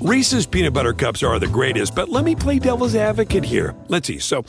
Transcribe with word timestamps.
Reese's 0.00 0.46
peanut 0.46 0.72
butter 0.72 0.92
cups 0.92 1.24
are 1.24 1.40
the 1.40 1.48
greatest, 1.48 1.94
but 1.96 2.08
let 2.08 2.24
me 2.24 2.36
play 2.36 2.60
devil's 2.60 2.94
advocate 2.94 3.44
here. 3.44 3.74
Let's 3.88 4.06
see. 4.06 4.20
So, 4.20 4.44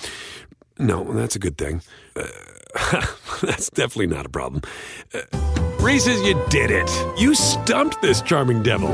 no, 0.78 1.04
that's 1.12 1.36
a 1.36 1.40
good 1.40 1.58
thing. 1.58 1.82
Uh, 2.16 2.28
that's 3.42 3.72
definitely 3.72 4.08
not 4.16 4.28
a 4.28 4.30
problem. 4.30 4.62
Uh, 5.12 5.22
Reese's, 5.80 6.22
you 6.22 6.40
did 6.50 6.70
it. 6.70 6.88
You 7.20 7.34
stumped 7.34 8.00
this 8.00 8.22
charming 8.22 8.62
devil. 8.62 8.92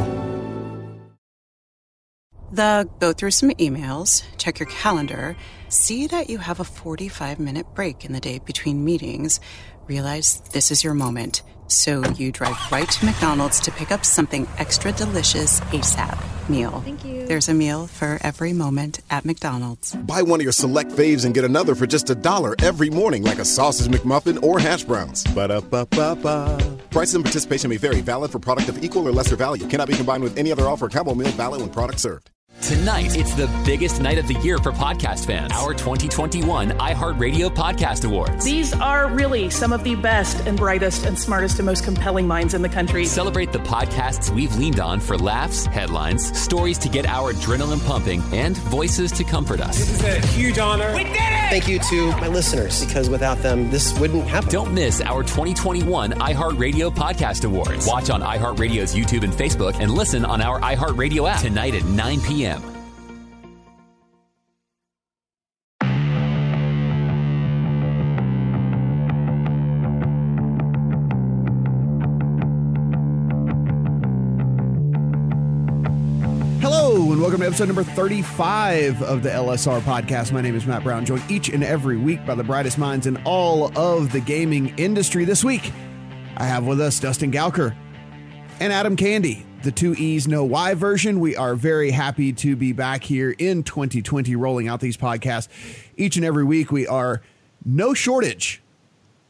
The 2.54 2.88
go 3.00 3.12
through 3.12 3.32
some 3.32 3.50
emails, 3.52 4.24
check 4.38 4.60
your 4.60 4.70
calendar, 4.70 5.36
see 5.68 6.08
that 6.08 6.30
you 6.30 6.38
have 6.38 6.62
a 6.62 6.64
45 6.64 7.38
minute 7.38 7.66
break 7.76 8.06
in 8.06 8.14
the 8.14 8.22
day 8.22 8.40
between 8.40 8.86
meetings, 8.86 9.42
realize 9.88 10.40
this 10.54 10.72
is 10.72 10.86
your 10.86 10.94
moment. 10.94 11.42
So 11.68 12.04
you 12.12 12.32
drive 12.32 12.56
right 12.72 12.90
to 12.90 13.06
McDonald's 13.06 13.60
to 13.62 13.72
pick 13.72 13.92
up 13.92 14.06
something 14.06 14.48
extra 14.58 14.92
delicious 14.92 15.60
ASAP. 15.72 16.18
Meal. 16.48 16.82
Thank 16.82 17.04
you. 17.04 17.26
There's 17.26 17.50
a 17.50 17.56
meal 17.56 17.88
for 17.88 18.20
every 18.22 18.54
moment 18.54 19.00
at 19.10 19.26
McDonald's. 19.26 19.96
Buy 19.96 20.22
one 20.22 20.40
of 20.40 20.44
your 20.44 20.52
select 20.52 20.92
faves 20.92 21.26
and 21.26 21.34
get 21.34 21.44
another 21.44 21.74
for 21.74 21.88
just 21.88 22.12
a 22.12 22.16
dollar 22.16 22.54
every 22.62 22.92
morning, 22.92 23.24
like 23.24 23.40
a 23.40 23.46
sausage 23.46 23.88
McMuffin 23.88 24.44
or 24.44 24.60
hash 24.60 24.84
browns. 24.84 25.24
Ba-da-ba-ba-ba. 25.34 26.78
Prices 26.92 27.16
and 27.16 27.26
participation 27.26 27.72
may 27.72 27.78
vary. 27.78 28.02
Valid 28.02 28.32
for 28.32 28.38
product 28.38 28.70
of 28.70 28.84
equal 28.84 29.08
or 29.08 29.12
lesser 29.12 29.36
value. 29.36 29.68
Cannot 29.68 29.88
be 29.88 29.96
combined 29.96 30.22
with 30.22 30.38
any 30.38 30.52
other 30.52 30.68
offer. 30.68 30.88
Combo 30.88 31.16
meal 31.16 31.32
valid 31.32 31.62
when 31.62 31.72
product 31.72 32.00
served. 32.00 32.30
Tonight, 32.62 33.16
it's 33.16 33.36
the 33.36 33.48
biggest 33.64 34.02
night 34.02 34.18
of 34.18 34.28
the 34.28 34.34
year 34.40 34.58
for 34.58 34.72
podcast 34.72 35.28
fans. 35.28 35.52
Our 35.54 35.74
2021 35.76 36.72
iHeartRadio 36.72 37.54
Podcast 37.54 38.06
Awards. 38.06 38.44
These 38.44 38.74
are 38.74 39.08
really 39.08 39.52
some 39.52 39.72
of 39.72 39.84
the 39.84 39.94
best 39.96 40.40
and 40.48 40.58
brightest 40.58 41.06
and 41.06 41.20
smartest 41.20 41.60
and 41.60 41.68
most 41.68 41.84
compelling 41.84 42.26
minds 42.28 42.56
in 42.56 42.64
the 42.64 42.70
country. 42.70 43.06
Celebrate 43.06 43.52
the 43.52 43.60
podcasts 43.60 44.32
we've 44.34 44.56
leaned 44.56 44.80
on 44.80 45.00
for 45.00 45.16
laughs, 45.16 45.68
headlines, 45.68 46.36
stories 46.40 46.80
to 46.80 46.90
get 46.90 47.06
our 47.06 47.34
adrenaline 47.34 47.86
pumping, 47.86 48.24
and 48.34 48.58
voices 48.58 49.12
to 49.12 49.24
comfort 49.24 49.60
us. 49.62 49.78
This 49.78 49.90
is 49.92 50.04
a 50.04 50.28
huge 50.28 50.58
honor. 50.58 50.92
We 50.96 51.04
did 51.04 51.14
it! 51.18 51.50
Thank 51.52 51.68
you 51.68 51.78
to 51.78 52.12
my 52.14 52.28
listeners, 52.30 52.84
because 52.84 53.10
without 53.12 53.38
them, 53.44 53.70
this 53.70 53.98
wouldn't 54.00 54.26
happen. 54.28 54.50
Don't 54.50 54.74
miss 54.74 55.02
our 55.02 55.22
2021 55.22 56.14
iHeartRadio 56.14 56.96
Podcast 56.96 57.46
Awards. 57.46 57.86
Watch 57.86 58.10
on 58.10 58.22
iHeartRadio's 58.22 58.96
YouTube 58.96 59.24
and 59.24 59.34
Facebook 59.34 59.76
and 59.80 59.92
listen 59.92 60.26
on 60.26 60.42
our 60.42 60.60
iHeartRadio 60.62 61.30
app 61.30 61.42
tonight 61.42 61.76
at 61.76 61.84
9 61.86 62.22
p.m. 62.22 62.45
Hello, 76.62 77.12
and 77.12 77.20
welcome 77.20 77.40
to 77.40 77.48
episode 77.48 77.66
number 77.66 77.84
35 77.84 79.02
of 79.02 79.24
the 79.24 79.30
LSR 79.30 79.82
podcast. 79.82 80.32
My 80.32 80.42
name 80.42 80.56
is 80.56 80.68
Matt 80.68 80.84
Brown, 80.84 81.04
joined 81.04 81.24
each 81.30 81.50
and 81.50 81.64
every 81.64 81.98
week 81.98 82.26
by 82.28 82.36
the 82.36 82.44
brightest 82.44 82.78
minds 82.78 83.08
in 83.08 83.18
all 83.26 83.76
of 83.76 84.12
the 84.12 84.20
gaming 84.20 84.72
industry. 84.78 85.26
This 85.26 85.44
week, 85.44 85.72
I 86.38 86.46
have 86.46 86.68
with 86.68 86.80
us 86.80 87.00
Dustin 87.00 87.32
Gouker 87.32 87.76
and 88.60 88.72
Adam 88.72 88.96
Candee, 88.96 89.44
the 89.66 89.72
two 89.72 89.96
E's 89.96 90.28
no 90.28 90.44
Y 90.44 90.76
version. 90.76 91.20
We 91.20 91.36
are 91.36 91.56
very 91.56 91.90
happy 91.90 92.32
to 92.34 92.56
be 92.56 92.72
back 92.72 93.04
here 93.04 93.32
in 93.32 93.64
2020 93.64 94.36
rolling 94.36 94.68
out 94.68 94.80
these 94.80 94.96
podcasts. 94.96 95.50
Each 95.98 96.16
and 96.16 96.24
every 96.24 96.44
week, 96.44 96.72
we 96.72 96.88
are 96.88 97.22
no 97.66 97.96
shortage 97.96 98.62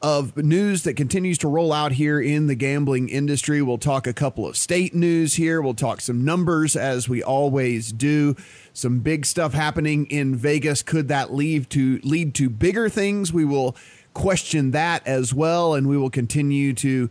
of 0.02 0.36
news 0.36 0.84
that 0.84 0.96
continues 0.96 1.38
to 1.38 1.48
roll 1.48 1.72
out 1.72 1.94
here 1.94 2.20
in 2.20 2.48
the 2.48 2.54
gambling 2.54 3.08
industry. 3.08 3.62
We'll 3.62 3.78
talk 3.78 4.06
a 4.06 4.14
couple 4.14 4.46
of 4.46 4.58
state 4.58 4.94
news 4.94 5.36
here. 5.36 5.62
We'll 5.62 5.74
talk 5.74 6.02
some 6.02 6.26
numbers 6.26 6.76
as 6.76 7.08
we 7.08 7.24
always 7.24 7.94
do. 7.94 8.36
Some 8.74 9.00
big 9.00 9.26
stuff 9.26 9.54
happening 9.54 10.06
in 10.08 10.36
Vegas. 10.36 10.84
Could 10.84 11.08
that 11.08 11.34
lead 11.34 11.70
to 11.70 12.02
lead 12.04 12.36
to 12.36 12.50
bigger 12.50 12.90
things? 12.90 13.32
We 13.32 13.46
will 13.46 13.74
question 14.14 14.72
that 14.72 15.08
as 15.08 15.34
well, 15.34 15.74
and 15.74 15.88
we 15.88 15.98
will 15.98 16.10
continue 16.10 16.74
to 16.74 17.10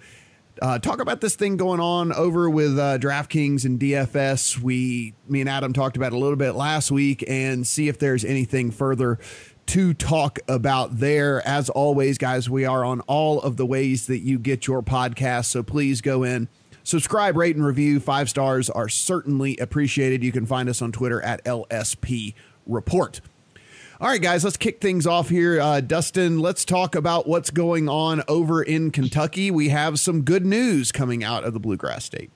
uh, 0.62 0.78
talk 0.78 1.00
about 1.00 1.20
this 1.20 1.34
thing 1.34 1.56
going 1.56 1.80
on 1.80 2.12
over 2.12 2.48
with 2.48 2.78
uh, 2.78 2.98
DraftKings 2.98 3.64
and 3.64 3.78
DFS. 3.78 4.58
We, 4.58 5.14
me 5.28 5.40
and 5.40 5.48
Adam 5.48 5.72
talked 5.72 5.96
about 5.96 6.12
a 6.12 6.18
little 6.18 6.36
bit 6.36 6.52
last 6.52 6.90
week, 6.90 7.24
and 7.28 7.66
see 7.66 7.88
if 7.88 7.98
there's 7.98 8.24
anything 8.24 8.70
further 8.70 9.18
to 9.66 9.94
talk 9.94 10.38
about 10.46 10.98
there. 10.98 11.46
As 11.46 11.70
always, 11.70 12.18
guys, 12.18 12.48
we 12.48 12.64
are 12.64 12.84
on 12.84 13.00
all 13.02 13.40
of 13.40 13.56
the 13.56 13.66
ways 13.66 14.06
that 14.06 14.18
you 14.18 14.38
get 14.38 14.66
your 14.66 14.82
podcast. 14.82 15.46
So 15.46 15.62
please 15.62 16.00
go 16.00 16.22
in, 16.22 16.48
subscribe, 16.82 17.36
rate, 17.36 17.56
and 17.56 17.64
review. 17.64 17.98
Five 17.98 18.28
stars 18.28 18.70
are 18.70 18.88
certainly 18.88 19.56
appreciated. 19.56 20.22
You 20.22 20.32
can 20.32 20.46
find 20.46 20.68
us 20.68 20.82
on 20.82 20.92
Twitter 20.92 21.20
at 21.22 21.44
LSP 21.44 22.34
Report. 22.66 23.20
All 24.00 24.08
right, 24.08 24.20
guys, 24.20 24.42
let's 24.42 24.56
kick 24.56 24.80
things 24.80 25.06
off 25.06 25.28
here. 25.28 25.60
Uh, 25.60 25.80
Dustin, 25.80 26.40
let's 26.40 26.64
talk 26.64 26.96
about 26.96 27.28
what's 27.28 27.50
going 27.50 27.88
on 27.88 28.24
over 28.26 28.60
in 28.60 28.90
Kentucky. 28.90 29.52
We 29.52 29.68
have 29.68 30.00
some 30.00 30.22
good 30.22 30.44
news 30.44 30.90
coming 30.90 31.22
out 31.22 31.44
of 31.44 31.54
the 31.54 31.60
Bluegrass 31.60 32.04
State. 32.04 32.32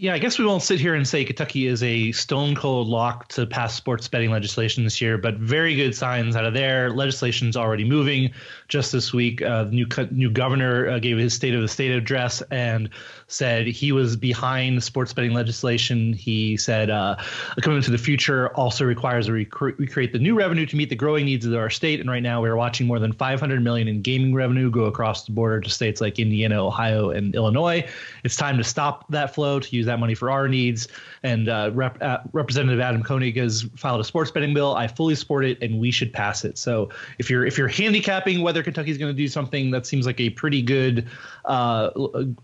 Yeah, 0.00 0.14
I 0.14 0.20
guess 0.20 0.38
we 0.38 0.44
won't 0.44 0.62
sit 0.62 0.78
here 0.78 0.94
and 0.94 1.08
say 1.08 1.24
Kentucky 1.24 1.66
is 1.66 1.82
a 1.82 2.12
stone 2.12 2.54
cold 2.54 2.86
lock 2.86 3.26
to 3.30 3.44
pass 3.46 3.74
sports 3.74 4.06
betting 4.06 4.30
legislation 4.30 4.84
this 4.84 5.00
year, 5.00 5.18
but 5.18 5.34
very 5.38 5.74
good 5.74 5.92
signs 5.92 6.36
out 6.36 6.44
of 6.44 6.54
there. 6.54 6.90
Legislation's 6.90 7.56
already 7.56 7.82
moving. 7.82 8.30
Just 8.68 8.92
this 8.92 9.12
week, 9.12 9.42
uh, 9.42 9.64
the 9.64 9.72
new 9.72 9.88
new 10.12 10.30
governor 10.30 10.88
uh, 10.88 10.98
gave 11.00 11.18
his 11.18 11.34
State 11.34 11.52
of 11.52 11.62
the 11.62 11.66
State 11.66 11.90
address 11.90 12.42
and 12.52 12.90
said 13.26 13.66
he 13.66 13.90
was 13.90 14.14
behind 14.14 14.84
sports 14.84 15.12
betting 15.12 15.32
legislation. 15.32 16.12
He 16.12 16.56
said 16.56 16.90
uh, 16.90 17.16
a 17.56 17.60
commitment 17.60 17.86
to 17.86 17.90
the 17.90 17.98
future 17.98 18.54
also 18.54 18.84
requires 18.84 19.26
a 19.26 19.32
rec- 19.32 19.60
recreate 19.60 20.12
the 20.12 20.20
new 20.20 20.36
revenue 20.36 20.66
to 20.66 20.76
meet 20.76 20.90
the 20.90 20.96
growing 20.96 21.24
needs 21.24 21.44
of 21.44 21.54
our 21.54 21.70
state. 21.70 21.98
And 21.98 22.08
right 22.08 22.22
now, 22.22 22.40
we 22.40 22.48
are 22.48 22.56
watching 22.56 22.86
more 22.86 23.00
than 23.00 23.12
500 23.14 23.64
million 23.64 23.88
in 23.88 24.02
gaming 24.02 24.32
revenue 24.32 24.70
go 24.70 24.84
across 24.84 25.24
the 25.24 25.32
border 25.32 25.60
to 25.60 25.70
states 25.70 26.00
like 26.00 26.20
Indiana, 26.20 26.64
Ohio, 26.64 27.10
and 27.10 27.34
Illinois. 27.34 27.84
It's 28.22 28.36
time 28.36 28.58
to 28.58 28.64
stop 28.64 29.04
that 29.08 29.34
flow 29.34 29.58
to 29.58 29.76
use 29.76 29.87
that 29.88 29.98
money 29.98 30.14
for 30.14 30.30
our 30.30 30.48
needs. 30.48 30.88
And 31.22 31.48
uh, 31.48 31.70
Rep, 31.74 32.00
uh, 32.02 32.18
Representative 32.32 32.80
Adam 32.80 33.02
Koenig 33.02 33.36
has 33.36 33.62
filed 33.76 34.00
a 34.00 34.04
sports 34.04 34.30
betting 34.30 34.54
bill. 34.54 34.74
I 34.74 34.86
fully 34.86 35.14
support 35.14 35.44
it, 35.44 35.60
and 35.62 35.80
we 35.80 35.90
should 35.90 36.12
pass 36.12 36.44
it. 36.44 36.56
So 36.58 36.90
if 37.18 37.28
you're 37.28 37.44
if 37.44 37.58
you're 37.58 37.68
handicapping 37.68 38.42
whether 38.42 38.62
Kentucky's 38.62 38.98
going 38.98 39.12
to 39.12 39.16
do 39.16 39.28
something, 39.28 39.70
that 39.72 39.86
seems 39.86 40.06
like 40.06 40.20
a 40.20 40.30
pretty 40.30 40.62
good 40.62 41.08
uh, 41.44 41.90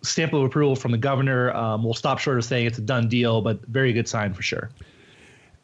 stamp 0.03 0.33
of 0.33 0.43
approval 0.43 0.77
from 0.77 0.93
the 0.93 0.99
governor. 0.99 1.53
Um, 1.53 1.85
we'll 1.85 1.95
stop 1.95 2.19
short 2.19 2.39
of 2.39 2.45
saying 2.45 2.67
it's 2.67 2.79
a 2.79 2.83
done 2.83 3.09
deal, 3.09 3.41
but 3.41 3.65
very 3.67 3.93
good 3.93 4.09
sign 4.09 4.35
for 4.35 4.43
sure. 4.43 4.71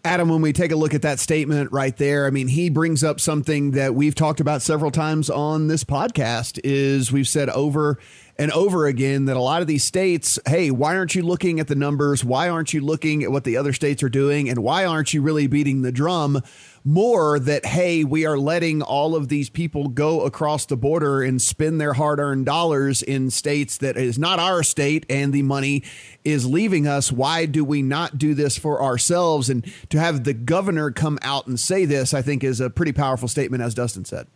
Adam, 0.02 0.30
when 0.30 0.40
we 0.40 0.54
take 0.54 0.72
a 0.72 0.76
look 0.76 0.94
at 0.94 1.02
that 1.02 1.18
statement 1.18 1.70
right 1.72 1.94
there, 1.98 2.26
I 2.26 2.30
mean, 2.30 2.48
he 2.48 2.70
brings 2.70 3.04
up 3.04 3.20
something 3.20 3.72
that 3.72 3.94
we've 3.94 4.14
talked 4.14 4.40
about 4.40 4.62
several 4.62 4.90
times 4.90 5.28
on 5.28 5.68
this 5.68 5.84
podcast 5.84 6.58
is 6.64 7.12
we've 7.12 7.28
said 7.28 7.50
over 7.50 7.98
and 8.38 8.50
over 8.52 8.86
again 8.86 9.26
that 9.26 9.36
a 9.36 9.40
lot 9.40 9.60
of 9.60 9.68
these 9.68 9.84
states, 9.84 10.38
hey, 10.46 10.70
why 10.70 10.96
aren't 10.96 11.14
you 11.14 11.22
looking 11.22 11.60
at 11.60 11.68
the 11.68 11.74
numbers? 11.74 12.24
Why 12.24 12.48
aren't 12.48 12.72
you 12.72 12.80
looking 12.80 13.22
at 13.22 13.30
what 13.30 13.44
the 13.44 13.58
other 13.58 13.74
states 13.74 14.02
are 14.02 14.08
doing? 14.08 14.48
And 14.48 14.60
why 14.60 14.86
aren't 14.86 15.12
you 15.12 15.20
really 15.20 15.46
beating 15.46 15.82
the 15.82 15.92
drum 15.92 16.40
more 16.84 17.38
that, 17.38 17.66
hey, 17.66 18.04
we 18.04 18.24
are 18.26 18.38
letting 18.38 18.82
all 18.82 19.14
of 19.14 19.28
these 19.28 19.50
people 19.50 19.88
go 19.88 20.22
across 20.22 20.66
the 20.66 20.76
border 20.76 21.22
and 21.22 21.40
spend 21.40 21.80
their 21.80 21.92
hard 21.92 22.18
earned 22.18 22.46
dollars 22.46 23.02
in 23.02 23.30
states 23.30 23.78
that 23.78 23.96
is 23.96 24.18
not 24.18 24.38
our 24.38 24.62
state 24.62 25.04
and 25.10 25.32
the 25.32 25.42
money 25.42 25.82
is 26.24 26.46
leaving 26.46 26.86
us? 26.86 27.12
Why 27.12 27.46
do 27.46 27.64
we 27.64 27.82
not 27.82 28.18
do 28.18 28.34
this 28.34 28.58
for 28.58 28.82
ourselves? 28.82 29.50
And 29.50 29.70
to 29.90 29.98
have 29.98 30.24
the 30.24 30.34
governor 30.34 30.90
come 30.90 31.18
out 31.22 31.46
and 31.46 31.58
say 31.58 31.84
this, 31.84 32.14
I 32.14 32.22
think 32.22 32.42
is 32.42 32.60
a 32.60 32.70
pretty 32.70 32.92
powerful 32.92 33.28
statement, 33.28 33.62
as 33.62 33.74
Dustin 33.74 34.04
said. 34.04 34.26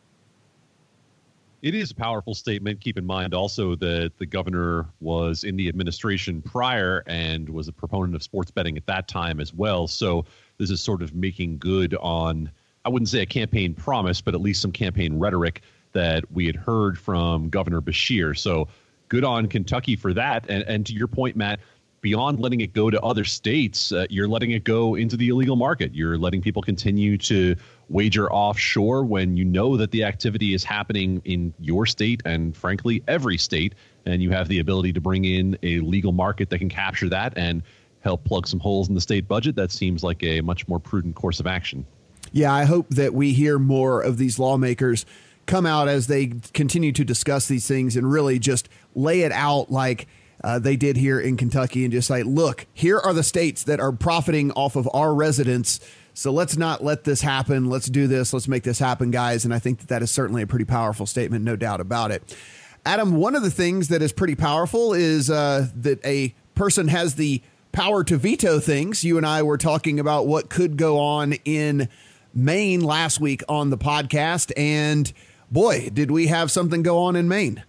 It 1.64 1.74
is 1.74 1.90
a 1.90 1.94
powerful 1.94 2.34
statement. 2.34 2.82
Keep 2.82 2.98
in 2.98 3.06
mind 3.06 3.32
also 3.32 3.74
that 3.76 4.12
the 4.18 4.26
governor 4.26 4.84
was 5.00 5.44
in 5.44 5.56
the 5.56 5.66
administration 5.66 6.42
prior 6.42 7.02
and 7.06 7.48
was 7.48 7.68
a 7.68 7.72
proponent 7.72 8.14
of 8.14 8.22
sports 8.22 8.50
betting 8.50 8.76
at 8.76 8.84
that 8.84 9.08
time 9.08 9.40
as 9.40 9.54
well. 9.54 9.88
So 9.88 10.26
this 10.58 10.68
is 10.68 10.82
sort 10.82 11.00
of 11.00 11.14
making 11.14 11.56
good 11.56 11.94
on, 12.02 12.50
I 12.84 12.90
wouldn't 12.90 13.08
say 13.08 13.20
a 13.20 13.26
campaign 13.26 13.72
promise, 13.72 14.20
but 14.20 14.34
at 14.34 14.42
least 14.42 14.60
some 14.60 14.72
campaign 14.72 15.18
rhetoric 15.18 15.62
that 15.92 16.30
we 16.30 16.44
had 16.44 16.54
heard 16.54 16.98
from 16.98 17.48
Governor 17.48 17.80
Beshear. 17.80 18.36
So 18.36 18.68
good 19.08 19.24
on 19.24 19.46
Kentucky 19.46 19.96
for 19.96 20.12
that. 20.12 20.44
And, 20.50 20.64
and 20.64 20.84
to 20.84 20.92
your 20.92 21.08
point, 21.08 21.34
Matt, 21.34 21.60
beyond 22.04 22.38
letting 22.38 22.60
it 22.60 22.74
go 22.74 22.90
to 22.90 23.00
other 23.00 23.24
states, 23.24 23.90
uh, 23.90 24.04
you're 24.10 24.28
letting 24.28 24.50
it 24.50 24.62
go 24.62 24.94
into 24.94 25.16
the 25.16 25.30
illegal 25.30 25.56
market. 25.56 25.94
You're 25.94 26.18
letting 26.18 26.42
people 26.42 26.60
continue 26.60 27.16
to 27.16 27.56
wager 27.88 28.30
offshore 28.30 29.06
when 29.06 29.38
you 29.38 29.44
know 29.46 29.78
that 29.78 29.90
the 29.90 30.04
activity 30.04 30.52
is 30.52 30.62
happening 30.62 31.22
in 31.24 31.54
your 31.58 31.86
state 31.86 32.20
and, 32.26 32.54
frankly, 32.54 33.02
every 33.08 33.38
state. 33.38 33.74
And 34.04 34.22
you 34.22 34.30
have 34.32 34.48
the 34.48 34.58
ability 34.58 34.92
to 34.92 35.00
bring 35.00 35.24
in 35.24 35.58
a 35.62 35.80
legal 35.80 36.12
market 36.12 36.50
that 36.50 36.58
can 36.58 36.68
capture 36.68 37.08
that 37.08 37.32
and 37.38 37.62
help 38.00 38.22
plug 38.24 38.46
some 38.46 38.60
holes 38.60 38.90
in 38.90 38.94
the 38.94 39.00
state 39.00 39.26
budget. 39.26 39.56
That 39.56 39.72
seems 39.72 40.04
like 40.04 40.22
a 40.22 40.42
much 40.42 40.68
more 40.68 40.78
prudent 40.78 41.14
course 41.14 41.40
of 41.40 41.46
action. 41.46 41.86
Yeah, 42.32 42.52
I 42.52 42.64
hope 42.64 42.90
that 42.90 43.14
we 43.14 43.32
hear 43.32 43.58
more 43.58 44.02
of 44.02 44.18
these 44.18 44.38
lawmakers 44.38 45.06
come 45.46 45.64
out 45.64 45.88
as 45.88 46.06
they 46.06 46.34
continue 46.52 46.92
to 46.92 47.04
discuss 47.04 47.48
these 47.48 47.66
things 47.66 47.96
and 47.96 48.12
really 48.12 48.38
just 48.38 48.68
lay 48.94 49.22
it 49.22 49.32
out 49.32 49.70
like 49.70 50.06
uh, 50.44 50.58
they 50.58 50.76
did 50.76 50.96
here 50.98 51.18
in 51.18 51.38
Kentucky 51.38 51.84
and 51.84 51.92
just 51.92 52.10
like, 52.10 52.26
look, 52.26 52.66
here 52.74 52.98
are 52.98 53.14
the 53.14 53.22
states 53.22 53.64
that 53.64 53.80
are 53.80 53.92
profiting 53.92 54.52
off 54.52 54.76
of 54.76 54.86
our 54.92 55.14
residents. 55.14 55.80
So 56.12 56.30
let's 56.30 56.56
not 56.58 56.84
let 56.84 57.04
this 57.04 57.22
happen. 57.22 57.70
Let's 57.70 57.86
do 57.86 58.06
this. 58.06 58.34
Let's 58.34 58.46
make 58.46 58.62
this 58.62 58.78
happen, 58.78 59.10
guys. 59.10 59.46
And 59.46 59.54
I 59.54 59.58
think 59.58 59.78
that 59.78 59.88
that 59.88 60.02
is 60.02 60.10
certainly 60.10 60.42
a 60.42 60.46
pretty 60.46 60.66
powerful 60.66 61.06
statement, 61.06 61.46
no 61.46 61.56
doubt 61.56 61.80
about 61.80 62.10
it. 62.10 62.36
Adam, 62.84 63.16
one 63.16 63.34
of 63.34 63.42
the 63.42 63.50
things 63.50 63.88
that 63.88 64.02
is 64.02 64.12
pretty 64.12 64.34
powerful 64.34 64.92
is 64.92 65.30
uh, 65.30 65.68
that 65.76 66.04
a 66.04 66.34
person 66.54 66.88
has 66.88 67.14
the 67.14 67.40
power 67.72 68.04
to 68.04 68.18
veto 68.18 68.60
things. 68.60 69.02
You 69.02 69.16
and 69.16 69.26
I 69.26 69.42
were 69.42 69.56
talking 69.56 69.98
about 69.98 70.26
what 70.26 70.50
could 70.50 70.76
go 70.76 71.00
on 71.00 71.32
in 71.46 71.88
Maine 72.34 72.82
last 72.82 73.18
week 73.18 73.42
on 73.48 73.70
the 73.70 73.78
podcast. 73.78 74.52
And 74.58 75.10
boy, 75.50 75.88
did 75.88 76.10
we 76.10 76.26
have 76.26 76.50
something 76.50 76.82
go 76.82 76.98
on 76.98 77.16
in 77.16 77.28
Maine. 77.28 77.64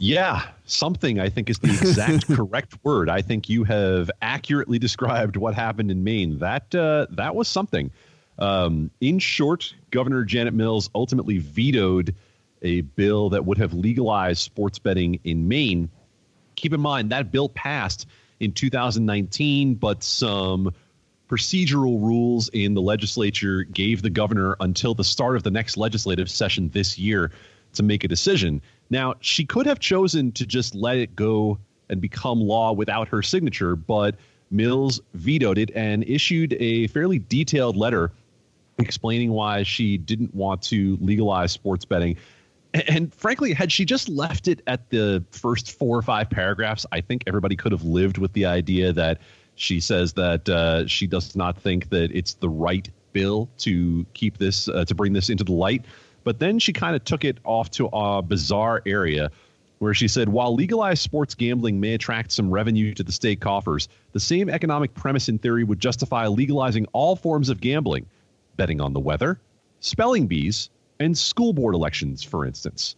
Yeah, 0.00 0.48
something 0.64 1.20
I 1.20 1.28
think 1.28 1.50
is 1.50 1.58
the 1.58 1.68
exact 1.68 2.26
correct 2.34 2.74
word. 2.82 3.10
I 3.10 3.20
think 3.20 3.50
you 3.50 3.64
have 3.64 4.10
accurately 4.22 4.78
described 4.78 5.36
what 5.36 5.54
happened 5.54 5.90
in 5.90 6.02
Maine. 6.02 6.38
That 6.38 6.74
uh, 6.74 7.06
that 7.10 7.34
was 7.34 7.48
something. 7.48 7.90
Um, 8.38 8.90
in 9.02 9.18
short, 9.18 9.74
Governor 9.90 10.24
Janet 10.24 10.54
Mills 10.54 10.88
ultimately 10.94 11.36
vetoed 11.36 12.14
a 12.62 12.80
bill 12.80 13.28
that 13.30 13.44
would 13.44 13.58
have 13.58 13.74
legalized 13.74 14.40
sports 14.40 14.78
betting 14.78 15.20
in 15.24 15.46
Maine. 15.48 15.90
Keep 16.56 16.72
in 16.72 16.80
mind 16.80 17.10
that 17.10 17.30
bill 17.30 17.50
passed 17.50 18.06
in 18.40 18.52
2019, 18.52 19.74
but 19.74 20.02
some 20.02 20.72
procedural 21.28 22.00
rules 22.00 22.48
in 22.54 22.72
the 22.72 22.82
legislature 22.82 23.64
gave 23.64 24.00
the 24.00 24.10
governor 24.10 24.56
until 24.60 24.94
the 24.94 25.04
start 25.04 25.36
of 25.36 25.42
the 25.42 25.50
next 25.50 25.76
legislative 25.76 26.30
session 26.30 26.70
this 26.70 26.98
year 26.98 27.30
to 27.74 27.82
make 27.82 28.02
a 28.02 28.08
decision. 28.08 28.62
Now, 28.90 29.14
she 29.20 29.44
could 29.44 29.66
have 29.66 29.78
chosen 29.78 30.32
to 30.32 30.44
just 30.44 30.74
let 30.74 30.98
it 30.98 31.14
go 31.14 31.58
and 31.88 32.00
become 32.00 32.40
law 32.40 32.72
without 32.72 33.08
her 33.08 33.22
signature, 33.22 33.76
but 33.76 34.16
Mills 34.50 35.00
vetoed 35.14 35.58
it 35.58 35.70
and 35.74 36.04
issued 36.04 36.54
a 36.54 36.88
fairly 36.88 37.20
detailed 37.20 37.76
letter 37.76 38.12
explaining 38.78 39.30
why 39.30 39.62
she 39.62 39.96
didn't 39.96 40.34
want 40.34 40.62
to 40.62 40.98
legalize 41.00 41.52
sports 41.52 41.84
betting. 41.84 42.16
And, 42.72 43.12
frankly, 43.14 43.52
had 43.52 43.70
she 43.72 43.84
just 43.84 44.08
left 44.08 44.48
it 44.48 44.62
at 44.66 44.90
the 44.90 45.24
first 45.32 45.76
four 45.76 45.98
or 45.98 46.02
five 46.02 46.30
paragraphs, 46.30 46.86
I 46.92 47.00
think 47.00 47.24
everybody 47.26 47.56
could 47.56 47.72
have 47.72 47.82
lived 47.82 48.18
with 48.18 48.32
the 48.32 48.46
idea 48.46 48.92
that 48.92 49.20
she 49.56 49.80
says 49.80 50.12
that 50.14 50.48
uh, 50.48 50.86
she 50.86 51.06
does 51.06 51.36
not 51.36 51.58
think 51.58 51.90
that 51.90 52.10
it's 52.12 52.34
the 52.34 52.48
right 52.48 52.88
bill 53.12 53.48
to 53.58 54.06
keep 54.14 54.38
this, 54.38 54.68
uh, 54.68 54.84
to 54.84 54.94
bring 54.94 55.12
this 55.12 55.28
into 55.28 55.44
the 55.44 55.52
light. 55.52 55.84
But 56.24 56.38
then 56.38 56.58
she 56.58 56.72
kind 56.72 56.94
of 56.94 57.04
took 57.04 57.24
it 57.24 57.38
off 57.44 57.70
to 57.72 57.86
a 57.86 58.22
bizarre 58.22 58.82
area 58.86 59.30
where 59.78 59.94
she 59.94 60.08
said 60.08 60.28
while 60.28 60.54
legalized 60.54 61.02
sports 61.02 61.34
gambling 61.34 61.80
may 61.80 61.94
attract 61.94 62.32
some 62.32 62.50
revenue 62.50 62.92
to 62.94 63.02
the 63.02 63.12
state 63.12 63.40
coffers, 63.40 63.88
the 64.12 64.20
same 64.20 64.50
economic 64.50 64.94
premise 64.94 65.28
in 65.28 65.38
theory 65.38 65.64
would 65.64 65.80
justify 65.80 66.26
legalizing 66.26 66.86
all 66.92 67.16
forms 67.16 67.48
of 67.48 67.60
gambling, 67.60 68.06
betting 68.56 68.80
on 68.80 68.92
the 68.92 69.00
weather, 69.00 69.40
spelling 69.80 70.26
bees, 70.26 70.68
and 71.00 71.16
school 71.16 71.54
board 71.54 71.74
elections, 71.74 72.22
for 72.22 72.44
instance. 72.44 72.94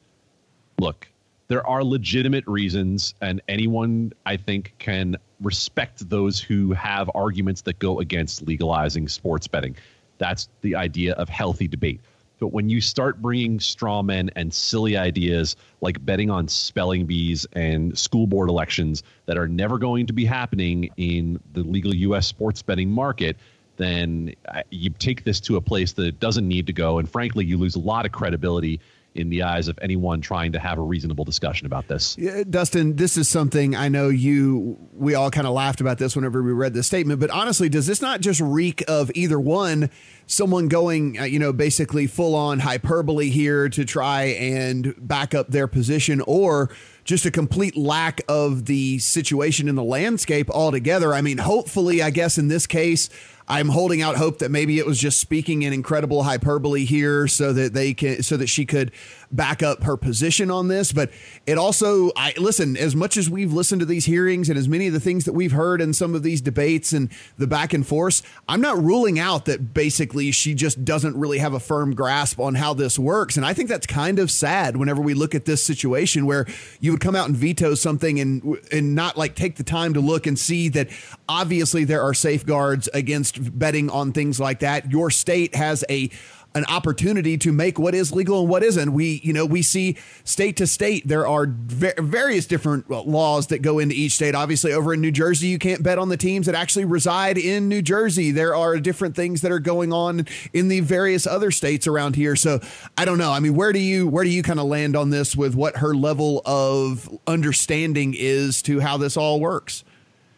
Look, 0.80 1.08
there 1.46 1.64
are 1.66 1.84
legitimate 1.84 2.44
reasons, 2.48 3.14
and 3.20 3.40
anyone, 3.46 4.12
I 4.26 4.36
think, 4.36 4.74
can 4.78 5.16
respect 5.40 6.08
those 6.08 6.40
who 6.40 6.72
have 6.72 7.08
arguments 7.14 7.62
that 7.62 7.78
go 7.78 8.00
against 8.00 8.42
legalizing 8.42 9.06
sports 9.06 9.46
betting. 9.46 9.76
That's 10.18 10.48
the 10.62 10.74
idea 10.74 11.12
of 11.14 11.28
healthy 11.28 11.68
debate. 11.68 12.00
But 12.42 12.52
when 12.52 12.68
you 12.68 12.80
start 12.80 13.22
bringing 13.22 13.60
straw 13.60 14.02
men 14.02 14.28
and 14.34 14.52
silly 14.52 14.96
ideas 14.96 15.54
like 15.80 16.04
betting 16.04 16.28
on 16.28 16.48
spelling 16.48 17.06
bees 17.06 17.46
and 17.52 17.96
school 17.96 18.26
board 18.26 18.48
elections 18.48 19.04
that 19.26 19.38
are 19.38 19.46
never 19.46 19.78
going 19.78 20.08
to 20.08 20.12
be 20.12 20.24
happening 20.24 20.90
in 20.96 21.38
the 21.52 21.60
legal 21.60 21.94
U.S. 21.94 22.26
sports 22.26 22.60
betting 22.60 22.90
market, 22.90 23.36
then 23.76 24.34
uh, 24.48 24.62
you 24.70 24.90
take 24.90 25.22
this 25.22 25.38
to 25.42 25.54
a 25.54 25.60
place 25.60 25.92
that 25.92 26.04
it 26.04 26.18
doesn't 26.18 26.48
need 26.48 26.66
to 26.66 26.72
go. 26.72 26.98
And 26.98 27.08
frankly, 27.08 27.44
you 27.44 27.58
lose 27.58 27.76
a 27.76 27.78
lot 27.78 28.06
of 28.06 28.10
credibility 28.10 28.80
in 29.14 29.28
the 29.28 29.42
eyes 29.42 29.68
of 29.68 29.78
anyone 29.82 30.20
trying 30.20 30.52
to 30.52 30.58
have 30.58 30.78
a 30.78 30.82
reasonable 30.82 31.24
discussion 31.24 31.66
about 31.66 31.86
this. 31.86 32.16
Yeah, 32.18 32.44
Dustin, 32.48 32.96
this 32.96 33.16
is 33.16 33.28
something 33.28 33.76
I 33.76 33.88
know 33.88 34.08
you, 34.08 34.78
we 34.94 35.14
all 35.14 35.30
kind 35.30 35.46
of 35.46 35.52
laughed 35.52 35.80
about 35.80 35.98
this 35.98 36.16
whenever 36.16 36.42
we 36.42 36.52
read 36.52 36.72
the 36.72 36.82
statement, 36.82 37.20
but 37.20 37.30
honestly, 37.30 37.68
does 37.68 37.86
this 37.86 38.00
not 38.00 38.20
just 38.20 38.40
reek 38.40 38.82
of 38.88 39.10
either 39.14 39.38
one, 39.38 39.90
someone 40.26 40.68
going, 40.68 41.20
uh, 41.20 41.24
you 41.24 41.38
know, 41.38 41.52
basically 41.52 42.06
full 42.06 42.34
on 42.34 42.60
hyperbole 42.60 43.28
here 43.28 43.68
to 43.68 43.84
try 43.84 44.22
and 44.24 44.94
back 44.96 45.34
up 45.34 45.48
their 45.48 45.66
position, 45.66 46.22
or 46.26 46.70
just 47.04 47.26
a 47.26 47.30
complete 47.30 47.76
lack 47.76 48.22
of 48.28 48.64
the 48.64 48.98
situation 48.98 49.68
in 49.68 49.74
the 49.74 49.84
landscape 49.84 50.48
altogether? 50.48 51.12
I 51.12 51.20
mean, 51.20 51.38
hopefully, 51.38 52.00
I 52.00 52.10
guess 52.10 52.38
in 52.38 52.48
this 52.48 52.66
case, 52.66 53.10
I'm 53.48 53.68
holding 53.68 54.02
out 54.02 54.16
hope 54.16 54.38
that 54.38 54.50
maybe 54.50 54.78
it 54.78 54.86
was 54.86 54.98
just 54.98 55.20
speaking 55.20 55.62
in 55.62 55.72
incredible 55.72 56.22
hyperbole 56.22 56.84
here 56.84 57.26
so 57.26 57.52
that 57.52 57.74
they 57.74 57.94
can 57.94 58.22
so 58.22 58.36
that 58.36 58.46
she 58.46 58.64
could 58.66 58.92
back 59.32 59.62
up 59.62 59.82
her 59.84 59.96
position 59.96 60.50
on 60.50 60.68
this. 60.68 60.92
But 60.92 61.10
it 61.46 61.58
also 61.58 62.10
I 62.16 62.34
listen, 62.36 62.76
as 62.76 62.94
much 62.94 63.16
as 63.16 63.28
we've 63.28 63.52
listened 63.52 63.80
to 63.80 63.86
these 63.86 64.04
hearings 64.04 64.48
and 64.48 64.58
as 64.58 64.68
many 64.68 64.86
of 64.86 64.92
the 64.92 65.00
things 65.00 65.24
that 65.24 65.32
we've 65.32 65.52
heard 65.52 65.80
in 65.80 65.94
some 65.94 66.14
of 66.14 66.22
these 66.22 66.40
debates 66.40 66.92
and 66.92 67.10
the 67.38 67.46
back 67.46 67.72
and 67.72 67.86
forth, 67.86 68.22
I'm 68.48 68.60
not 68.60 68.82
ruling 68.82 69.18
out 69.18 69.46
that 69.46 69.74
basically 69.74 70.30
she 70.30 70.54
just 70.54 70.84
doesn't 70.84 71.16
really 71.16 71.38
have 71.38 71.54
a 71.54 71.60
firm 71.60 71.94
grasp 71.94 72.38
on 72.38 72.54
how 72.54 72.74
this 72.74 72.98
works. 72.98 73.36
And 73.36 73.46
I 73.46 73.54
think 73.54 73.68
that's 73.68 73.86
kind 73.86 74.18
of 74.18 74.30
sad 74.30 74.76
whenever 74.76 75.00
we 75.00 75.14
look 75.14 75.34
at 75.34 75.44
this 75.44 75.64
situation 75.64 76.26
where 76.26 76.46
you 76.80 76.92
would 76.92 77.00
come 77.00 77.16
out 77.16 77.28
and 77.28 77.36
veto 77.36 77.74
something 77.74 78.20
and 78.20 78.58
and 78.70 78.94
not 78.94 79.16
like 79.16 79.34
take 79.34 79.56
the 79.56 79.64
time 79.64 79.94
to 79.94 80.00
look 80.00 80.26
and 80.26 80.38
see 80.38 80.68
that 80.68 80.88
obviously 81.28 81.84
there 81.84 82.02
are 82.02 82.14
safeguards 82.14 82.88
against 82.94 83.58
betting 83.58 83.90
on 83.90 84.12
things 84.12 84.38
like 84.38 84.60
that. 84.60 84.90
Your 84.90 85.10
state 85.10 85.54
has 85.54 85.84
a 85.88 86.10
an 86.54 86.64
opportunity 86.66 87.38
to 87.38 87.52
make 87.52 87.78
what 87.78 87.94
is 87.94 88.12
legal 88.12 88.40
and 88.40 88.48
what 88.48 88.62
isn't. 88.62 88.92
We, 88.92 89.20
you 89.22 89.32
know, 89.32 89.46
we 89.46 89.62
see 89.62 89.96
state 90.24 90.56
to 90.58 90.66
state 90.66 91.06
there 91.06 91.26
are 91.26 91.46
various 91.48 92.46
different 92.46 92.90
uh, 92.90 93.02
laws 93.02 93.48
that 93.48 93.60
go 93.60 93.78
into 93.78 93.94
each 93.94 94.12
state. 94.12 94.34
Obviously, 94.34 94.72
over 94.72 94.94
in 94.94 95.00
New 95.00 95.10
Jersey, 95.10 95.48
you 95.48 95.58
can't 95.58 95.82
bet 95.82 95.98
on 95.98 96.08
the 96.08 96.16
teams 96.16 96.46
that 96.46 96.54
actually 96.54 96.84
reside 96.84 97.38
in 97.38 97.68
New 97.68 97.82
Jersey. 97.82 98.30
There 98.30 98.54
are 98.54 98.78
different 98.78 99.16
things 99.16 99.40
that 99.42 99.52
are 99.52 99.58
going 99.58 99.92
on 99.92 100.26
in 100.52 100.68
the 100.68 100.80
various 100.80 101.26
other 101.26 101.50
states 101.50 101.86
around 101.86 102.16
here. 102.16 102.36
So 102.36 102.60
I 102.96 103.04
don't 103.04 103.18
know. 103.18 103.32
I 103.32 103.40
mean, 103.40 103.54
where 103.54 103.72
do 103.72 103.78
you 103.78 104.08
where 104.08 104.24
do 104.24 104.30
you 104.30 104.42
kind 104.42 104.60
of 104.60 104.66
land 104.66 104.96
on 104.96 105.10
this 105.10 105.36
with 105.36 105.54
what 105.54 105.78
her 105.78 105.94
level 105.94 106.42
of 106.44 107.08
understanding 107.26 108.14
is 108.16 108.62
to 108.62 108.80
how 108.80 108.96
this 108.96 109.16
all 109.16 109.40
works? 109.40 109.84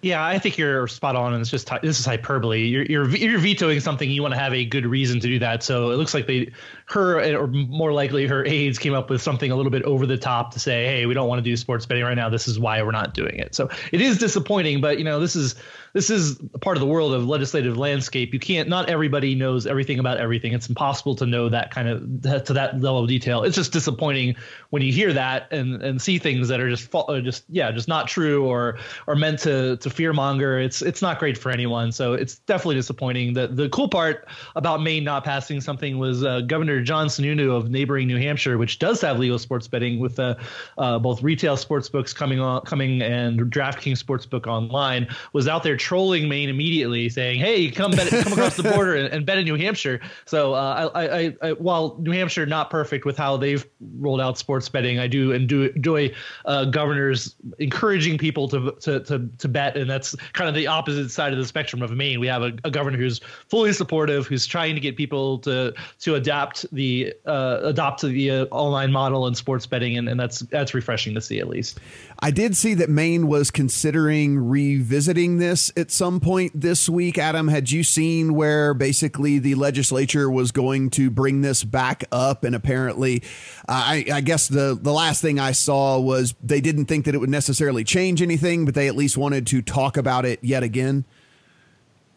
Yeah, 0.04 0.22
I 0.22 0.38
think 0.38 0.58
you're 0.58 0.86
spot 0.86 1.16
on, 1.16 1.32
and 1.32 1.40
it's 1.40 1.50
just 1.50 1.70
this 1.80 1.98
is 1.98 2.04
hyperbole. 2.04 2.60
You're 2.60 2.84
you're, 2.84 3.08
you're 3.08 3.38
vetoing 3.38 3.80
something. 3.80 4.10
You 4.10 4.20
want 4.20 4.34
to 4.34 4.38
have 4.38 4.52
a 4.52 4.66
good 4.66 4.84
reason 4.84 5.18
to 5.20 5.26
do 5.26 5.38
that. 5.38 5.62
So 5.62 5.92
it 5.92 5.96
looks 5.96 6.12
like 6.12 6.26
they, 6.26 6.52
her, 6.86 7.36
or 7.36 7.46
more 7.46 7.92
likely 7.92 8.26
her 8.26 8.44
aides 8.44 8.78
came 8.78 8.92
up 8.92 9.08
with 9.08 9.22
something 9.22 9.50
a 9.50 9.56
little 9.56 9.70
bit 9.70 9.82
over 9.84 10.06
the 10.06 10.18
top 10.18 10.52
to 10.52 10.60
say, 10.60 10.86
hey, 10.86 11.06
we 11.06 11.14
don't 11.14 11.28
want 11.28 11.38
to 11.38 11.42
do 11.42 11.56
sports 11.56 11.86
betting 11.86 12.04
right 12.04 12.14
now. 12.14 12.28
This 12.28 12.46
is 12.46 12.58
why 12.58 12.82
we're 12.82 12.90
not 12.90 13.14
doing 13.14 13.38
it. 13.38 13.54
So 13.54 13.70
it 13.90 14.00
is 14.00 14.18
disappointing, 14.18 14.80
but 14.80 14.98
you 14.98 15.04
know 15.04 15.18
this 15.18 15.34
is 15.34 15.54
this 15.94 16.10
is 16.10 16.40
part 16.60 16.76
of 16.76 16.80
the 16.80 16.86
world 16.86 17.14
of 17.14 17.26
legislative 17.26 17.78
landscape. 17.78 18.34
You 18.34 18.40
can't. 18.40 18.68
Not 18.68 18.90
everybody 18.90 19.34
knows 19.34 19.64
everything 19.66 20.00
about 20.00 20.18
everything. 20.18 20.52
It's 20.52 20.68
impossible 20.68 21.14
to 21.16 21.26
know 21.26 21.48
that 21.48 21.70
kind 21.70 21.88
of 21.88 22.44
to 22.44 22.52
that 22.52 22.80
level 22.80 23.02
of 23.02 23.08
detail. 23.08 23.44
It's 23.44 23.54
just 23.54 23.72
disappointing 23.72 24.34
when 24.70 24.82
you 24.82 24.92
hear 24.92 25.12
that 25.12 25.50
and 25.52 25.80
and 25.82 26.02
see 26.02 26.18
things 26.18 26.48
that 26.48 26.60
are 26.60 26.68
just 26.68 26.90
just 27.22 27.44
yeah 27.48 27.70
just 27.70 27.88
not 27.88 28.08
true 28.08 28.44
or 28.44 28.78
or 29.06 29.14
meant 29.14 29.38
to 29.40 29.76
to 29.78 29.88
fearmonger. 29.88 30.62
It's 30.62 30.82
it's 30.82 31.00
not 31.00 31.18
great 31.18 31.38
for 31.38 31.50
anyone. 31.50 31.92
So 31.92 32.12
it's 32.12 32.40
definitely 32.40 32.74
disappointing. 32.74 33.34
The 33.34 33.46
the 33.46 33.68
cool 33.68 33.88
part 33.88 34.28
about 34.56 34.82
Maine 34.82 35.04
not 35.04 35.24
passing 35.24 35.60
something 35.60 35.98
was 35.98 36.24
uh, 36.24 36.40
Governor 36.40 36.73
John 36.80 37.08
Sununu 37.08 37.54
of 37.54 37.70
neighboring 37.70 38.06
New 38.06 38.18
Hampshire, 38.18 38.58
which 38.58 38.78
does 38.78 39.00
have 39.02 39.18
legal 39.18 39.38
sports 39.38 39.68
betting 39.68 39.98
with 39.98 40.18
uh, 40.18 40.36
uh, 40.78 40.98
both 40.98 41.22
retail 41.22 41.56
sports 41.56 41.88
books 41.88 42.12
coming 42.12 42.40
on 42.40 42.62
coming 42.62 43.02
and 43.02 43.40
DraftKings 43.40 44.02
Sportsbook 44.02 44.46
online, 44.46 45.08
was 45.32 45.48
out 45.48 45.62
there 45.62 45.76
trolling 45.76 46.28
Maine 46.28 46.48
immediately, 46.48 47.08
saying, 47.08 47.40
"Hey, 47.40 47.70
come 47.70 47.90
bet, 47.90 48.08
come 48.08 48.32
across 48.32 48.56
the 48.56 48.62
border 48.74 48.94
and, 48.94 49.12
and, 49.12 49.26
bet 49.26 49.38
in 49.38 49.44
New 49.44 49.56
Hampshire." 49.56 50.00
So 50.24 50.54
uh, 50.54 50.90
I, 50.94 51.06
I, 51.06 51.36
I, 51.42 51.52
while 51.52 51.96
New 52.00 52.12
Hampshire 52.12 52.46
not 52.46 52.70
perfect 52.70 53.04
with 53.04 53.16
how 53.16 53.36
they've 53.36 53.66
rolled 53.98 54.20
out 54.20 54.38
sports 54.38 54.68
betting, 54.68 54.98
I 54.98 55.06
do 55.06 55.32
and 55.32 55.48
do 55.48 55.62
enjoy 55.64 56.12
uh, 56.44 56.64
governors 56.66 57.34
encouraging 57.58 58.18
people 58.18 58.48
to 58.48 58.72
to 58.80 59.00
to, 59.00 59.28
to 59.38 59.48
bet 59.48 59.76
and 59.76 59.90
that's 59.90 60.14
kind 60.32 60.48
of 60.48 60.54
the 60.54 60.66
opposite 60.66 61.10
side 61.10 61.32
of 61.32 61.38
the 61.38 61.46
spectrum 61.46 61.82
of 61.82 61.90
Maine. 61.90 62.20
We 62.20 62.26
have 62.26 62.42
a, 62.42 62.52
a 62.64 62.70
governor 62.70 62.98
who's 62.98 63.20
fully 63.48 63.72
supportive, 63.72 64.26
who's 64.26 64.46
trying 64.46 64.74
to 64.74 64.80
get 64.80 64.96
people 64.96 65.38
to 65.40 65.74
to 66.00 66.14
adapt 66.14 66.63
the 66.72 67.14
uh, 67.26 67.60
adopt 67.62 68.02
the 68.02 68.30
uh, 68.30 68.44
online 68.50 68.92
model 68.92 69.26
in 69.26 69.34
sports 69.34 69.66
betting, 69.66 69.96
and, 69.98 70.08
and 70.08 70.18
that's 70.18 70.40
that's 70.40 70.74
refreshing 70.74 71.14
to 71.14 71.20
see 71.20 71.40
at 71.40 71.48
least. 71.48 71.80
I 72.20 72.30
did 72.30 72.56
see 72.56 72.74
that 72.74 72.88
Maine 72.88 73.26
was 73.26 73.50
considering 73.50 74.38
revisiting 74.38 75.38
this 75.38 75.72
at 75.76 75.90
some 75.90 76.20
point 76.20 76.52
this 76.58 76.88
week. 76.88 77.18
Adam, 77.18 77.48
had 77.48 77.70
you 77.70 77.82
seen 77.82 78.34
where 78.34 78.74
basically 78.74 79.38
the 79.38 79.54
legislature 79.54 80.30
was 80.30 80.52
going 80.52 80.90
to 80.90 81.10
bring 81.10 81.42
this 81.42 81.64
back 81.64 82.04
up? 82.12 82.44
And 82.44 82.54
apparently, 82.54 83.22
uh, 83.68 83.72
I, 83.72 84.04
I, 84.12 84.20
guess 84.20 84.48
the, 84.48 84.78
the 84.80 84.92
last 84.92 85.20
thing 85.20 85.38
I 85.38 85.52
saw 85.52 85.98
was 85.98 86.34
they 86.42 86.60
didn't 86.60 86.86
think 86.86 87.04
that 87.04 87.14
it 87.14 87.18
would 87.18 87.30
necessarily 87.30 87.84
change 87.84 88.22
anything, 88.22 88.64
but 88.64 88.74
they 88.74 88.88
at 88.88 88.96
least 88.96 89.16
wanted 89.16 89.46
to 89.48 89.62
talk 89.62 89.96
about 89.96 90.24
it 90.24 90.38
yet 90.42 90.62
again. 90.62 91.04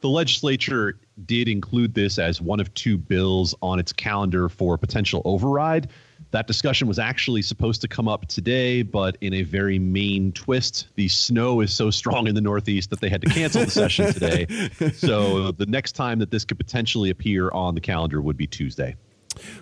The 0.01 0.09
legislature 0.09 0.99
did 1.25 1.47
include 1.47 1.93
this 1.93 2.19
as 2.19 2.39
one 2.39 2.59
of 2.59 2.73
two 2.73 2.97
bills 2.97 3.55
on 3.61 3.79
its 3.79 3.91
calendar 3.91 4.49
for 4.49 4.77
potential 4.77 5.21
override. 5.25 5.89
That 6.31 6.45
discussion 6.45 6.87
was 6.87 6.99
actually 6.99 7.41
supposed 7.41 7.81
to 7.81 7.87
come 7.87 8.07
up 8.07 8.27
today, 8.27 8.81
but 8.81 9.17
in 9.21 9.33
a 9.33 9.43
very 9.43 9.79
Maine 9.79 10.33
twist, 10.33 10.89
the 10.95 11.07
snow 11.07 11.61
is 11.61 11.73
so 11.73 11.89
strong 11.89 12.27
in 12.27 12.35
the 12.35 12.41
Northeast 12.41 12.89
that 12.89 12.99
they 12.99 13.09
had 13.09 13.21
to 13.21 13.29
cancel 13.29 13.63
the 13.65 13.71
session 13.71 14.13
today. 14.13 14.47
So 14.97 15.51
the 15.51 15.65
next 15.65 15.93
time 15.93 16.19
that 16.19 16.31
this 16.31 16.43
could 16.43 16.57
potentially 16.57 17.09
appear 17.09 17.49
on 17.51 17.75
the 17.75 17.81
calendar 17.81 18.21
would 18.21 18.37
be 18.37 18.47
Tuesday. 18.47 18.95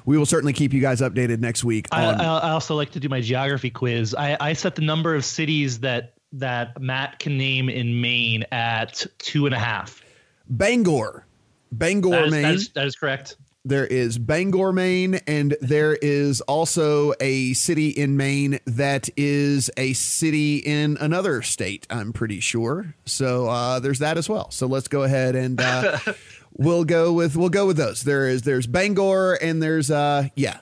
We 0.05 0.17
will 0.17 0.25
certainly 0.25 0.53
keep 0.53 0.73
you 0.73 0.81
guys 0.81 1.01
updated 1.01 1.39
next 1.39 1.63
week. 1.63 1.87
I, 1.91 2.05
I, 2.05 2.51
also 2.51 2.75
like 2.75 2.91
to 2.91 2.99
do 2.99 3.09
my 3.09 3.21
geography 3.21 3.69
quiz. 3.69 4.15
I, 4.15 4.37
I 4.39 4.53
set 4.53 4.75
the 4.75 4.81
number 4.81 5.15
of 5.15 5.25
cities 5.25 5.81
that 5.81 6.13
that 6.33 6.79
Matt 6.81 7.19
can 7.19 7.37
name 7.37 7.69
in 7.69 8.01
Maine 8.01 8.45
at 8.51 9.05
two 9.17 9.45
and 9.45 9.55
a 9.55 9.59
half. 9.59 10.01
Bangor, 10.49 11.25
Bangor, 11.71 12.09
that 12.11 12.25
is, 12.25 12.31
Maine. 12.31 12.41
That 12.43 12.53
is, 12.53 12.69
that 12.69 12.87
is 12.87 12.95
correct. 12.95 13.37
There 13.67 13.87
is 13.87 14.19
Bangor, 14.19 14.71
Maine, 14.71 15.15
and 15.25 15.57
there 15.59 15.95
is 15.95 16.39
also 16.41 17.13
a 17.19 17.53
city 17.53 17.89
in 17.89 18.15
Maine 18.15 18.59
that 18.65 19.09
is 19.17 19.71
a 19.75 19.93
city 19.93 20.57
in 20.57 20.97
another 21.01 21.41
state, 21.41 21.87
I'm 21.89 22.13
pretty 22.13 22.41
sure. 22.41 22.93
So 23.05 23.47
uh, 23.47 23.79
there's 23.79 23.97
that 23.99 24.19
as 24.19 24.29
well. 24.29 24.51
So 24.51 24.67
let's 24.67 24.87
go 24.87 25.01
ahead 25.01 25.35
and 25.35 25.59
uh, 25.59 25.97
we'll 26.53 26.83
go 26.83 27.11
with 27.11 27.35
we'll 27.35 27.49
go 27.49 27.65
with 27.65 27.77
those. 27.77 28.03
There 28.03 28.29
is 28.29 28.43
there's 28.43 28.67
Bangor 28.67 29.33
and 29.41 29.63
there's 29.63 29.89
uh 29.89 30.29
yeah, 30.35 30.59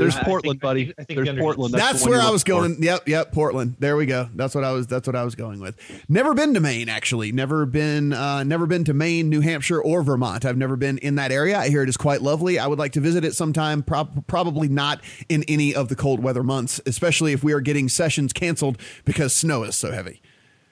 there's 0.00 0.16
Portland, 0.16 0.60
think, 0.60 0.62
buddy. 0.62 0.82
I 0.82 0.84
think, 0.84 0.98
I 0.98 1.04
think 1.04 1.24
There's 1.26 1.38
Portland. 1.38 1.74
That's, 1.74 1.92
That's 1.92 2.06
where 2.06 2.20
I 2.20 2.30
was 2.30 2.44
going. 2.44 2.76
For. 2.76 2.82
Yep, 2.82 3.08
yep, 3.08 3.32
Portland. 3.32 3.76
There 3.78 3.96
we 3.96 4.06
go. 4.06 4.28
That's 4.34 4.54
what 4.54 4.64
I 4.64 4.72
was. 4.72 4.86
That's 4.86 5.06
what 5.06 5.16
I 5.16 5.24
was 5.24 5.34
going 5.34 5.60
with. 5.60 5.76
Never 6.08 6.34
been 6.34 6.54
to 6.54 6.60
Maine, 6.60 6.88
actually. 6.88 7.32
Never 7.32 7.66
been. 7.66 8.12
Uh, 8.12 8.42
never 8.44 8.66
been 8.66 8.84
to 8.84 8.94
Maine, 8.94 9.28
New 9.28 9.40
Hampshire, 9.40 9.80
or 9.80 10.02
Vermont. 10.02 10.44
I've 10.44 10.56
never 10.56 10.76
been 10.76 10.98
in 10.98 11.14
that 11.16 11.32
area. 11.32 11.58
I 11.58 11.68
hear 11.68 11.82
it 11.82 11.88
is 11.88 11.96
quite 11.96 12.22
lovely. 12.22 12.58
I 12.58 12.66
would 12.66 12.78
like 12.78 12.92
to 12.92 13.00
visit 13.00 13.24
it 13.24 13.34
sometime. 13.34 13.82
Pro- 13.82 14.04
probably 14.26 14.68
not 14.68 15.00
in 15.28 15.44
any 15.44 15.74
of 15.74 15.88
the 15.88 15.96
cold 15.96 16.22
weather 16.22 16.42
months, 16.42 16.80
especially 16.86 17.32
if 17.32 17.44
we 17.44 17.52
are 17.52 17.60
getting 17.60 17.88
sessions 17.88 18.32
canceled 18.32 18.78
because 19.04 19.32
snow 19.32 19.62
is 19.64 19.76
so 19.76 19.92
heavy. 19.92 20.20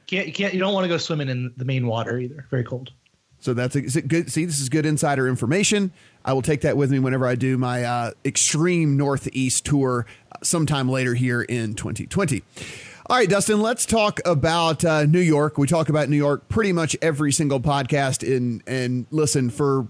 Can't 0.07 0.27
you 0.27 0.33
can't 0.33 0.55
you 0.55 0.61
don't 0.61 0.73
want 0.73 0.85
to 0.85 0.89
go 0.89 0.97
swimming 0.97 1.29
in 1.29 1.53
the 1.57 1.65
Maine 1.67 1.87
water 1.87 2.19
either. 2.19 2.47
Very 2.51 2.65
cold. 2.65 2.93
So 3.41 3.55
that's 3.55 3.77
a, 3.77 3.83
good. 4.03 4.31
See, 4.31 4.45
this 4.45 4.61
is 4.61 4.69
good 4.69 4.85
insider 4.85 5.29
information. 5.29 5.93
I 6.25 6.33
will 6.33 6.43
take 6.43 6.63
that 6.63 6.77
with 6.77 6.91
me 6.91 6.99
whenever 6.99 7.27
I 7.27 7.35
do 7.37 7.57
my 7.57 7.85
uh, 7.85 8.11
extreme 8.25 8.97
Northeast 8.97 9.65
tour 9.65 10.07
sometime 10.43 10.89
later 10.89 11.15
here 11.15 11.43
in 11.43 11.75
2020. 11.75 12.43
All 13.07 13.17
right, 13.17 13.29
Dustin, 13.29 13.63
let's 13.63 13.87
talk 13.87 14.21
about 14.27 14.85
uh, 14.85 15.05
New 15.05 15.21
York. 15.21 15.57
We 15.57 15.67
talk 15.67 15.89
about 15.89 16.11
New 16.11 16.17
York 16.17 16.49
pretty 16.49 16.73
much 16.73 16.95
every 17.01 17.33
single 17.33 17.61
podcast 17.61 18.23
in 18.23 18.63
and 18.67 19.07
listen 19.11 19.49
for 19.49 19.87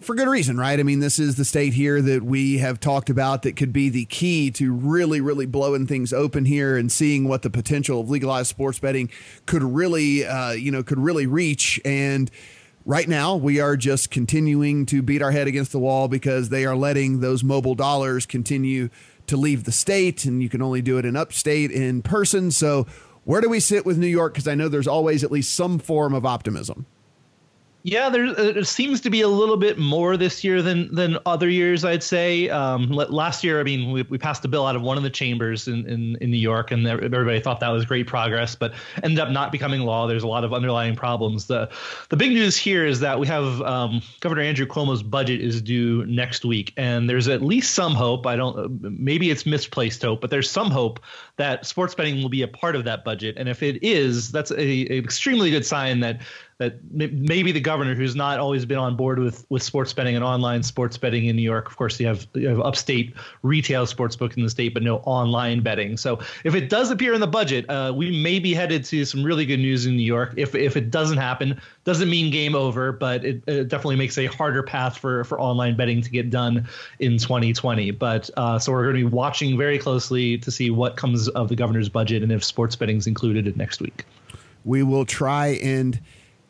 for 0.00 0.14
good 0.14 0.28
reason, 0.28 0.56
right? 0.56 0.78
I 0.78 0.82
mean, 0.82 1.00
this 1.00 1.18
is 1.18 1.36
the 1.36 1.44
state 1.44 1.72
here 1.72 2.00
that 2.00 2.22
we 2.22 2.58
have 2.58 2.80
talked 2.80 3.10
about 3.10 3.42
that 3.42 3.56
could 3.56 3.72
be 3.72 3.88
the 3.88 4.04
key 4.06 4.50
to 4.52 4.72
really, 4.72 5.20
really 5.20 5.46
blowing 5.46 5.86
things 5.86 6.12
open 6.12 6.44
here 6.44 6.76
and 6.76 6.90
seeing 6.90 7.26
what 7.28 7.42
the 7.42 7.50
potential 7.50 8.00
of 8.00 8.10
legalized 8.10 8.48
sports 8.48 8.78
betting 8.78 9.10
could 9.46 9.62
really, 9.62 10.24
uh, 10.24 10.52
you 10.52 10.70
know, 10.70 10.82
could 10.82 10.98
really 10.98 11.26
reach. 11.26 11.80
And 11.84 12.30
Right 12.88 13.06
now, 13.06 13.36
we 13.36 13.60
are 13.60 13.76
just 13.76 14.10
continuing 14.10 14.86
to 14.86 15.02
beat 15.02 15.20
our 15.20 15.30
head 15.30 15.46
against 15.46 15.72
the 15.72 15.78
wall 15.78 16.08
because 16.08 16.48
they 16.48 16.64
are 16.64 16.74
letting 16.74 17.20
those 17.20 17.44
mobile 17.44 17.74
dollars 17.74 18.24
continue 18.24 18.88
to 19.26 19.36
leave 19.36 19.64
the 19.64 19.72
state, 19.72 20.24
and 20.24 20.42
you 20.42 20.48
can 20.48 20.62
only 20.62 20.80
do 20.80 20.96
it 20.96 21.04
in 21.04 21.14
upstate 21.14 21.70
in 21.70 22.00
person. 22.00 22.50
So, 22.50 22.86
where 23.24 23.42
do 23.42 23.50
we 23.50 23.60
sit 23.60 23.84
with 23.84 23.98
New 23.98 24.06
York? 24.06 24.32
Because 24.32 24.48
I 24.48 24.54
know 24.54 24.70
there's 24.70 24.88
always 24.88 25.22
at 25.22 25.30
least 25.30 25.52
some 25.52 25.78
form 25.78 26.14
of 26.14 26.24
optimism. 26.24 26.86
Yeah, 27.90 28.10
there, 28.10 28.26
uh, 28.26 28.62
seems 28.64 29.00
to 29.00 29.08
be 29.08 29.22
a 29.22 29.28
little 29.28 29.56
bit 29.56 29.78
more 29.78 30.18
this 30.18 30.44
year 30.44 30.60
than 30.60 30.94
than 30.94 31.16
other 31.24 31.48
years. 31.48 31.86
I'd 31.86 32.02
say. 32.02 32.50
Um, 32.50 32.90
last 32.90 33.42
year, 33.42 33.60
I 33.60 33.62
mean, 33.62 33.90
we, 33.92 34.02
we 34.02 34.18
passed 34.18 34.44
a 34.44 34.48
bill 34.48 34.66
out 34.66 34.76
of 34.76 34.82
one 34.82 34.98
of 34.98 35.02
the 35.02 35.10
chambers 35.10 35.68
in, 35.68 35.88
in, 35.88 36.16
in 36.20 36.30
New 36.30 36.36
York, 36.36 36.70
and 36.70 36.86
everybody 36.86 37.40
thought 37.40 37.60
that 37.60 37.70
was 37.70 37.86
great 37.86 38.06
progress, 38.06 38.54
but 38.54 38.74
ended 39.02 39.18
up 39.18 39.30
not 39.30 39.52
becoming 39.52 39.80
law. 39.80 40.06
There's 40.06 40.22
a 40.22 40.28
lot 40.28 40.44
of 40.44 40.52
underlying 40.52 40.96
problems. 40.96 41.46
the 41.46 41.70
The 42.10 42.16
big 42.16 42.32
news 42.32 42.58
here 42.58 42.84
is 42.84 43.00
that 43.00 43.18
we 43.18 43.26
have 43.26 43.62
um, 43.62 44.02
Governor 44.20 44.42
Andrew 44.42 44.66
Cuomo's 44.66 45.02
budget 45.02 45.40
is 45.40 45.62
due 45.62 46.04
next 46.04 46.44
week, 46.44 46.74
and 46.76 47.08
there's 47.08 47.26
at 47.26 47.40
least 47.40 47.74
some 47.74 47.94
hope. 47.94 48.26
I 48.26 48.36
don't. 48.36 48.82
Maybe 48.82 49.30
it's 49.30 49.46
misplaced 49.46 50.02
hope, 50.02 50.20
but 50.20 50.28
there's 50.28 50.50
some 50.50 50.70
hope 50.70 51.00
that 51.36 51.64
sports 51.64 51.94
betting 51.94 52.20
will 52.20 52.28
be 52.28 52.42
a 52.42 52.48
part 52.48 52.76
of 52.76 52.84
that 52.84 53.02
budget. 53.02 53.36
And 53.38 53.48
if 53.48 53.62
it 53.62 53.82
is, 53.82 54.30
that's 54.30 54.50
a, 54.50 54.86
an 54.86 55.04
extremely 55.04 55.50
good 55.50 55.64
sign 55.64 56.00
that 56.00 56.20
that 56.58 56.76
maybe 56.90 57.52
the 57.52 57.60
governor, 57.60 57.94
who's 57.94 58.16
not 58.16 58.40
always 58.40 58.64
been 58.64 58.78
on 58.78 58.96
board 58.96 59.20
with 59.20 59.46
with 59.48 59.62
sports 59.62 59.92
betting 59.92 60.16
and 60.16 60.24
online 60.24 60.64
sports 60.64 60.98
betting 60.98 61.26
in 61.26 61.36
New 61.36 61.42
York, 61.42 61.68
of 61.68 61.76
course, 61.76 62.00
you 62.00 62.06
have 62.06 62.26
you 62.34 62.48
have 62.48 62.60
upstate 62.60 63.14
retail 63.42 63.86
sports 63.86 64.16
book 64.16 64.36
in 64.36 64.42
the 64.42 64.50
state, 64.50 64.74
but 64.74 64.82
no 64.82 64.96
online 64.98 65.62
betting. 65.62 65.96
So 65.96 66.18
if 66.42 66.56
it 66.56 66.68
does 66.68 66.90
appear 66.90 67.14
in 67.14 67.20
the 67.20 67.28
budget, 67.28 67.68
uh, 67.70 67.92
we 67.94 68.22
may 68.22 68.40
be 68.40 68.54
headed 68.54 68.84
to 68.86 69.04
some 69.04 69.22
really 69.22 69.46
good 69.46 69.60
news 69.60 69.86
in 69.86 69.96
New 69.96 70.02
York. 70.02 70.34
If 70.36 70.56
if 70.56 70.76
it 70.76 70.90
doesn't 70.90 71.18
happen, 71.18 71.60
doesn't 71.84 72.10
mean 72.10 72.32
game 72.32 72.56
over, 72.56 72.90
but 72.90 73.24
it, 73.24 73.40
it 73.46 73.68
definitely 73.68 73.96
makes 73.96 74.18
a 74.18 74.26
harder 74.26 74.64
path 74.64 74.98
for 74.98 75.22
for 75.24 75.40
online 75.40 75.76
betting 75.76 76.02
to 76.02 76.10
get 76.10 76.28
done 76.28 76.68
in 76.98 77.18
2020. 77.18 77.92
But 77.92 78.30
uh, 78.36 78.58
so 78.58 78.72
we're 78.72 78.82
going 78.82 78.96
to 78.96 79.08
be 79.08 79.16
watching 79.16 79.56
very 79.56 79.78
closely 79.78 80.38
to 80.38 80.50
see 80.50 80.70
what 80.70 80.96
comes 80.96 81.28
of 81.28 81.48
the 81.48 81.56
governor's 81.56 81.88
budget 81.88 82.24
and 82.24 82.32
if 82.32 82.42
sports 82.42 82.74
betting 82.74 82.96
is 82.96 83.06
included 83.06 83.46
in 83.46 83.56
next 83.56 83.80
week. 83.80 84.04
We 84.64 84.82
will 84.82 85.06
try 85.06 85.58
and 85.62 86.00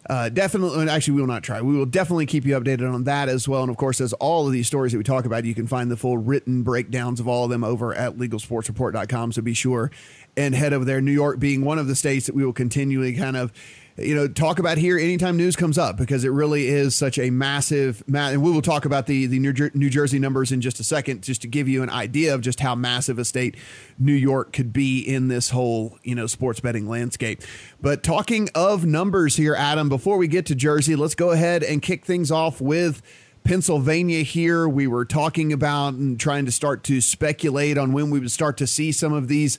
uh, 0.09 0.29
definitely, 0.31 0.89
actually, 0.89 1.15
we 1.15 1.21
will 1.21 1.29
not 1.29 1.43
try. 1.43 1.61
We 1.61 1.77
will 1.77 1.87
definitely 1.87 2.27
keep 2.27 2.47
you 2.47 2.59
updated 2.59 2.93
on 2.93 3.05
that 3.05 3.29
as 3.29 3.47
well. 3.47 3.63
And 3.63 3.71
of 3.71 3.77
course, 3.77 4.01
as 4.01 4.15
all 4.15 4.47
of 4.47 4.53
these 4.53 4.67
stories 4.67 4.93
that 4.93 4.99
we 4.99 5.05
talk 5.05 5.27
about, 5.27 5.45
you 5.45 5.55
can 5.55 5.67
find 5.67 5.91
the 5.91 5.97
full 5.97 6.17
written 6.17 6.63
breakdowns 6.63 7.21
of 7.21 7.29
all 7.29 7.45
of 7.45 7.51
them 7.51 7.63
over 7.63 7.95
at 7.95 8.17
legalsportsreport.com. 8.17 9.33
So 9.33 9.43
be 9.43 9.55
sure 9.55 9.91
and 10.37 10.55
head 10.55 10.73
over 10.73 10.85
there. 10.85 11.01
New 11.01 11.13
York 11.13 11.39
being 11.39 11.63
one 11.63 11.79
of 11.79 11.89
the 11.89 11.95
states 11.95 12.27
that 12.27 12.35
we 12.35 12.45
will 12.45 12.53
continually 12.53 13.15
kind 13.15 13.37
of 13.37 13.53
you 13.99 14.15
know 14.15 14.29
talk 14.29 14.59
about 14.59 14.79
here 14.79 14.99
anytime 14.99 15.37
news 15.37 15.57
comes 15.57 15.77
up 15.77 15.97
because 15.97 16.25
it 16.25 16.31
really 16.31 16.69
is 16.69 16.95
such 16.95 17.19
a 17.19 17.31
massive 17.31 18.03
and 18.15 18.43
we 18.43 18.51
will 18.51 18.63
talk 18.63 18.85
about 18.85 19.07
the 19.07 19.27
the 19.27 19.39
New, 19.39 19.53
Jer- 19.53 19.73
New 19.75 19.91
Jersey 19.91 20.19
numbers 20.19 20.53
in 20.53 20.61
just 20.61 20.79
a 20.79 20.85
second 20.85 21.23
just 21.23 21.43
to 21.43 21.49
give 21.49 21.69
you 21.69 21.83
an 21.83 21.91
idea 21.91 22.35
of 22.35 22.41
just 22.41 22.61
how 22.61 22.75
massive 22.75 23.19
a 23.19 23.25
state 23.25 23.57
New 23.99 24.13
York 24.13 24.53
could 24.53 24.73
be 24.73 25.01
in 25.01 25.29
this 25.29 25.51
whole 25.51 25.99
you 26.03 26.15
know 26.15 26.27
sports 26.27 26.61
betting 26.61 26.89
landscape 26.89 27.43
but 27.81 28.03
talking 28.03 28.49
of 28.55 28.87
numbers 28.87 29.37
here 29.37 29.55
Adam 29.55 29.89
before 29.89 30.17
we 30.17 30.29
get 30.29 30.47
to 30.47 30.55
Jersey 30.55 30.95
let's 30.95 31.15
go 31.15 31.31
ahead 31.31 31.63
and 31.63 31.83
kick 31.83 32.05
things 32.05 32.31
off 32.31 32.61
with 32.61 33.03
Pennsylvania 33.45 34.25
here. 34.25 34.69
We 34.69 34.87
were 34.87 35.07
talking 35.07 35.55
about 35.55 35.95
and 35.95 36.21
trying 36.21 36.45
to 36.45 36.53
start 36.53 36.85
to 36.85 37.01
speculate 37.01 37.79
on 37.79 37.93
when 37.93 38.11
we 38.11 38.21
would 38.21 38.31
start 38.31 38.59
to 38.59 38.67
see 38.67 38.93
some 38.93 39.15
of 39.15 39.29
these 39.29 39.59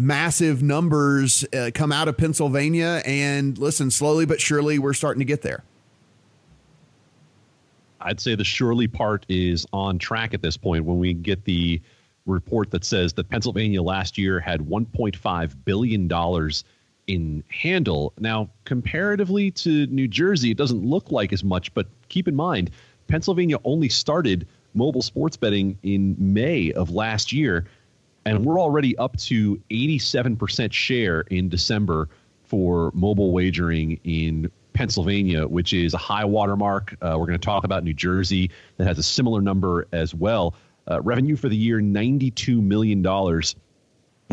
massive 0.00 0.62
numbers 0.62 1.44
uh, 1.52 1.70
come 1.74 1.92
out 1.92 2.08
of 2.08 2.16
Pennsylvania. 2.16 3.02
And 3.04 3.56
listen, 3.58 3.90
slowly 3.90 4.24
but 4.24 4.40
surely, 4.40 4.78
we're 4.78 4.94
starting 4.94 5.18
to 5.18 5.26
get 5.26 5.42
there. 5.42 5.62
I'd 8.00 8.18
say 8.18 8.34
the 8.34 8.44
surely 8.44 8.88
part 8.88 9.26
is 9.28 9.66
on 9.74 9.98
track 9.98 10.32
at 10.32 10.40
this 10.40 10.56
point 10.56 10.86
when 10.86 10.98
we 10.98 11.12
get 11.12 11.44
the 11.44 11.82
report 12.24 12.70
that 12.70 12.82
says 12.82 13.12
that 13.14 13.28
Pennsylvania 13.28 13.82
last 13.82 14.16
year 14.16 14.40
had 14.40 14.60
$1.5 14.60 15.54
billion 15.66 16.50
in 17.06 17.44
handle. 17.48 18.14
Now, 18.18 18.48
comparatively 18.64 19.50
to 19.50 19.86
New 19.88 20.08
Jersey, 20.08 20.50
it 20.50 20.56
doesn't 20.56 20.82
look 20.82 21.10
like 21.10 21.32
as 21.34 21.44
much, 21.44 21.74
but 21.74 21.88
keep 22.08 22.26
in 22.26 22.34
mind, 22.34 22.70
Pennsylvania 23.06 23.56
only 23.64 23.90
started 23.90 24.46
mobile 24.72 25.02
sports 25.02 25.36
betting 25.36 25.78
in 25.82 26.16
May 26.18 26.72
of 26.72 26.90
last 26.90 27.32
year 27.32 27.66
and 28.24 28.44
we're 28.44 28.60
already 28.60 28.96
up 28.98 29.16
to 29.16 29.60
87% 29.70 30.72
share 30.72 31.22
in 31.22 31.48
December 31.48 32.08
for 32.44 32.90
mobile 32.94 33.32
wagering 33.32 33.98
in 34.04 34.50
Pennsylvania, 34.72 35.46
which 35.46 35.72
is 35.72 35.94
a 35.94 35.98
high 35.98 36.24
watermark. 36.24 36.96
Uh, 37.00 37.16
we're 37.18 37.26
going 37.26 37.38
to 37.38 37.44
talk 37.44 37.64
about 37.64 37.84
New 37.84 37.94
Jersey 37.94 38.50
that 38.76 38.86
has 38.86 38.98
a 38.98 39.02
similar 39.02 39.40
number 39.40 39.86
as 39.92 40.14
well. 40.14 40.54
Uh, 40.90 41.00
revenue 41.02 41.36
for 41.36 41.48
the 41.48 41.56
year 41.56 41.80
$92 41.80 42.60
million. 42.62 43.04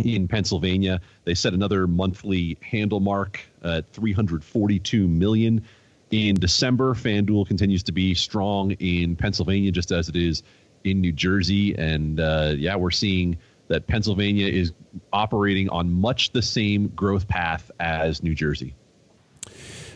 in 0.03 0.27
Pennsylvania. 0.27 1.01
They 1.25 1.33
set 1.33 1.53
another 1.53 1.87
monthly 1.87 2.57
handle 2.61 2.99
mark 2.99 3.41
at 3.63 3.91
342 3.93 5.07
million. 5.07 5.63
In 6.11 6.35
December, 6.35 6.93
FanDuel 6.93 7.47
continues 7.47 7.83
to 7.83 7.91
be 7.91 8.13
strong 8.13 8.71
in 8.71 9.15
Pennsylvania, 9.15 9.71
just 9.71 9.91
as 9.91 10.07
it 10.07 10.15
is 10.15 10.43
in 10.83 11.01
New 11.01 11.11
Jersey. 11.11 11.75
And 11.75 12.19
uh, 12.19 12.53
yeah, 12.55 12.75
we're 12.75 12.91
seeing 12.91 13.37
that 13.67 13.87
Pennsylvania 13.87 14.47
is 14.47 14.73
operating 15.11 15.69
on 15.69 15.91
much 15.91 16.31
the 16.31 16.41
same 16.41 16.87
growth 16.89 17.27
path 17.27 17.69
as 17.79 18.23
New 18.23 18.35
Jersey. 18.35 18.75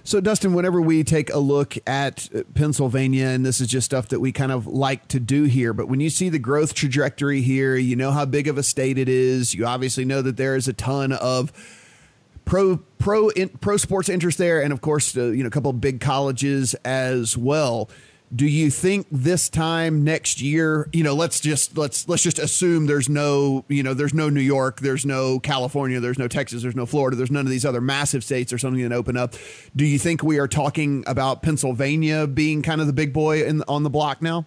So, 0.03 0.19
Dustin, 0.19 0.53
whenever 0.53 0.81
we 0.81 1.03
take 1.03 1.31
a 1.31 1.37
look 1.37 1.77
at 1.85 2.27
Pennsylvania, 2.55 3.27
and 3.27 3.45
this 3.45 3.61
is 3.61 3.67
just 3.67 3.85
stuff 3.85 4.07
that 4.09 4.19
we 4.19 4.31
kind 4.31 4.51
of 4.51 4.65
like 4.65 5.07
to 5.09 5.19
do 5.19 5.43
here, 5.43 5.73
but 5.73 5.87
when 5.87 5.99
you 5.99 6.09
see 6.09 6.29
the 6.29 6.39
growth 6.39 6.73
trajectory 6.73 7.41
here, 7.41 7.75
you 7.75 7.95
know 7.95 8.11
how 8.11 8.25
big 8.25 8.47
of 8.47 8.57
a 8.57 8.63
state 8.63 8.97
it 8.97 9.07
is. 9.07 9.53
You 9.53 9.67
obviously 9.67 10.03
know 10.03 10.23
that 10.23 10.37
there 10.37 10.55
is 10.55 10.67
a 10.67 10.73
ton 10.73 11.11
of 11.11 11.53
pro 12.45 12.77
pro 12.97 13.29
in, 13.29 13.49
pro 13.49 13.77
sports 13.77 14.09
interest 14.09 14.39
there, 14.39 14.61
and 14.61 14.73
of 14.73 14.81
course, 14.81 15.15
uh, 15.15 15.25
you 15.25 15.43
know, 15.43 15.47
a 15.47 15.51
couple 15.51 15.69
of 15.69 15.79
big 15.79 16.01
colleges 16.01 16.73
as 16.83 17.37
well 17.37 17.87
do 18.33 18.47
you 18.47 18.69
think 18.69 19.07
this 19.11 19.49
time 19.49 20.03
next 20.03 20.41
year 20.41 20.87
you 20.93 21.03
know 21.03 21.13
let's 21.13 21.39
just 21.39 21.77
let's 21.77 22.07
let's 22.07 22.23
just 22.23 22.39
assume 22.39 22.85
there's 22.85 23.09
no 23.09 23.65
you 23.67 23.83
know 23.83 23.93
there's 23.93 24.13
no 24.13 24.29
new 24.29 24.41
york 24.41 24.79
there's 24.79 25.05
no 25.05 25.39
california 25.39 25.99
there's 25.99 26.17
no 26.17 26.27
texas 26.27 26.61
there's 26.61 26.75
no 26.75 26.85
florida 26.85 27.17
there's 27.17 27.31
none 27.31 27.45
of 27.45 27.51
these 27.51 27.65
other 27.65 27.81
massive 27.81 28.23
states 28.23 28.53
or 28.53 28.57
something 28.57 28.81
that 28.81 28.93
open 28.93 29.17
up 29.17 29.35
do 29.75 29.85
you 29.85 29.99
think 29.99 30.23
we 30.23 30.39
are 30.39 30.47
talking 30.47 31.03
about 31.07 31.41
pennsylvania 31.41 32.25
being 32.25 32.61
kind 32.61 32.79
of 32.79 32.87
the 32.87 32.93
big 32.93 33.11
boy 33.11 33.43
in, 33.43 33.63
on 33.67 33.83
the 33.83 33.89
block 33.89 34.21
now 34.21 34.45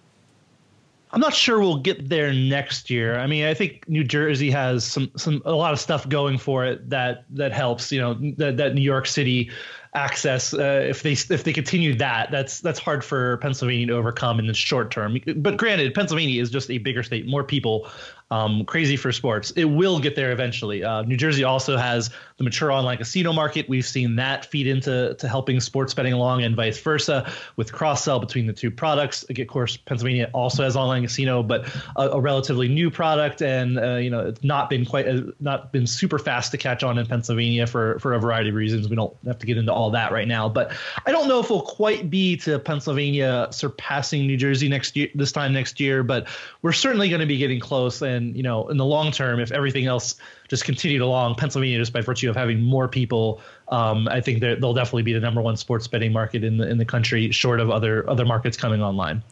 I'm 1.14 1.20
not 1.20 1.32
sure 1.32 1.60
we'll 1.60 1.78
get 1.78 2.08
there 2.08 2.32
next 2.32 2.90
year. 2.90 3.20
I 3.20 3.28
mean, 3.28 3.44
I 3.44 3.54
think 3.54 3.88
New 3.88 4.02
Jersey 4.02 4.50
has 4.50 4.84
some 4.84 5.12
some 5.16 5.42
a 5.44 5.52
lot 5.52 5.72
of 5.72 5.78
stuff 5.78 6.08
going 6.08 6.38
for 6.38 6.64
it 6.64 6.90
that 6.90 7.24
that 7.30 7.52
helps. 7.52 7.92
You 7.92 8.00
know, 8.00 8.14
that, 8.36 8.56
that 8.56 8.74
New 8.74 8.80
York 8.80 9.06
City 9.06 9.48
access 9.94 10.52
uh, 10.52 10.84
if 10.88 11.02
they 11.02 11.12
if 11.12 11.44
they 11.44 11.52
continue 11.52 11.94
that 11.94 12.30
that's 12.30 12.60
that's 12.60 12.80
hard 12.80 13.04
for 13.04 13.36
Pennsylvania 13.38 13.86
to 13.86 13.92
overcome 13.94 14.38
in 14.38 14.46
the 14.46 14.54
short 14.54 14.90
term. 14.90 15.18
But 15.36 15.56
granted 15.56 15.94
Pennsylvania 15.94 16.42
is 16.42 16.50
just 16.50 16.70
a 16.70 16.78
bigger 16.78 17.02
state. 17.02 17.26
More 17.26 17.44
people 17.44 17.88
um, 18.30 18.64
crazy 18.64 18.96
for 18.96 19.12
sports. 19.12 19.50
It 19.52 19.64
will 19.64 20.00
get 20.00 20.16
there 20.16 20.32
eventually. 20.32 20.82
Uh, 20.82 21.02
New 21.02 21.16
Jersey 21.16 21.44
also 21.44 21.76
has 21.76 22.10
the 22.38 22.44
mature 22.44 22.72
online 22.72 22.96
casino 22.96 23.32
market. 23.32 23.68
We've 23.68 23.86
seen 23.86 24.16
that 24.16 24.46
feed 24.46 24.66
into 24.66 25.14
to 25.18 25.28
helping 25.28 25.60
sports 25.60 25.94
betting 25.94 26.14
along, 26.14 26.42
and 26.42 26.56
vice 26.56 26.80
versa 26.80 27.30
with 27.56 27.72
cross 27.72 28.02
sell 28.02 28.18
between 28.18 28.46
the 28.46 28.52
two 28.52 28.70
products. 28.70 29.24
Of 29.24 29.46
course, 29.46 29.76
Pennsylvania 29.76 30.30
also 30.32 30.64
has 30.64 30.74
online 30.74 31.02
casino, 31.02 31.42
but 31.42 31.68
a, 31.96 32.10
a 32.10 32.20
relatively 32.20 32.66
new 32.66 32.90
product, 32.90 33.42
and 33.42 33.78
uh, 33.78 33.96
you 33.96 34.10
know 34.10 34.20
it's 34.20 34.42
not 34.42 34.70
been 34.70 34.84
quite 34.84 35.06
uh, 35.06 35.22
not 35.38 35.70
been 35.70 35.86
super 35.86 36.18
fast 36.18 36.50
to 36.52 36.58
catch 36.58 36.82
on 36.82 36.98
in 36.98 37.06
Pennsylvania 37.06 37.66
for 37.66 37.98
for 37.98 38.14
a 38.14 38.20
variety 38.20 38.48
of 38.48 38.56
reasons. 38.56 38.88
We 38.88 38.96
don't 38.96 39.14
have 39.26 39.38
to 39.38 39.46
get 39.46 39.58
into 39.58 39.72
all 39.72 39.90
that 39.90 40.12
right 40.12 40.26
now, 40.26 40.48
but 40.48 40.72
I 41.06 41.12
don't 41.12 41.28
know 41.28 41.40
if 41.40 41.50
we'll 41.50 41.62
quite 41.62 42.10
be 42.10 42.36
to 42.38 42.58
Pennsylvania 42.58 43.48
surpassing 43.50 44.26
New 44.26 44.36
Jersey 44.36 44.68
next 44.68 44.96
year 44.96 45.08
this 45.14 45.30
time 45.30 45.52
next 45.52 45.78
year, 45.78 46.02
but 46.02 46.26
we're 46.62 46.72
certainly 46.72 47.08
going 47.10 47.20
to 47.20 47.26
be 47.26 47.36
getting 47.36 47.60
close 47.60 48.02
and 48.02 48.13
and 48.14 48.36
you 48.36 48.42
know 48.42 48.68
in 48.68 48.76
the 48.76 48.84
long 48.84 49.12
term 49.12 49.40
if 49.40 49.52
everything 49.52 49.86
else 49.86 50.16
just 50.48 50.64
continued 50.64 51.02
along 51.02 51.34
pennsylvania 51.34 51.78
just 51.78 51.92
by 51.92 52.00
virtue 52.00 52.30
of 52.30 52.36
having 52.36 52.60
more 52.60 52.88
people 52.88 53.40
um, 53.68 54.08
i 54.08 54.20
think 54.20 54.40
they'll 54.40 54.74
definitely 54.74 55.02
be 55.02 55.12
the 55.12 55.20
number 55.20 55.42
one 55.42 55.56
sports 55.56 55.86
betting 55.86 56.12
market 56.12 56.42
in 56.42 56.56
the 56.56 56.68
in 56.68 56.78
the 56.78 56.84
country 56.84 57.30
short 57.30 57.60
of 57.60 57.70
other 57.70 58.08
other 58.08 58.24
markets 58.24 58.56
coming 58.56 58.82
online. 58.82 59.22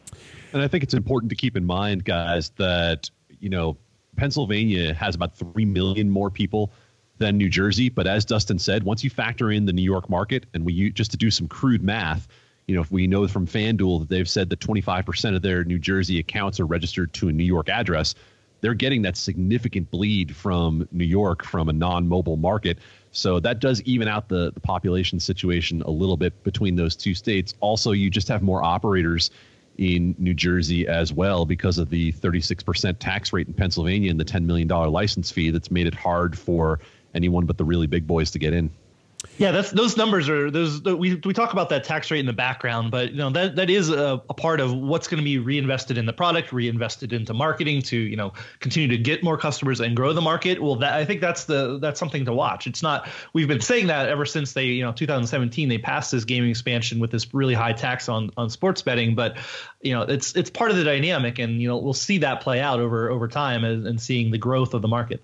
And 0.52 0.62
i 0.62 0.68
think 0.68 0.84
it's 0.84 0.94
important 0.94 1.30
to 1.30 1.36
keep 1.36 1.56
in 1.56 1.64
mind 1.64 2.04
guys 2.04 2.50
that 2.56 3.10
you 3.40 3.48
know 3.48 3.76
pennsylvania 4.16 4.92
has 4.94 5.14
about 5.14 5.36
3 5.36 5.64
million 5.64 6.10
more 6.10 6.30
people 6.30 6.72
than 7.18 7.38
new 7.38 7.48
jersey. 7.48 7.88
But 7.88 8.06
as 8.06 8.24
dustin 8.24 8.58
said 8.58 8.82
once 8.82 9.02
you 9.02 9.10
factor 9.10 9.50
in 9.50 9.64
the 9.64 9.72
new 9.72 9.82
york 9.82 10.10
market 10.10 10.46
and 10.52 10.64
we 10.64 10.90
just 10.90 11.12
to 11.12 11.16
do 11.16 11.30
some 11.30 11.48
crude 11.48 11.82
math 11.82 12.28
you 12.66 12.76
know, 12.76 12.82
if 12.82 12.90
we 12.90 13.06
know 13.06 13.26
from 13.26 13.46
FanDuel 13.46 14.00
that 14.00 14.08
they've 14.08 14.28
said 14.28 14.50
that 14.50 14.60
25% 14.60 15.36
of 15.36 15.42
their 15.42 15.64
New 15.64 15.78
Jersey 15.78 16.18
accounts 16.18 16.60
are 16.60 16.66
registered 16.66 17.12
to 17.14 17.28
a 17.28 17.32
New 17.32 17.44
York 17.44 17.68
address, 17.68 18.14
they're 18.62 18.74
getting 18.74 19.02
that 19.02 19.16
significant 19.16 19.90
bleed 19.90 20.34
from 20.34 20.88
New 20.92 21.04
York 21.04 21.44
from 21.44 21.68
a 21.68 21.72
non-mobile 21.72 22.38
market. 22.38 22.78
So 23.10 23.40
that 23.40 23.60
does 23.60 23.82
even 23.82 24.08
out 24.08 24.28
the, 24.28 24.52
the 24.52 24.60
population 24.60 25.20
situation 25.20 25.82
a 25.82 25.90
little 25.90 26.16
bit 26.16 26.42
between 26.44 26.76
those 26.76 26.96
two 26.96 27.14
states. 27.14 27.54
Also, 27.60 27.90
you 27.90 28.08
just 28.08 28.28
have 28.28 28.40
more 28.40 28.62
operators 28.62 29.30
in 29.78 30.14
New 30.18 30.32
Jersey 30.32 30.86
as 30.86 31.12
well 31.12 31.44
because 31.44 31.78
of 31.78 31.90
the 31.90 32.12
36% 32.12 32.96
tax 32.98 33.32
rate 33.32 33.48
in 33.48 33.52
Pennsylvania 33.52 34.10
and 34.10 34.20
the 34.20 34.24
$10 34.24 34.44
million 34.44 34.68
license 34.68 35.30
fee 35.30 35.50
that's 35.50 35.70
made 35.70 35.86
it 35.86 35.94
hard 35.94 36.38
for 36.38 36.78
anyone 37.14 37.44
but 37.44 37.58
the 37.58 37.64
really 37.64 37.86
big 37.86 38.06
boys 38.06 38.30
to 38.30 38.38
get 38.38 38.52
in. 38.52 38.70
Yeah, 39.38 39.52
that's 39.52 39.70
those 39.70 39.96
numbers 39.96 40.28
are 40.28 40.50
those 40.50 40.82
we 40.82 41.14
we 41.14 41.32
talk 41.32 41.52
about 41.52 41.68
that 41.68 41.84
tax 41.84 42.10
rate 42.10 42.20
in 42.20 42.26
the 42.26 42.32
background, 42.32 42.90
but 42.90 43.12
you 43.12 43.18
know 43.18 43.30
that 43.30 43.56
that 43.56 43.70
is 43.70 43.88
a, 43.88 44.22
a 44.28 44.34
part 44.34 44.60
of 44.60 44.74
what's 44.74 45.06
going 45.06 45.18
to 45.18 45.24
be 45.24 45.38
reinvested 45.38 45.96
in 45.96 46.06
the 46.06 46.12
product, 46.12 46.52
reinvested 46.52 47.12
into 47.12 47.32
marketing 47.32 47.82
to 47.82 47.96
you 47.96 48.16
know 48.16 48.32
continue 48.58 48.88
to 48.88 48.98
get 48.98 49.22
more 49.22 49.38
customers 49.38 49.80
and 49.80 49.96
grow 49.96 50.12
the 50.12 50.20
market. 50.20 50.60
Well, 50.60 50.76
that 50.76 50.94
I 50.94 51.04
think 51.04 51.20
that's 51.20 51.44
the 51.44 51.78
that's 51.78 52.00
something 52.00 52.24
to 52.24 52.32
watch. 52.32 52.66
It's 52.66 52.82
not 52.82 53.08
we've 53.32 53.48
been 53.48 53.60
saying 53.60 53.86
that 53.86 54.08
ever 54.08 54.26
since 54.26 54.54
they 54.54 54.66
you 54.66 54.84
know 54.84 54.92
2017 54.92 55.68
they 55.68 55.78
passed 55.78 56.10
this 56.10 56.24
gaming 56.24 56.50
expansion 56.50 56.98
with 56.98 57.10
this 57.10 57.32
really 57.32 57.54
high 57.54 57.74
tax 57.74 58.08
on 58.08 58.30
on 58.36 58.50
sports 58.50 58.82
betting, 58.82 59.14
but 59.14 59.38
you 59.82 59.92
know 59.92 60.02
it's 60.02 60.34
it's 60.34 60.50
part 60.50 60.72
of 60.72 60.76
the 60.76 60.84
dynamic, 60.84 61.38
and 61.38 61.62
you 61.62 61.68
know 61.68 61.78
we'll 61.78 61.94
see 61.94 62.18
that 62.18 62.40
play 62.40 62.60
out 62.60 62.80
over 62.80 63.08
over 63.08 63.28
time 63.28 63.62
and, 63.62 63.86
and 63.86 64.00
seeing 64.00 64.32
the 64.32 64.38
growth 64.38 64.74
of 64.74 64.82
the 64.82 64.88
market. 64.88 65.22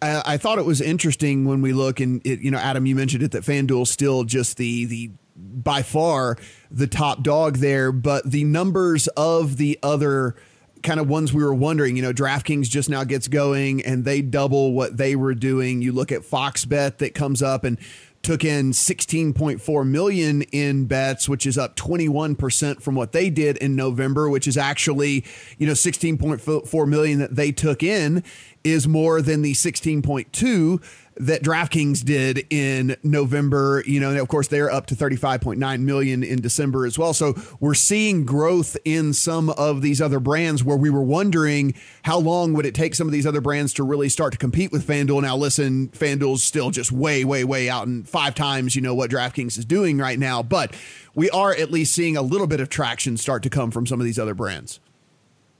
I, 0.00 0.36
thought 0.36 0.58
it 0.58 0.64
was 0.64 0.80
interesting 0.80 1.44
when 1.44 1.60
we 1.60 1.72
look 1.72 2.00
and 2.00 2.24
it, 2.24 2.40
you 2.40 2.50
know, 2.50 2.58
Adam, 2.58 2.86
you 2.86 2.94
mentioned 2.94 3.22
it 3.22 3.32
that 3.32 3.42
FanDuel's 3.42 3.90
still 3.90 4.24
just 4.24 4.56
the 4.56 4.84
the 4.84 5.10
by 5.36 5.82
far 5.82 6.36
the 6.70 6.86
top 6.86 7.22
dog 7.22 7.56
there, 7.56 7.92
but 7.92 8.28
the 8.30 8.44
numbers 8.44 9.08
of 9.08 9.56
the 9.56 9.78
other 9.82 10.36
kind 10.82 11.00
of 11.00 11.08
ones 11.08 11.32
we 11.32 11.42
were 11.42 11.54
wondering, 11.54 11.96
you 11.96 12.02
know, 12.02 12.12
DraftKings 12.12 12.68
just 12.68 12.88
now 12.88 13.04
gets 13.04 13.28
going 13.28 13.84
and 13.84 14.04
they 14.04 14.22
double 14.22 14.72
what 14.72 14.96
they 14.96 15.16
were 15.16 15.34
doing. 15.34 15.82
You 15.82 15.92
look 15.92 16.12
at 16.12 16.24
Fox 16.24 16.64
Bet 16.64 16.98
that 16.98 17.14
comes 17.14 17.42
up 17.42 17.64
and 17.64 17.78
took 18.22 18.44
in 18.44 18.72
16.4 18.72 19.86
million 19.86 20.42
in 20.42 20.86
bets 20.86 21.28
which 21.28 21.46
is 21.46 21.56
up 21.56 21.76
21% 21.76 22.82
from 22.82 22.94
what 22.94 23.12
they 23.12 23.30
did 23.30 23.56
in 23.58 23.76
November 23.76 24.28
which 24.28 24.48
is 24.48 24.56
actually 24.56 25.24
you 25.56 25.66
know 25.66 25.72
16.4 25.72 26.88
million 26.88 27.20
that 27.20 27.36
they 27.36 27.52
took 27.52 27.82
in 27.82 28.24
is 28.64 28.86
more 28.88 29.22
than 29.22 29.42
the 29.42 29.52
16.2 29.52 30.82
that 31.20 31.42
DraftKings 31.42 32.04
did 32.04 32.46
in 32.50 32.96
November. 33.02 33.82
You 33.86 34.00
know, 34.00 34.10
and 34.10 34.18
of 34.18 34.28
course 34.28 34.48
they're 34.48 34.70
up 34.70 34.86
to 34.86 34.94
35.9 34.94 35.80
million 35.80 36.22
in 36.22 36.40
December 36.40 36.86
as 36.86 36.98
well. 36.98 37.12
So 37.12 37.34
we're 37.60 37.74
seeing 37.74 38.24
growth 38.24 38.76
in 38.84 39.12
some 39.12 39.50
of 39.50 39.82
these 39.82 40.00
other 40.00 40.20
brands 40.20 40.62
where 40.62 40.76
we 40.76 40.90
were 40.90 41.02
wondering 41.02 41.74
how 42.02 42.18
long 42.18 42.52
would 42.54 42.66
it 42.66 42.74
take 42.74 42.94
some 42.94 43.08
of 43.08 43.12
these 43.12 43.26
other 43.26 43.40
brands 43.40 43.72
to 43.74 43.82
really 43.82 44.08
start 44.08 44.32
to 44.32 44.38
compete 44.38 44.72
with 44.72 44.86
FanDuel. 44.86 45.22
Now 45.22 45.36
listen, 45.36 45.88
FanDuel's 45.88 46.42
still 46.42 46.70
just 46.70 46.92
way, 46.92 47.24
way, 47.24 47.44
way 47.44 47.68
out 47.68 47.86
and 47.86 48.08
five 48.08 48.34
times, 48.34 48.76
you 48.76 48.82
know, 48.82 48.94
what 48.94 49.10
DraftKings 49.10 49.58
is 49.58 49.64
doing 49.64 49.98
right 49.98 50.18
now. 50.18 50.42
But 50.42 50.74
we 51.14 51.28
are 51.30 51.52
at 51.52 51.70
least 51.70 51.94
seeing 51.94 52.16
a 52.16 52.22
little 52.22 52.46
bit 52.46 52.60
of 52.60 52.68
traction 52.68 53.16
start 53.16 53.42
to 53.42 53.50
come 53.50 53.70
from 53.70 53.86
some 53.86 54.00
of 54.00 54.04
these 54.04 54.18
other 54.18 54.34
brands. 54.34 54.80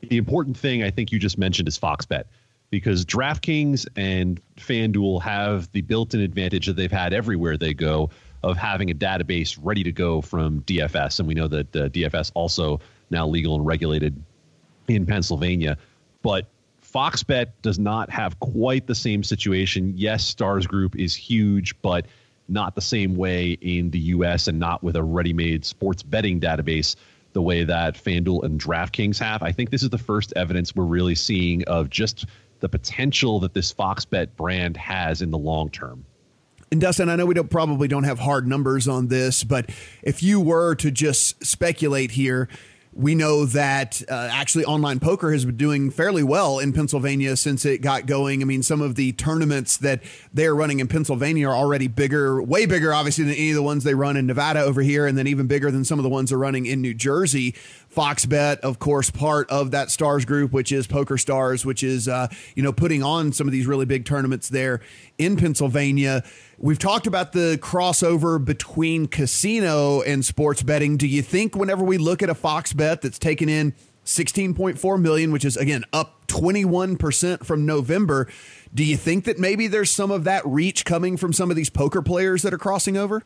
The 0.01 0.17
important 0.17 0.57
thing 0.57 0.85
I 0.85 0.91
think 0.91 1.11
you 1.11 1.19
just 1.19 1.39
mentioned 1.39 1.67
is 1.67 1.77
Fox 1.77 2.07
Bet 2.07 2.29
because 2.70 3.04
DraftKings 3.04 3.87
and 3.96 4.40
FanDuel 4.57 5.22
have 5.22 5.70
the 5.72 5.81
built-in 5.83 6.20
advantage 6.20 6.66
that 6.66 6.74
they've 6.74 6.92
had 6.92 7.12
everywhere 7.12 7.57
they 7.57 7.74
go 7.74 8.11
of 8.42 8.57
having 8.57 8.90
a 8.90 8.94
database 8.94 9.59
ready 9.61 9.83
to 9.83 9.92
go 9.92 10.20
from 10.20 10.62
DFS, 10.62 11.18
and 11.18 11.26
we 11.26 11.35
know 11.35 11.48
that 11.48 11.76
uh, 11.76 11.88
DFS 11.88 12.31
also 12.35 12.81
now 13.11 13.26
legal 13.26 13.54
and 13.57 13.66
regulated 13.66 14.22
in 14.87 15.07
Pennsylvania, 15.07 15.76
but 16.22 16.46
Fox 16.81 17.22
Bet 17.22 17.61
does 17.62 17.78
not 17.78 18.09
have 18.11 18.40
quite 18.40 18.87
the 18.87 18.94
same 18.94 19.22
situation. 19.22 19.92
Yes, 19.96 20.24
Stars 20.24 20.66
Group 20.66 20.96
is 20.96 21.14
huge, 21.14 21.81
but 21.83 22.07
not 22.48 22.74
the 22.74 22.81
same 22.81 23.14
way 23.14 23.59
in 23.61 23.90
the 23.90 23.98
U.S. 23.98 24.48
and 24.48 24.59
not 24.59 24.83
with 24.83 24.96
a 24.96 25.02
ready-made 25.02 25.66
sports 25.66 26.02
betting 26.02 26.40
database 26.40 26.96
the 27.35 27.42
way 27.42 27.62
that 27.62 27.94
FanDuel 27.94 28.42
and 28.42 28.59
DraftKings 28.59 29.18
have. 29.18 29.42
I 29.42 29.52
think 29.52 29.68
this 29.68 29.83
is 29.83 29.90
the 29.90 29.98
first 29.98 30.33
evidence 30.35 30.74
we're 30.74 30.85
really 30.85 31.14
seeing 31.14 31.62
of 31.64 31.90
just 31.90 32.24
the 32.61 32.68
potential 32.68 33.40
that 33.40 33.55
this 33.55 33.71
Fox 33.71 34.05
Bet 34.05 34.37
brand 34.37 34.77
has 34.77 35.23
in 35.23 35.31
the 35.31 35.38
long 35.38 35.71
term. 35.71 36.05
And 36.71 36.81
Dustin, 36.81 37.09
I 37.09 37.16
know 37.16 37.25
we 37.25 37.35
don't 37.35 37.51
probably 37.51 37.88
don't 37.88 38.05
have 38.05 38.18
hard 38.18 38.47
numbers 38.47 38.88
on 38.88 39.09
this, 39.09 39.42
but 39.42 39.71
if 40.03 40.23
you 40.23 40.40
were 40.40 40.75
to 40.77 40.90
just 40.90 41.44
speculate 41.44 42.11
here, 42.11 42.49
we 42.92 43.14
know 43.14 43.44
that 43.44 44.03
uh, 44.09 44.29
actually 44.33 44.64
online 44.64 44.99
poker 44.99 45.31
has 45.33 45.44
been 45.44 45.57
doing 45.57 45.90
fairly 45.90 46.23
well 46.23 46.59
in 46.59 46.73
Pennsylvania 46.73 47.37
since 47.37 47.64
it 47.64 47.81
got 47.81 48.07
going. 48.07 48.42
I 48.42 48.44
mean, 48.44 48.62
some 48.62 48.83
of 48.83 48.97
the 48.97 49.12
tournaments 49.12 49.77
that 49.79 50.03
they're 50.35 50.55
running 50.55 50.81
in 50.81 50.88
Pennsylvania 50.88 51.49
are 51.49 51.55
already 51.55 51.87
bigger, 51.87 52.42
way 52.42 52.66
bigger, 52.66 52.92
obviously, 52.92 53.25
than 53.25 53.35
any 53.35 53.51
of 53.51 53.57
the 53.57 53.62
ones 53.62 53.85
they 53.85 53.94
run 53.94 54.16
in 54.16 54.27
Nevada 54.27 54.61
over 54.62 54.83
here, 54.83 55.07
and 55.07 55.16
then 55.16 55.27
even 55.27 55.47
bigger 55.47 55.71
than 55.71 55.85
some 55.85 55.99
of 55.99 56.03
the 56.03 56.09
ones 56.09 56.31
they're 56.31 56.38
running 56.38 56.66
in 56.66 56.83
New 56.83 56.94
Jersey. 56.94 57.55
Fox 57.88 58.27
Bet, 58.27 58.61
of 58.61 58.79
course, 58.79 59.11
part 59.11 59.51
of 59.51 59.70
that 59.70 59.90
Stars 59.90 60.24
group, 60.24 60.53
which 60.53 60.72
is 60.72 60.87
Poker 60.87 61.16
Stars, 61.16 61.64
which 61.64 61.83
is 61.83 62.07
uh, 62.07 62.29
you 62.55 62.62
know 62.62 62.72
putting 62.72 63.03
on 63.03 63.33
some 63.33 63.48
of 63.48 63.53
these 63.53 63.66
really 63.66 63.87
big 63.87 64.05
tournaments 64.05 64.48
there 64.48 64.81
in 65.16 65.37
Pennsylvania. 65.37 66.22
We've 66.59 66.79
talked 66.79 67.07
about 67.07 67.33
the 67.33 67.59
crossover 67.62 68.44
between 68.44 69.07
casino 69.07 70.03
and 70.03 70.24
sports 70.24 70.62
betting. 70.62 70.96
Do 70.96 71.07
you 71.07 71.22
think 71.22 71.57
whenever 71.57 71.83
we 71.83 71.98
look 71.98 72.22
at 72.22 72.29
a 72.29 72.35
Fox 72.35 72.72
bet 72.72 73.01
that's 73.01 73.18
taken 73.18 73.48
in 73.48 73.74
16.4 74.05 75.01
million, 75.01 75.33
which 75.33 75.44
is 75.44 75.57
again 75.57 75.85
up 75.92 76.27
21% 76.29 77.44
from 77.44 77.64
November, 77.64 78.29
do 78.74 78.85
you 78.85 78.96
think 78.96 79.24
that 79.24 79.38
maybe 79.38 79.66
there's 79.66 79.90
some 79.90 80.11
of 80.11 80.24
that 80.24 80.46
reach 80.46 80.85
coming 80.85 81.16
from 81.16 81.33
some 81.33 81.51
of 81.51 81.57
these 81.57 81.70
poker 81.70 82.03
players 82.03 82.42
that 82.42 82.53
are 82.53 82.59
crossing 82.59 82.96
over? 82.96 83.22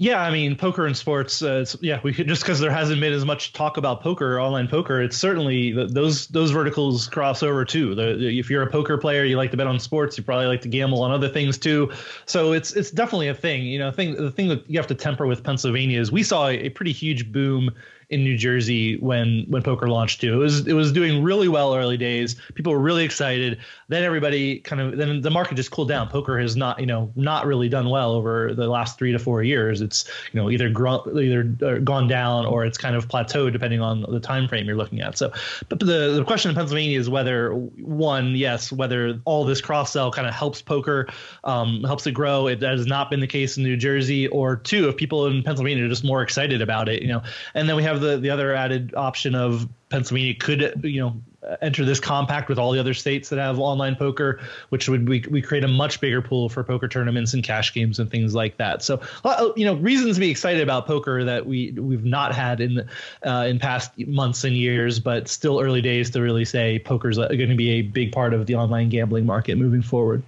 Yeah, 0.00 0.22
I 0.22 0.30
mean, 0.30 0.56
poker 0.56 0.86
and 0.86 0.96
sports. 0.96 1.42
Uh, 1.42 1.66
yeah, 1.82 2.00
we 2.02 2.14
could 2.14 2.26
just 2.26 2.40
because 2.40 2.58
there 2.58 2.70
hasn't 2.70 3.02
been 3.02 3.12
as 3.12 3.26
much 3.26 3.52
talk 3.52 3.76
about 3.76 4.00
poker, 4.00 4.40
online 4.40 4.66
poker. 4.66 5.02
It's 5.02 5.14
certainly 5.14 5.72
those 5.72 6.26
those 6.28 6.52
verticals 6.52 7.06
cross 7.06 7.42
over 7.42 7.66
too. 7.66 7.94
The, 7.94 8.38
if 8.38 8.48
you're 8.48 8.62
a 8.62 8.70
poker 8.70 8.96
player, 8.96 9.24
you 9.24 9.36
like 9.36 9.50
to 9.50 9.58
bet 9.58 9.66
on 9.66 9.78
sports. 9.78 10.16
You 10.16 10.24
probably 10.24 10.46
like 10.46 10.62
to 10.62 10.68
gamble 10.68 11.02
on 11.02 11.10
other 11.10 11.28
things 11.28 11.58
too. 11.58 11.92
So 12.24 12.52
it's 12.52 12.72
it's 12.72 12.90
definitely 12.90 13.28
a 13.28 13.34
thing. 13.34 13.64
You 13.64 13.78
know, 13.78 13.90
thing 13.90 14.14
the 14.14 14.30
thing 14.30 14.48
that 14.48 14.64
you 14.70 14.78
have 14.78 14.86
to 14.86 14.94
temper 14.94 15.26
with 15.26 15.44
Pennsylvania 15.44 16.00
is 16.00 16.10
we 16.10 16.22
saw 16.22 16.48
a, 16.48 16.54
a 16.54 16.68
pretty 16.70 16.92
huge 16.92 17.30
boom 17.30 17.70
in 18.10 18.24
New 18.24 18.36
Jersey 18.36 18.96
when 18.96 19.46
when 19.48 19.62
poker 19.62 19.88
launched 19.88 20.20
too. 20.20 20.34
It 20.34 20.36
was 20.36 20.66
it 20.66 20.72
was 20.72 20.92
doing 20.92 21.22
really 21.22 21.48
well 21.48 21.74
early 21.74 21.96
days. 21.96 22.36
People 22.54 22.72
were 22.72 22.80
really 22.80 23.04
excited. 23.04 23.58
Then 23.88 24.02
everybody 24.02 24.58
kind 24.58 24.82
of 24.82 24.96
then 24.96 25.20
the 25.20 25.30
market 25.30 25.54
just 25.54 25.70
cooled 25.70 25.88
down. 25.88 26.08
Poker 26.08 26.38
has 26.38 26.56
not 26.56 26.80
you 26.80 26.86
know 26.86 27.12
not 27.14 27.46
really 27.46 27.68
done 27.68 27.88
well 27.88 28.12
over 28.12 28.52
the 28.52 28.66
last 28.66 28.98
three 28.98 29.12
to 29.12 29.18
four 29.18 29.42
years. 29.44 29.80
It's 29.80 30.10
you 30.32 30.40
know 30.40 30.50
either 30.50 30.68
gr- 30.68 31.18
either 31.18 31.54
uh, 31.62 31.78
gone 31.78 32.08
down 32.08 32.46
or 32.46 32.64
it's 32.64 32.76
kind 32.76 32.96
of 32.96 33.06
plateaued 33.06 33.52
depending 33.52 33.80
on 33.80 34.02
the 34.02 34.20
time 34.20 34.48
frame 34.48 34.66
you're 34.66 34.76
looking 34.76 35.00
at. 35.00 35.16
So, 35.16 35.32
but 35.68 35.78
the 35.78 36.14
the 36.16 36.24
question 36.24 36.50
in 36.50 36.56
Pennsylvania 36.56 36.98
is 36.98 37.08
whether 37.08 37.54
one 37.54 38.34
yes 38.34 38.72
whether 38.72 39.20
all 39.24 39.44
this 39.44 39.60
cross 39.60 39.92
sell 39.92 40.10
kind 40.10 40.26
of 40.26 40.34
helps 40.34 40.60
poker 40.60 41.08
um, 41.44 41.84
helps 41.84 42.06
it 42.06 42.12
grow. 42.12 42.48
It 42.48 42.60
has 42.62 42.86
not 42.86 43.08
been 43.08 43.20
the 43.20 43.28
case 43.28 43.56
in 43.56 43.62
New 43.62 43.76
Jersey. 43.76 44.26
Or 44.28 44.56
two, 44.56 44.88
if 44.88 44.96
people 44.96 45.26
in 45.26 45.42
Pennsylvania 45.44 45.84
are 45.84 45.88
just 45.88 46.04
more 46.04 46.22
excited 46.22 46.60
about 46.60 46.88
it, 46.88 47.02
you 47.02 47.08
know, 47.08 47.22
and 47.54 47.68
then 47.68 47.76
we 47.76 47.84
have 47.84 47.99
the 48.00 48.16
the 48.18 48.30
other 48.30 48.54
added 48.54 48.94
option 48.94 49.34
of 49.34 49.68
Pennsylvania 49.90 50.34
could 50.34 50.80
you 50.82 51.00
know 51.00 51.20
enter 51.62 51.84
this 51.84 51.98
compact 51.98 52.48
with 52.48 52.58
all 52.58 52.72
the 52.72 52.78
other 52.78 52.94
states 52.94 53.28
that 53.30 53.38
have 53.38 53.58
online 53.58 53.96
poker, 53.96 54.40
which 54.68 54.88
would 54.88 55.08
we, 55.08 55.24
we 55.30 55.40
create 55.40 55.64
a 55.64 55.68
much 55.68 56.00
bigger 56.00 56.20
pool 56.20 56.48
for 56.48 56.62
poker 56.62 56.86
tournaments 56.86 57.32
and 57.32 57.42
cash 57.42 57.72
games 57.72 57.98
and 57.98 58.10
things 58.10 58.34
like 58.34 58.56
that. 58.58 58.82
So 58.82 59.00
uh, 59.24 59.50
you 59.56 59.64
know 59.64 59.74
reasons 59.74 60.16
to 60.16 60.20
be 60.20 60.30
excited 60.30 60.62
about 60.62 60.86
poker 60.86 61.24
that 61.24 61.46
we 61.46 61.72
we've 61.72 62.04
not 62.04 62.34
had 62.34 62.60
in 62.60 62.88
uh, 63.24 63.46
in 63.48 63.58
past 63.58 63.96
months 64.06 64.44
and 64.44 64.56
years, 64.56 65.00
but 65.00 65.28
still 65.28 65.60
early 65.60 65.80
days 65.80 66.10
to 66.10 66.20
really 66.20 66.44
say 66.44 66.78
poker's 66.78 67.16
going 67.16 67.48
to 67.48 67.54
be 67.54 67.70
a 67.70 67.82
big 67.82 68.12
part 68.12 68.34
of 68.34 68.46
the 68.46 68.54
online 68.54 68.88
gambling 68.88 69.26
market 69.26 69.56
moving 69.56 69.82
forward. 69.82 70.22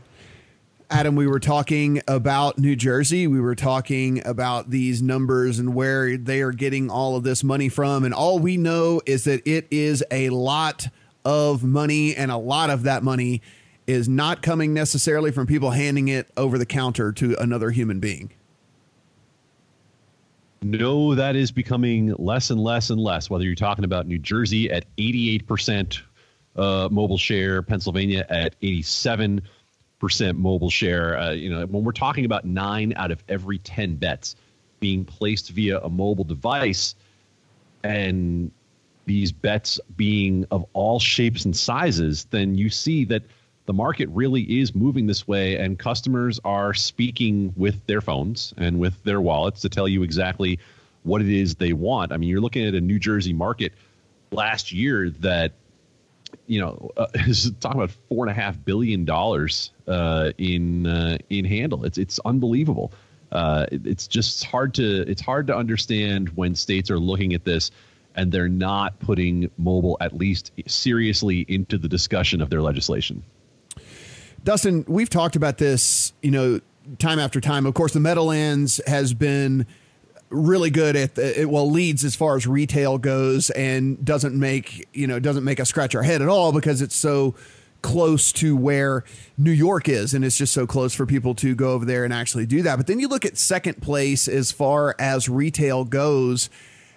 Adam, 0.94 1.16
we 1.16 1.26
were 1.26 1.40
talking 1.40 2.02
about 2.06 2.58
New 2.58 2.76
Jersey. 2.76 3.26
We 3.26 3.40
were 3.40 3.54
talking 3.54 4.20
about 4.26 4.68
these 4.68 5.00
numbers 5.00 5.58
and 5.58 5.74
where 5.74 6.18
they 6.18 6.42
are 6.42 6.52
getting 6.52 6.90
all 6.90 7.16
of 7.16 7.22
this 7.22 7.42
money 7.42 7.70
from. 7.70 8.04
And 8.04 8.12
all 8.12 8.38
we 8.38 8.58
know 8.58 9.00
is 9.06 9.24
that 9.24 9.40
it 9.48 9.66
is 9.70 10.04
a 10.10 10.28
lot 10.28 10.88
of 11.24 11.64
money, 11.64 12.14
and 12.14 12.30
a 12.30 12.36
lot 12.36 12.68
of 12.68 12.82
that 12.82 13.02
money 13.02 13.40
is 13.86 14.06
not 14.06 14.42
coming 14.42 14.74
necessarily 14.74 15.30
from 15.30 15.46
people 15.46 15.70
handing 15.70 16.08
it 16.08 16.28
over 16.36 16.58
the 16.58 16.66
counter 16.66 17.10
to 17.12 17.36
another 17.40 17.70
human 17.70 17.98
being. 17.98 18.30
No, 20.60 21.14
that 21.14 21.36
is 21.36 21.50
becoming 21.50 22.14
less 22.18 22.50
and 22.50 22.60
less 22.62 22.90
and 22.90 23.00
less. 23.00 23.30
Whether 23.30 23.44
you're 23.44 23.54
talking 23.54 23.86
about 23.86 24.06
New 24.06 24.18
Jersey 24.18 24.70
at 24.70 24.84
88% 24.98 26.02
uh, 26.54 26.90
mobile 26.92 27.16
share, 27.16 27.62
Pennsylvania 27.62 28.26
at 28.28 28.56
87 28.60 29.40
percent 30.02 30.36
mobile 30.36 30.68
share. 30.68 31.16
Uh, 31.16 31.30
you 31.30 31.48
know, 31.48 31.64
when 31.64 31.84
we're 31.84 31.92
talking 31.92 32.24
about 32.24 32.44
nine 32.44 32.92
out 32.96 33.12
of 33.12 33.22
every 33.28 33.58
ten 33.58 33.94
bets 33.94 34.34
being 34.80 35.04
placed 35.04 35.50
via 35.50 35.78
a 35.78 35.88
mobile 35.88 36.24
device, 36.24 36.96
and 37.84 38.50
these 39.06 39.30
bets 39.30 39.78
being 39.96 40.44
of 40.50 40.66
all 40.72 40.98
shapes 40.98 41.44
and 41.44 41.56
sizes, 41.56 42.26
then 42.30 42.56
you 42.56 42.68
see 42.68 43.04
that 43.04 43.22
the 43.66 43.72
market 43.72 44.08
really 44.08 44.42
is 44.60 44.74
moving 44.74 45.06
this 45.06 45.28
way, 45.28 45.56
and 45.56 45.78
customers 45.78 46.40
are 46.44 46.74
speaking 46.74 47.54
with 47.56 47.86
their 47.86 48.00
phones 48.00 48.52
and 48.56 48.80
with 48.80 49.00
their 49.04 49.20
wallets 49.20 49.60
to 49.60 49.68
tell 49.68 49.86
you 49.86 50.02
exactly 50.02 50.58
what 51.04 51.22
it 51.22 51.28
is 51.28 51.54
they 51.54 51.72
want. 51.72 52.10
I 52.10 52.16
mean, 52.16 52.28
you're 52.28 52.40
looking 52.40 52.66
at 52.66 52.74
a 52.74 52.80
New 52.80 52.98
Jersey 52.98 53.32
market 53.32 53.72
last 54.32 54.72
year 54.72 55.10
that 55.20 55.52
you 56.46 56.60
know, 56.60 56.90
uh, 56.96 57.06
talking 57.60 57.80
about 57.80 57.92
four 58.08 58.26
and 58.26 58.30
a 58.30 58.40
half 58.40 58.62
billion 58.64 59.04
dollars 59.04 59.72
uh, 59.86 60.30
in 60.38 60.86
uh, 60.86 61.18
in 61.30 61.44
handle. 61.44 61.84
It's 61.84 61.98
it's 61.98 62.18
unbelievable. 62.24 62.92
Uh, 63.30 63.66
it, 63.72 63.86
it's 63.86 64.06
just 64.06 64.44
hard 64.44 64.74
to 64.74 65.02
it's 65.08 65.22
hard 65.22 65.46
to 65.46 65.56
understand 65.56 66.28
when 66.30 66.54
states 66.54 66.90
are 66.90 66.98
looking 66.98 67.32
at 67.32 67.44
this 67.44 67.70
and 68.14 68.30
they're 68.30 68.48
not 68.48 68.98
putting 69.00 69.50
mobile 69.56 69.96
at 70.00 70.12
least 70.12 70.52
seriously 70.66 71.46
into 71.48 71.78
the 71.78 71.88
discussion 71.88 72.42
of 72.42 72.50
their 72.50 72.60
legislation. 72.60 73.22
Dustin, 74.44 74.84
we've 74.88 75.08
talked 75.08 75.36
about 75.36 75.58
this, 75.58 76.12
you 76.20 76.30
know, 76.30 76.60
time 76.98 77.18
after 77.18 77.40
time. 77.40 77.64
Of 77.64 77.74
course, 77.74 77.92
the 77.92 78.00
Meadowlands 78.00 78.80
has 78.86 79.14
been 79.14 79.66
really 80.32 80.70
good 80.70 80.96
at 80.96 81.14
the, 81.14 81.44
well 81.48 81.70
leads 81.70 82.04
as 82.04 82.16
far 82.16 82.36
as 82.36 82.46
retail 82.46 82.98
goes 82.98 83.50
and 83.50 84.04
doesn't 84.04 84.38
make 84.38 84.88
you 84.92 85.06
know 85.06 85.18
doesn't 85.18 85.44
make 85.44 85.60
us 85.60 85.68
scratch 85.68 85.94
our 85.94 86.02
head 86.02 86.22
at 86.22 86.28
all 86.28 86.52
because 86.52 86.82
it's 86.82 86.96
so 86.96 87.34
close 87.82 88.32
to 88.32 88.56
where 88.56 89.04
New 89.36 89.50
York 89.50 89.88
is 89.88 90.14
and 90.14 90.24
it's 90.24 90.38
just 90.38 90.52
so 90.52 90.66
close 90.66 90.94
for 90.94 91.04
people 91.04 91.34
to 91.34 91.54
go 91.54 91.72
over 91.72 91.84
there 91.84 92.04
and 92.04 92.14
actually 92.14 92.46
do 92.46 92.62
that. 92.62 92.76
But 92.76 92.86
then 92.86 93.00
you 93.00 93.08
look 93.08 93.24
at 93.24 93.36
second 93.36 93.82
place 93.82 94.28
as 94.28 94.52
far 94.52 94.94
as 94.98 95.28
retail 95.28 95.84
goes 95.84 96.48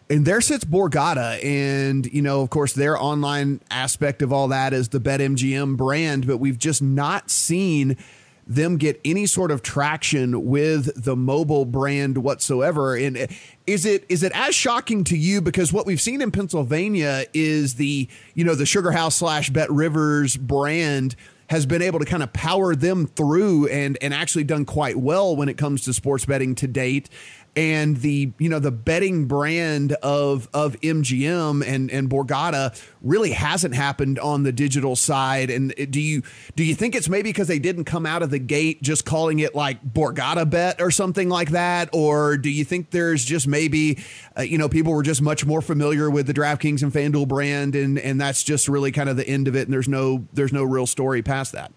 and 0.09 0.25
there 0.25 0.41
sits 0.41 0.63
Borgata 0.63 1.43
and 1.43 2.05
you 2.05 2.21
know 2.21 2.41
of 2.41 2.49
course 2.49 2.73
their 2.73 2.97
online 2.97 3.61
aspect 3.71 4.21
of 4.21 4.31
all 4.31 4.49
that 4.49 4.73
is 4.73 4.89
the 4.89 4.99
BetMGM 4.99 5.77
brand 5.77 6.27
but 6.27 6.37
we've 6.37 6.59
just 6.59 6.81
not 6.81 7.29
seen 7.29 7.97
them 8.47 8.77
get 8.77 8.99
any 9.03 9.25
sort 9.25 9.51
of 9.51 9.61
traction 9.61 10.45
with 10.45 11.03
the 11.03 11.15
mobile 11.15 11.65
brand 11.65 12.19
whatsoever. 12.19 12.95
And 12.95 13.27
is 13.65 13.85
it 13.85 14.05
is 14.09 14.23
it 14.23 14.31
as 14.35 14.53
shocking 14.53 15.03
to 15.05 15.17
you 15.17 15.41
because 15.41 15.73
what 15.73 15.85
we've 15.85 16.01
seen 16.01 16.21
in 16.21 16.31
Pennsylvania 16.31 17.25
is 17.33 17.75
the 17.75 18.07
you 18.33 18.43
know 18.43 18.55
the 18.55 18.65
Sugar 18.65 18.91
House 18.91 19.15
slash 19.15 19.49
Bet 19.49 19.71
Rivers 19.71 20.37
brand 20.37 21.15
has 21.49 21.65
been 21.65 21.81
able 21.81 21.99
to 21.99 22.05
kind 22.05 22.23
of 22.23 22.33
power 22.33 22.75
them 22.75 23.07
through 23.07 23.67
and 23.67 23.97
and 24.01 24.13
actually 24.13 24.43
done 24.43 24.65
quite 24.65 24.97
well 24.97 25.35
when 25.35 25.49
it 25.49 25.57
comes 25.57 25.81
to 25.83 25.93
sports 25.93 26.25
betting 26.25 26.55
to 26.55 26.67
date 26.67 27.09
and 27.55 27.97
the 27.97 28.31
you 28.37 28.49
know 28.49 28.59
the 28.59 28.71
betting 28.71 29.25
brand 29.25 29.93
of 29.93 30.49
of 30.53 30.79
MGM 30.81 31.65
and 31.65 31.89
and 31.89 32.09
Borgata 32.09 32.79
really 33.01 33.31
hasn't 33.31 33.75
happened 33.75 34.19
on 34.19 34.43
the 34.43 34.51
digital 34.51 34.95
side. 34.95 35.49
And 35.49 35.73
do 35.89 36.01
you 36.01 36.23
do 36.55 36.63
you 36.63 36.75
think 36.75 36.95
it's 36.95 37.07
maybe 37.07 37.29
because 37.29 37.47
they 37.47 37.59
didn't 37.59 37.85
come 37.85 38.05
out 38.05 38.23
of 38.23 38.29
the 38.29 38.39
gate 38.39 38.81
just 38.81 39.05
calling 39.05 39.39
it 39.39 39.55
like 39.55 39.83
Borgata 39.83 40.49
bet 40.49 40.81
or 40.81 40.91
something 40.91 41.29
like 41.29 41.51
that, 41.51 41.89
or 41.93 42.37
do 42.37 42.49
you 42.49 42.65
think 42.65 42.91
there's 42.91 43.23
just 43.23 43.47
maybe 43.47 44.03
uh, 44.37 44.41
you 44.41 44.57
know 44.57 44.67
people 44.67 44.93
were 44.93 45.03
just 45.03 45.21
much 45.21 45.45
more 45.45 45.61
familiar 45.61 46.09
with 46.09 46.27
the 46.27 46.33
DraftKings 46.33 46.83
and 46.83 46.91
FanDuel 46.91 47.27
brand, 47.27 47.75
and 47.75 47.97
and 47.99 48.19
that's 48.19 48.43
just 48.43 48.67
really 48.67 48.91
kind 48.91 49.09
of 49.09 49.17
the 49.17 49.27
end 49.27 49.47
of 49.47 49.55
it, 49.55 49.67
and 49.67 49.73
there's 49.73 49.87
no 49.87 50.25
there's 50.33 50.53
no 50.53 50.63
real 50.63 50.87
story 50.87 51.21
past 51.21 51.53
that. 51.53 51.71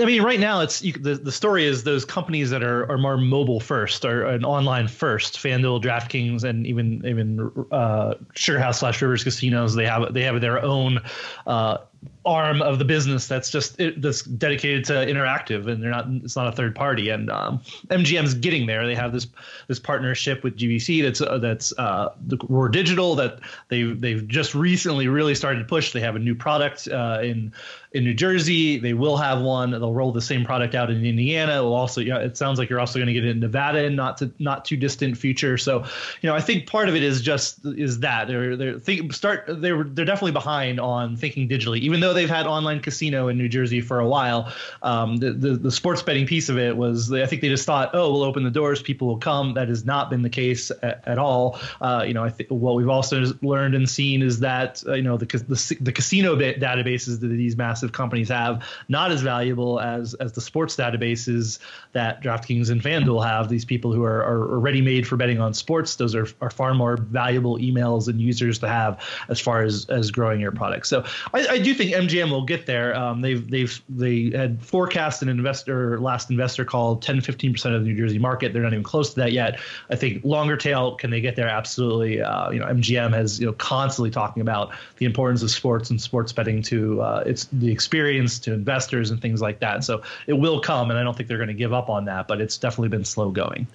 I 0.00 0.04
mean, 0.04 0.22
right 0.22 0.38
now 0.38 0.60
it's 0.60 0.82
you, 0.82 0.92
the 0.92 1.14
the 1.14 1.32
story 1.32 1.66
is 1.66 1.82
those 1.82 2.04
companies 2.04 2.50
that 2.50 2.62
are, 2.62 2.90
are 2.90 2.98
more 2.98 3.16
mobile 3.16 3.58
first 3.58 4.04
or 4.04 4.26
an 4.26 4.44
online 4.44 4.86
first, 4.86 5.38
FanDuel, 5.38 5.82
DraftKings, 5.82 6.44
and 6.44 6.66
even 6.66 7.04
even 7.04 7.66
uh, 7.72 8.14
slash 8.34 9.02
Rivers 9.02 9.24
Casinos. 9.24 9.74
They 9.74 9.86
have 9.86 10.14
they 10.14 10.22
have 10.22 10.40
their 10.40 10.62
own 10.62 11.00
uh, 11.46 11.78
arm 12.24 12.60
of 12.60 12.78
the 12.78 12.84
business 12.84 13.26
that's 13.26 13.50
just 13.50 13.80
it, 13.80 14.00
that's 14.02 14.22
dedicated 14.22 14.84
to 14.84 14.92
interactive 14.92 15.66
and 15.66 15.82
they're 15.82 15.90
not 15.90 16.06
it's 16.22 16.36
not 16.36 16.46
a 16.46 16.52
third 16.52 16.74
party 16.74 17.08
and 17.08 17.30
um, 17.30 17.58
MGM's 17.88 18.34
getting 18.34 18.66
there 18.66 18.86
they 18.86 18.94
have 18.94 19.12
this 19.12 19.26
this 19.66 19.78
partnership 19.78 20.44
with 20.44 20.56
GVC 20.56 21.02
that's 21.02 21.20
uh, 21.20 21.38
that's 21.38 21.72
uh, 21.78 22.10
Roar 22.48 22.68
Digital 22.68 23.14
that 23.14 23.40
they've 23.68 23.98
they've 23.98 24.26
just 24.28 24.54
recently 24.54 25.08
really 25.08 25.34
started 25.34 25.60
to 25.60 25.64
push 25.64 25.92
they 25.92 26.00
have 26.00 26.16
a 26.16 26.18
new 26.18 26.34
product 26.34 26.86
uh, 26.88 27.20
in 27.22 27.52
in 27.92 28.04
New 28.04 28.14
Jersey. 28.14 28.78
They 28.78 28.92
will 28.92 29.16
have 29.16 29.40
one. 29.40 29.70
They'll 29.70 29.94
roll 29.94 30.12
the 30.12 30.20
same 30.20 30.44
product 30.44 30.74
out 30.74 30.90
in 30.90 31.04
Indiana. 31.04 31.58
It 31.58 31.62
will 31.62 31.74
also, 31.74 32.00
yeah, 32.00 32.18
it 32.18 32.36
sounds 32.36 32.58
like 32.58 32.68
you're 32.68 32.80
also 32.80 32.98
going 32.98 33.06
to 33.06 33.12
get 33.14 33.24
it 33.24 33.30
in 33.30 33.40
Nevada 33.40 33.84
in 33.84 33.96
not 33.96 34.18
to 34.18 34.30
not 34.38 34.64
too 34.64 34.76
distant 34.76 35.16
future. 35.16 35.56
So, 35.56 35.84
you 36.20 36.28
know, 36.28 36.34
I 36.34 36.40
think 36.40 36.66
part 36.66 36.88
of 36.88 36.96
it 36.96 37.02
is 37.02 37.22
just 37.22 37.64
is 37.64 38.00
that 38.00 38.28
they're 38.28 38.56
they're 38.56 38.78
think 38.78 39.12
start 39.12 39.44
they're 39.48 39.84
they're 39.84 40.04
definitely 40.04 40.32
behind 40.32 40.80
on 40.80 41.16
thinking 41.16 41.48
digitally, 41.48 41.82
even 41.88 42.00
though 42.00 42.12
they've 42.12 42.28
had 42.28 42.46
online 42.46 42.80
casino 42.80 43.28
in 43.28 43.38
New 43.38 43.48
Jersey 43.48 43.80
for 43.80 43.98
a 43.98 44.06
while. 44.06 44.52
Um, 44.82 45.16
the, 45.16 45.32
the 45.32 45.56
the 45.56 45.70
sports 45.70 46.02
betting 46.02 46.26
piece 46.26 46.50
of 46.50 46.58
it 46.58 46.76
was 46.76 47.10
I 47.10 47.24
think 47.26 47.40
they 47.40 47.48
just 47.48 47.64
thought, 47.64 47.90
oh, 47.94 48.12
we'll 48.12 48.22
open 48.24 48.44
the 48.44 48.50
doors, 48.50 48.82
people 48.82 49.08
will 49.08 49.18
come. 49.18 49.54
That 49.54 49.68
has 49.68 49.84
not 49.84 50.10
been 50.10 50.22
the 50.22 50.30
case 50.30 50.70
at, 50.82 51.02
at 51.06 51.18
all. 51.18 51.58
Uh, 51.80 52.04
you 52.06 52.12
know, 52.12 52.22
I 52.22 52.28
think 52.28 52.50
what 52.50 52.74
we've 52.76 52.88
also 52.88 53.24
learned 53.40 53.74
and 53.74 53.88
seen 53.88 54.20
is 54.22 54.40
that 54.40 54.82
uh, 54.86 54.94
you 54.94 55.02
know 55.02 55.16
the 55.16 55.26
the, 55.26 55.76
the 55.80 55.92
casino 55.92 56.36
databases 56.36 57.20
that 57.20 57.28
these 57.28 57.56
massive 57.56 57.92
companies 57.92 58.28
have, 58.28 58.62
not 58.88 59.10
as 59.10 59.22
valuable 59.22 59.80
as 59.80 60.14
as 60.14 60.32
the 60.32 60.40
sports 60.40 60.76
databases 60.76 61.58
that 61.92 62.22
DraftKings 62.22 62.70
and 62.70 62.82
FanDuel 62.82 63.26
have. 63.26 63.48
These 63.48 63.64
people 63.64 63.92
who 63.92 64.04
are, 64.04 64.22
are 64.22 64.58
ready 64.58 64.82
made 64.82 65.06
for 65.06 65.16
betting 65.16 65.40
on 65.40 65.54
sports, 65.54 65.96
those 65.96 66.14
are, 66.14 66.26
are 66.40 66.50
far 66.50 66.74
more 66.74 66.98
valuable 66.98 67.58
emails 67.58 68.08
and 68.08 68.20
users 68.20 68.58
to 68.58 68.68
have 68.68 69.02
as 69.28 69.40
far 69.40 69.62
as 69.62 69.86
as 69.88 70.10
growing 70.10 70.40
your 70.40 70.52
product. 70.52 70.86
So 70.86 71.04
I, 71.32 71.46
I 71.46 71.58
do 71.58 71.74
think 71.78 71.92
MGM 71.92 72.30
will 72.30 72.44
get 72.44 72.66
there. 72.66 72.96
Um, 72.96 73.20
they've 73.20 73.48
they've 73.48 73.80
they 73.88 74.30
had 74.30 74.60
forecast 74.60 75.22
an 75.22 75.28
investor 75.28 76.00
last 76.00 76.30
investor 76.30 76.64
call 76.64 76.96
10 76.96 77.20
15 77.20 77.52
percent 77.52 77.74
of 77.74 77.84
the 77.84 77.88
New 77.88 77.96
Jersey 77.96 78.18
market. 78.18 78.52
They're 78.52 78.62
not 78.62 78.72
even 78.72 78.82
close 78.82 79.10
to 79.14 79.20
that 79.20 79.32
yet. 79.32 79.60
I 79.88 79.94
think 79.94 80.24
longer 80.24 80.56
tail 80.56 80.96
can 80.96 81.10
they 81.10 81.20
get 81.20 81.36
there? 81.36 81.48
Absolutely. 81.48 82.20
Uh, 82.20 82.50
you 82.50 82.58
know 82.58 82.66
MGM 82.66 83.14
has 83.14 83.38
you 83.38 83.46
know 83.46 83.52
constantly 83.52 84.10
talking 84.10 84.40
about 84.40 84.72
the 84.96 85.06
importance 85.06 85.44
of 85.44 85.50
sports 85.50 85.90
and 85.90 86.00
sports 86.00 86.32
betting 86.32 86.60
to 86.62 87.00
uh, 87.00 87.22
its 87.24 87.48
the 87.52 87.68
the 87.68 87.74
experience 87.74 88.38
to 88.38 88.54
investors 88.54 89.10
and 89.10 89.20
things 89.20 89.42
like 89.42 89.60
that. 89.60 89.84
So 89.84 90.02
it 90.26 90.32
will 90.32 90.60
come, 90.60 90.90
and 90.90 90.98
I 90.98 91.02
don't 91.02 91.14
think 91.14 91.28
they're 91.28 91.38
going 91.38 91.48
to 91.48 91.54
give 91.54 91.74
up 91.74 91.90
on 91.90 92.06
that, 92.06 92.26
but 92.26 92.40
it's 92.40 92.56
definitely 92.56 92.88
been 92.88 93.04
slow 93.04 93.30
going. 93.30 93.66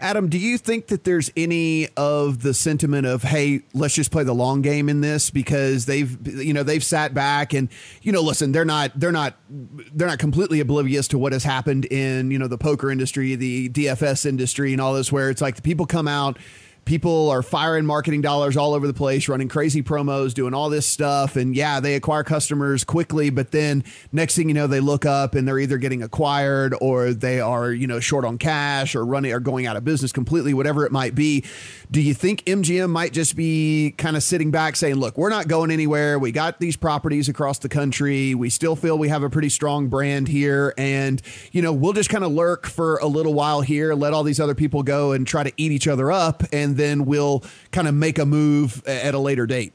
Adam, 0.00 0.28
do 0.28 0.38
you 0.38 0.58
think 0.58 0.88
that 0.88 1.04
there's 1.04 1.30
any 1.36 1.88
of 1.96 2.42
the 2.42 2.54
sentiment 2.54 3.06
of, 3.06 3.22
hey, 3.24 3.62
let's 3.74 3.94
just 3.94 4.12
play 4.12 4.22
the 4.22 4.34
long 4.34 4.62
game 4.62 4.88
in 4.88 5.00
this 5.00 5.30
because 5.30 5.86
they've, 5.86 6.16
you 6.26 6.52
know, 6.52 6.62
they've 6.62 6.84
sat 6.84 7.14
back 7.14 7.52
and, 7.52 7.68
you 8.02 8.12
know, 8.12 8.22
listen, 8.22 8.52
they're 8.52 8.64
not, 8.64 8.92
they're 8.94 9.10
not, 9.10 9.36
they're 9.48 10.06
not 10.06 10.20
completely 10.20 10.60
oblivious 10.60 11.08
to 11.08 11.18
what 11.18 11.32
has 11.32 11.42
happened 11.42 11.84
in, 11.86 12.30
you 12.30 12.38
know, 12.38 12.46
the 12.46 12.58
poker 12.58 12.90
industry, 12.90 13.34
the 13.34 13.68
DFS 13.70 14.24
industry, 14.24 14.72
and 14.72 14.80
all 14.80 14.94
this, 14.94 15.10
where 15.10 15.30
it's 15.30 15.42
like 15.42 15.56
the 15.56 15.62
people 15.62 15.84
come 15.84 16.06
out 16.06 16.38
people 16.88 17.28
are 17.28 17.42
firing 17.42 17.84
marketing 17.84 18.22
dollars 18.22 18.56
all 18.56 18.72
over 18.72 18.86
the 18.86 18.94
place, 18.94 19.28
running 19.28 19.46
crazy 19.46 19.82
promos, 19.82 20.32
doing 20.32 20.54
all 20.54 20.70
this 20.70 20.86
stuff. 20.86 21.36
And 21.36 21.54
yeah, 21.54 21.80
they 21.80 21.94
acquire 21.94 22.24
customers 22.24 22.82
quickly, 22.82 23.28
but 23.28 23.50
then 23.50 23.84
next 24.10 24.36
thing 24.36 24.48
you 24.48 24.54
know, 24.54 24.66
they 24.66 24.80
look 24.80 25.04
up 25.04 25.34
and 25.34 25.46
they're 25.46 25.58
either 25.58 25.76
getting 25.76 26.02
acquired 26.02 26.74
or 26.80 27.12
they 27.12 27.40
are, 27.40 27.70
you 27.70 27.86
know, 27.86 28.00
short 28.00 28.24
on 28.24 28.38
cash 28.38 28.94
or 28.94 29.04
running 29.04 29.34
or 29.34 29.38
going 29.38 29.66
out 29.66 29.76
of 29.76 29.84
business 29.84 30.12
completely, 30.12 30.54
whatever 30.54 30.86
it 30.86 30.90
might 30.90 31.14
be. 31.14 31.44
Do 31.90 32.00
you 32.00 32.14
think 32.14 32.42
MGM 32.46 32.88
might 32.88 33.12
just 33.12 33.36
be 33.36 33.94
kind 33.98 34.16
of 34.16 34.22
sitting 34.22 34.50
back 34.50 34.74
saying, 34.74 34.94
look, 34.94 35.18
we're 35.18 35.28
not 35.28 35.46
going 35.46 35.70
anywhere. 35.70 36.18
We 36.18 36.32
got 36.32 36.58
these 36.58 36.76
properties 36.76 37.28
across 37.28 37.58
the 37.58 37.68
country. 37.68 38.34
We 38.34 38.48
still 38.48 38.76
feel 38.76 38.96
we 38.96 39.10
have 39.10 39.22
a 39.22 39.28
pretty 39.28 39.50
strong 39.50 39.88
brand 39.88 40.26
here. 40.26 40.72
And, 40.78 41.20
you 41.52 41.60
know, 41.60 41.74
we'll 41.74 41.92
just 41.92 42.08
kind 42.08 42.24
of 42.24 42.32
lurk 42.32 42.66
for 42.66 42.96
a 42.96 43.06
little 43.06 43.34
while 43.34 43.60
here, 43.60 43.92
let 43.92 44.14
all 44.14 44.22
these 44.22 44.40
other 44.40 44.54
people 44.54 44.82
go 44.82 45.12
and 45.12 45.26
try 45.26 45.42
to 45.42 45.52
eat 45.58 45.70
each 45.70 45.86
other 45.86 46.10
up. 46.10 46.42
And 46.50 46.77
then 46.78 47.04
we'll 47.04 47.42
kind 47.72 47.88
of 47.88 47.94
make 47.94 48.18
a 48.18 48.26
move 48.26 48.82
at 48.86 49.14
a 49.14 49.18
later 49.18 49.46
date. 49.46 49.72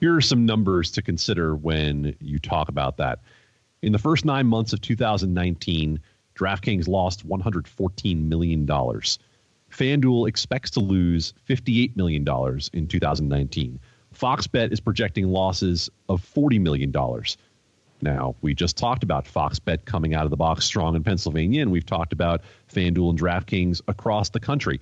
Here 0.00 0.16
are 0.16 0.20
some 0.22 0.46
numbers 0.46 0.90
to 0.92 1.02
consider 1.02 1.54
when 1.54 2.16
you 2.20 2.38
talk 2.38 2.68
about 2.68 2.96
that. 2.96 3.20
In 3.82 3.92
the 3.92 3.98
first 3.98 4.24
nine 4.24 4.46
months 4.46 4.72
of 4.72 4.80
2019, 4.80 6.00
DraftKings 6.34 6.88
lost 6.88 7.28
$114 7.28 8.24
million. 8.24 8.66
FanDuel 8.66 10.28
expects 10.28 10.70
to 10.70 10.80
lose 10.80 11.34
$58 11.48 11.96
million 11.96 12.26
in 12.72 12.86
2019. 12.86 13.80
Fox 14.12 14.46
Bet 14.46 14.72
is 14.72 14.80
projecting 14.80 15.28
losses 15.28 15.90
of 16.08 16.22
$40 16.22 16.60
million. 16.60 16.92
Now, 18.02 18.34
we 18.40 18.54
just 18.54 18.76
talked 18.76 19.02
about 19.02 19.26
Fox 19.26 19.58
Bet 19.58 19.84
coming 19.84 20.14
out 20.14 20.24
of 20.24 20.30
the 20.30 20.36
box 20.36 20.64
strong 20.64 20.96
in 20.96 21.04
Pennsylvania, 21.04 21.62
and 21.62 21.70
we've 21.70 21.86
talked 21.86 22.12
about 22.12 22.42
FanDuel 22.72 23.10
and 23.10 23.18
DraftKings 23.18 23.82
across 23.88 24.30
the 24.30 24.40
country. 24.40 24.80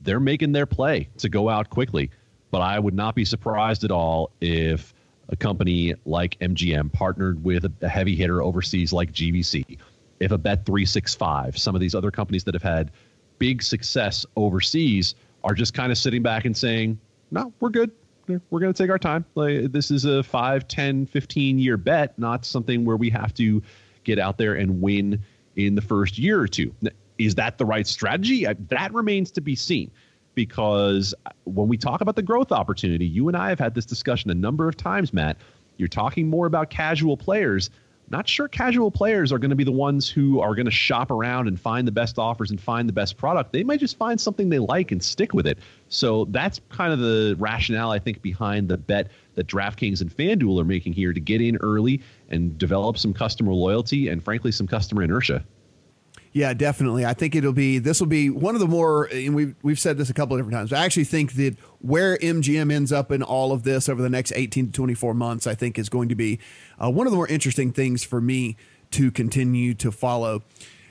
They're 0.00 0.20
making 0.20 0.52
their 0.52 0.66
play 0.66 1.08
to 1.18 1.28
go 1.28 1.48
out 1.48 1.70
quickly, 1.70 2.10
but 2.50 2.60
I 2.60 2.78
would 2.78 2.94
not 2.94 3.14
be 3.14 3.24
surprised 3.24 3.84
at 3.84 3.90
all 3.90 4.30
if 4.40 4.94
a 5.28 5.36
company 5.36 5.94
like 6.04 6.38
MGM 6.40 6.92
partnered 6.92 7.42
with 7.44 7.66
a 7.82 7.88
heavy 7.88 8.16
hitter 8.16 8.42
overseas 8.42 8.92
like 8.92 9.12
GVC, 9.12 9.78
if 10.20 10.32
a 10.32 10.38
Bet365, 10.38 11.58
some 11.58 11.74
of 11.74 11.80
these 11.80 11.94
other 11.94 12.10
companies 12.10 12.44
that 12.44 12.54
have 12.54 12.62
had 12.62 12.90
big 13.38 13.62
success 13.62 14.26
overseas 14.36 15.14
are 15.42 15.54
just 15.54 15.74
kind 15.74 15.90
of 15.90 15.98
sitting 15.98 16.22
back 16.22 16.44
and 16.44 16.56
saying, 16.56 16.98
no, 17.30 17.52
we're 17.60 17.70
good 17.70 17.90
we're 18.50 18.60
going 18.60 18.72
to 18.72 18.82
take 18.82 18.90
our 18.90 18.98
time. 18.98 19.24
Like 19.34 19.72
this 19.72 19.90
is 19.90 20.04
a 20.04 20.22
5, 20.22 20.68
10, 20.68 21.06
15 21.06 21.58
year 21.58 21.76
bet, 21.76 22.18
not 22.18 22.44
something 22.44 22.84
where 22.84 22.96
we 22.96 23.10
have 23.10 23.34
to 23.34 23.62
get 24.04 24.18
out 24.18 24.38
there 24.38 24.54
and 24.54 24.80
win 24.80 25.22
in 25.56 25.74
the 25.74 25.82
first 25.82 26.18
year 26.18 26.40
or 26.40 26.48
two. 26.48 26.74
Is 27.18 27.34
that 27.34 27.58
the 27.58 27.66
right 27.66 27.86
strategy? 27.86 28.46
That 28.68 28.94
remains 28.94 29.30
to 29.32 29.40
be 29.40 29.54
seen 29.54 29.90
because 30.34 31.14
uh, 31.26 31.30
when 31.44 31.68
we 31.68 31.76
talk 31.76 32.00
about 32.00 32.16
the 32.16 32.22
growth 32.22 32.52
opportunity, 32.52 33.06
you 33.06 33.28
and 33.28 33.36
I 33.36 33.48
have 33.48 33.58
had 33.58 33.74
this 33.74 33.84
discussion 33.84 34.30
a 34.30 34.34
number 34.34 34.68
of 34.68 34.76
times, 34.76 35.12
Matt. 35.12 35.36
You're 35.76 35.88
talking 35.88 36.28
more 36.28 36.46
about 36.46 36.70
casual 36.70 37.16
players 37.16 37.70
not 38.10 38.28
sure 38.28 38.48
casual 38.48 38.90
players 38.90 39.32
are 39.32 39.38
going 39.38 39.50
to 39.50 39.56
be 39.56 39.64
the 39.64 39.70
ones 39.72 40.08
who 40.08 40.40
are 40.40 40.54
going 40.56 40.66
to 40.66 40.70
shop 40.72 41.10
around 41.10 41.46
and 41.46 41.58
find 41.58 41.86
the 41.86 41.92
best 41.92 42.18
offers 42.18 42.50
and 42.50 42.60
find 42.60 42.88
the 42.88 42.92
best 42.92 43.16
product. 43.16 43.52
They 43.52 43.62
might 43.62 43.80
just 43.80 43.96
find 43.96 44.20
something 44.20 44.48
they 44.48 44.58
like 44.58 44.90
and 44.90 45.02
stick 45.02 45.32
with 45.32 45.46
it. 45.46 45.58
So 45.88 46.26
that's 46.26 46.60
kind 46.70 46.92
of 46.92 46.98
the 46.98 47.36
rationale, 47.38 47.92
I 47.92 48.00
think, 48.00 48.20
behind 48.20 48.68
the 48.68 48.76
bet 48.76 49.10
that 49.36 49.46
DraftKings 49.46 50.00
and 50.00 50.14
FanDuel 50.14 50.60
are 50.60 50.64
making 50.64 50.92
here 50.92 51.12
to 51.12 51.20
get 51.20 51.40
in 51.40 51.56
early 51.58 52.02
and 52.28 52.58
develop 52.58 52.98
some 52.98 53.14
customer 53.14 53.52
loyalty 53.52 54.08
and, 54.08 54.22
frankly, 54.22 54.50
some 54.50 54.66
customer 54.66 55.02
inertia. 55.02 55.44
Yeah, 56.32 56.54
definitely. 56.54 57.04
I 57.04 57.12
think 57.12 57.34
it'll 57.34 57.52
be 57.52 57.78
this 57.78 57.98
will 57.98 58.06
be 58.06 58.30
one 58.30 58.54
of 58.54 58.60
the 58.60 58.68
more 58.68 59.06
and 59.06 59.34
we've 59.34 59.56
we've 59.62 59.80
said 59.80 59.98
this 59.98 60.10
a 60.10 60.14
couple 60.14 60.36
of 60.36 60.40
different 60.40 60.56
times. 60.56 60.72
I 60.72 60.84
actually 60.84 61.04
think 61.04 61.32
that 61.34 61.56
where 61.80 62.16
MGM 62.18 62.72
ends 62.72 62.92
up 62.92 63.10
in 63.10 63.22
all 63.22 63.52
of 63.52 63.64
this 63.64 63.88
over 63.88 64.00
the 64.00 64.10
next 64.10 64.32
18 64.36 64.66
to 64.66 64.72
24 64.72 65.14
months, 65.14 65.46
I 65.48 65.56
think 65.56 65.78
is 65.78 65.88
going 65.88 66.08
to 66.08 66.14
be 66.14 66.38
uh, 66.82 66.88
one 66.88 67.06
of 67.06 67.10
the 67.10 67.16
more 67.16 67.26
interesting 67.26 67.72
things 67.72 68.04
for 68.04 68.20
me 68.20 68.56
to 68.92 69.10
continue 69.10 69.74
to 69.74 69.90
follow. 69.90 70.42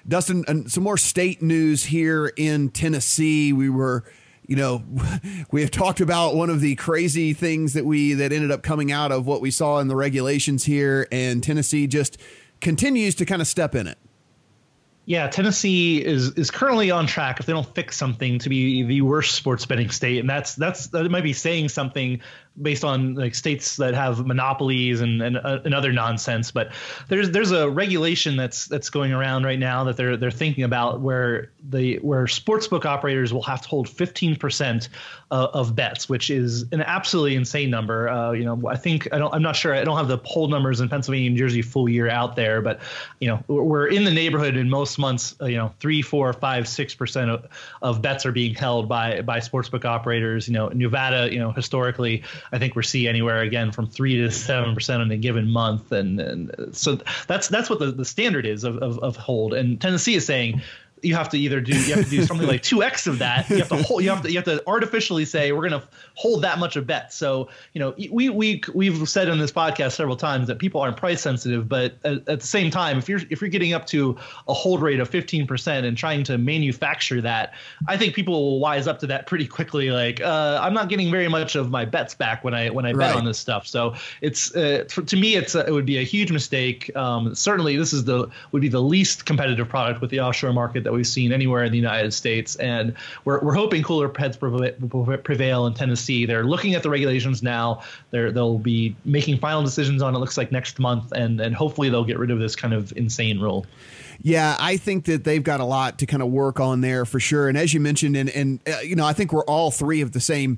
Dustin, 0.08 0.68
some 0.68 0.84
more 0.84 0.98
state 0.98 1.42
news 1.42 1.86
here 1.86 2.34
in 2.36 2.70
Tennessee. 2.70 3.54
We 3.54 3.70
were 3.70 4.04
you 4.46 4.56
know, 4.56 4.84
we 5.52 5.62
have 5.62 5.72
talked 5.72 6.02
about 6.02 6.36
one 6.36 6.50
of 6.50 6.60
the 6.60 6.76
crazy 6.76 7.32
things 7.34 7.74
that 7.74 7.86
we 7.86 8.14
that 8.16 8.34
ended 8.34 8.52
up 8.52 8.64
coming 8.64 8.92
out 8.92 9.14
of 9.14 9.26
what 9.26 9.40
we 9.40 9.52
saw 9.52 9.80
in 9.80 9.88
the 9.88 9.96
regulations 9.96 10.66
here, 10.66 11.08
and 11.14 11.42
Tennessee 11.42 11.88
just 11.88 12.18
continues 12.60 13.16
to 13.16 13.26
kind 13.26 13.42
of 13.42 13.48
step 13.48 13.74
in 13.74 13.88
it. 13.88 13.98
Yeah, 15.10 15.28
Tennessee 15.28 16.06
is 16.06 16.34
is 16.34 16.52
currently 16.52 16.92
on 16.92 17.08
track 17.08 17.40
if 17.40 17.48
they 17.48 17.54
don't 17.54 17.66
fix 17.74 17.98
something 17.98 18.38
to 18.38 18.48
be 18.48 18.84
the 18.84 19.02
worst 19.02 19.34
sports 19.34 19.66
betting 19.66 19.90
state, 19.90 20.20
and 20.20 20.30
that's 20.30 20.54
that's 20.54 20.86
that 20.90 21.10
might 21.10 21.24
be 21.24 21.34
saying 21.34 21.70
something 21.70 22.22
based 22.62 22.84
on 22.84 23.16
like 23.16 23.36
states 23.36 23.78
that 23.78 23.94
have 23.94 24.26
monopolies 24.26 25.02
and 25.02 25.22
and, 25.22 25.38
uh, 25.38 25.60
and 25.66 25.74
other 25.74 25.92
nonsense. 25.92 26.52
But 26.52 26.72
there's 27.08 27.32
there's 27.32 27.52
a 27.52 27.70
regulation 27.70 28.36
that's 28.36 28.66
that's 28.66 28.90
going 28.90 29.12
around 29.12 29.44
right 29.44 29.60
now 29.60 29.84
that 29.86 29.98
they're 29.98 30.18
they're 30.18 30.32
thinking 30.32 30.64
about 30.64 31.02
where 31.02 31.52
the 31.70 31.98
where 31.98 32.26
sportsbook 32.26 32.86
operators 32.86 33.34
will 33.34 33.44
have 33.44 33.62
to 33.62 33.68
hold 33.68 33.90
15 33.90 34.36
percent 34.36 34.90
uh, 35.32 35.48
of 35.54 35.76
bets, 35.76 36.10
which 36.10 36.30
is 36.30 36.66
an 36.72 36.82
absolutely 36.82 37.36
insane 37.36 37.70
number. 37.70 38.10
Uh, 38.10 38.32
you 38.32 38.44
know, 38.44 38.68
I 38.68 38.76
think 38.76 39.08
I 39.14 39.18
don't 39.18 39.34
I'm 39.34 39.42
not 39.44 39.56
sure 39.56 39.74
I 39.74 39.84
don't 39.84 39.98
have 39.98 40.08
the 40.08 40.18
poll 40.18 40.48
numbers 40.48 40.82
in 40.82 40.90
Pennsylvania 40.90 41.30
and 41.30 41.38
Jersey 41.38 41.62
full 41.62 41.88
year 41.88 42.10
out 42.10 42.36
there, 42.36 42.62
but 42.62 42.80
you 43.20 43.28
know 43.28 43.44
we're 43.48 43.88
in 43.88 44.04
the 44.04 44.12
neighborhood 44.12 44.56
in 44.58 44.70
most 44.70 44.98
months. 44.98 45.36
Uh, 45.42 45.46
you 45.46 45.58
know, 45.58 45.74
three, 45.80 46.02
four, 46.02 46.34
five, 46.34 46.68
six 46.68 46.96
percent 46.96 47.30
of, 47.30 47.46
of 47.82 48.02
bets 48.02 48.26
are 48.26 48.32
being 48.32 48.54
held 48.54 48.90
by 48.90 49.22
by 49.22 49.40
sportsbook 49.40 49.86
operators. 49.86 50.48
You 50.48 50.54
know, 50.54 50.70
Nevada, 50.70 51.32
you 51.32 51.40
know, 51.40 51.52
historically 51.52 52.24
I 52.52 52.60
think 52.60 52.76
we're 52.76 52.82
seeing 52.82 53.08
anywhere 53.08 53.42
again 53.42 53.72
from 53.72 53.88
three 53.88 54.18
to 54.18 54.32
seven 54.32 54.74
percent 54.74 55.02
in 55.02 55.12
a 55.12 55.18
given 55.18 55.50
month, 55.50 55.92
and, 55.92 56.20
and 56.20 56.76
so 56.76 57.00
that's 57.28 57.48
that's 57.48 57.70
what 57.70 57.80
the, 57.80 57.92
the 57.92 58.06
standard 58.06 58.46
is 58.46 58.64
of, 58.64 58.78
of, 58.78 59.00
of 59.00 59.16
hold. 59.16 59.54
And 59.54 59.80
Tennessee 59.80 60.16
is 60.16 60.26
saying 60.26 60.62
you 61.02 61.16
have 61.16 61.30
to 61.30 61.38
either 61.38 61.62
do 61.62 61.72
you 61.72 61.96
have 61.96 62.04
to 62.06 62.10
do 62.10 62.24
something 62.26 62.48
like 62.48 62.62
2x 62.62 63.08
of 63.08 63.20
that. 63.20 63.50
You 63.50 63.58
have 63.58 63.70
to 63.70 63.84
hold 63.84 64.04
you 64.04 64.10
have 64.10 64.22
to 64.24 64.30
you 64.32 64.38
have 64.38 64.46
to 64.46 64.62
artificially 64.68 65.26
say 65.26 65.52
we're 65.52 65.68
going 65.68 65.82
to 65.82 65.88
hold 66.16 66.44
that 66.44 66.60
much 66.60 66.76
of 66.76 66.88
bet. 66.88 67.14
So 67.14 67.50
you 67.74 67.80
know 67.80 67.94
we 68.12 68.30
we 68.30 68.62
we've 68.74 69.08
said 69.08 69.30
on 69.30 69.40
this 69.40 69.52
podcast 69.52 69.94
several 69.94 70.16
times 70.16 70.48
that 70.48 70.60
people 70.60 70.82
aren't 70.82 70.98
price 70.98 71.22
sensitive 71.22 71.68
but 71.68 71.96
at, 72.04 72.28
at 72.28 72.40
the 72.40 72.48
same 72.48 72.72
time 72.72 72.98
if 72.98 73.10
you're 73.10 73.22
if 73.30 73.42
you're 73.42 73.50
getting 73.50 73.74
up 73.74 73.86
to 73.88 74.18
a 74.48 74.54
hold 74.54 74.82
rate 74.82 75.00
of 75.00 75.10
15% 75.10 75.86
and 75.86 75.98
trying 75.98 76.24
to 76.24 76.38
manufacture 76.38 77.22
that 77.22 77.54
i 77.88 77.98
think 77.98 78.14
people 78.14 78.34
will 78.34 78.60
wise 78.60 78.88
up 78.88 79.00
to 79.00 79.08
that 79.08 79.28
pretty 79.28 79.48
quickly. 79.48 79.92
Like 79.92 80.22
uh, 80.22 80.60
i'm 80.62 80.74
not 80.74 80.90
getting 80.90 81.12
very 81.12 81.28
much 81.28 81.56
of 81.56 81.70
my 81.70 81.86
bets 81.86 82.14
back 82.14 82.44
when 82.44 82.54
i 82.54 82.70
when 82.70 82.86
i 82.86 82.92
bet 82.92 83.00
right. 83.00 83.16
on 83.16 83.26
this 83.26 83.40
stuff. 83.40 83.68
So 83.68 83.96
it's 84.22 84.56
uh, 84.56 84.86
for, 84.90 85.02
to 85.02 85.16
me 85.16 85.36
it's 85.36 85.56
it 85.56 85.72
would 85.72 85.86
be 85.86 85.98
a 85.98 86.04
huge 86.04 86.32
mistake. 86.32 86.96
Um, 86.96 87.34
certainly 87.36 87.78
this 87.78 87.94
is 87.94 88.04
the 88.04 88.30
would 88.52 88.62
be 88.62 88.70
the 88.70 88.82
least 88.82 89.26
competitive 89.26 89.68
product 89.68 90.02
with 90.02 90.10
the 90.10 90.20
offshore 90.20 90.54
market 90.54 90.84
that 90.90 90.94
we've 90.94 91.06
seen 91.06 91.32
anywhere 91.32 91.64
in 91.64 91.72
the 91.72 91.78
United 91.78 92.12
States. 92.12 92.56
And 92.56 92.96
we're, 93.26 93.40
we're 93.42 93.54
hoping 93.54 93.84
cooler 93.84 94.12
heads 94.18 94.38
prevail 94.38 95.68
in 95.68 95.74
Tennessee. 95.76 96.26
They're 96.26 96.46
looking 96.46 96.74
at 96.74 96.82
the 96.82 96.90
regulations 96.90 97.44
now. 97.44 97.84
They're, 98.10 98.32
they'll 98.32 98.58
be 98.58 98.96
making 99.06 99.38
final 99.38 99.62
decisions 99.62 100.02
on 100.02 100.16
it 100.16 100.18
looks 100.18 100.36
like 100.36 100.52
next 100.52 100.80
month, 100.80 101.12
and 101.12 101.40
and 101.40 101.54
hopefully 101.54 101.90
they'll 101.90 102.04
get 102.04 102.18
rid 102.18 102.32
of 102.32 102.40
this 102.40 102.56
kind 102.56 102.74
of 102.74 102.92
insane 102.98 103.40
rule. 103.40 103.68
Yeah, 104.22 104.58
I 104.60 104.78
think 104.78 105.06
that 105.06 105.26
they've 105.26 105.44
got 105.44 105.60
a 105.60 105.66
lot 105.66 106.00
to 106.00 106.08
kind 106.08 106.24
of 106.24 106.30
work 106.30 106.60
on 106.60 106.82
there 106.82 107.06
for 107.06 107.20
sure. 107.20 107.48
And 107.48 107.58
as 107.58 107.72
you 107.72 107.80
mentioned, 107.80 108.18
and 108.18 108.30
and 108.32 108.60
uh, 108.68 108.80
you 108.80 108.96
know, 108.96 109.06
I 109.06 109.14
think 109.14 109.32
we're 109.32 109.46
all 109.46 109.70
three 109.70 110.02
of 110.02 110.14
the 110.14 110.20
same 110.20 110.58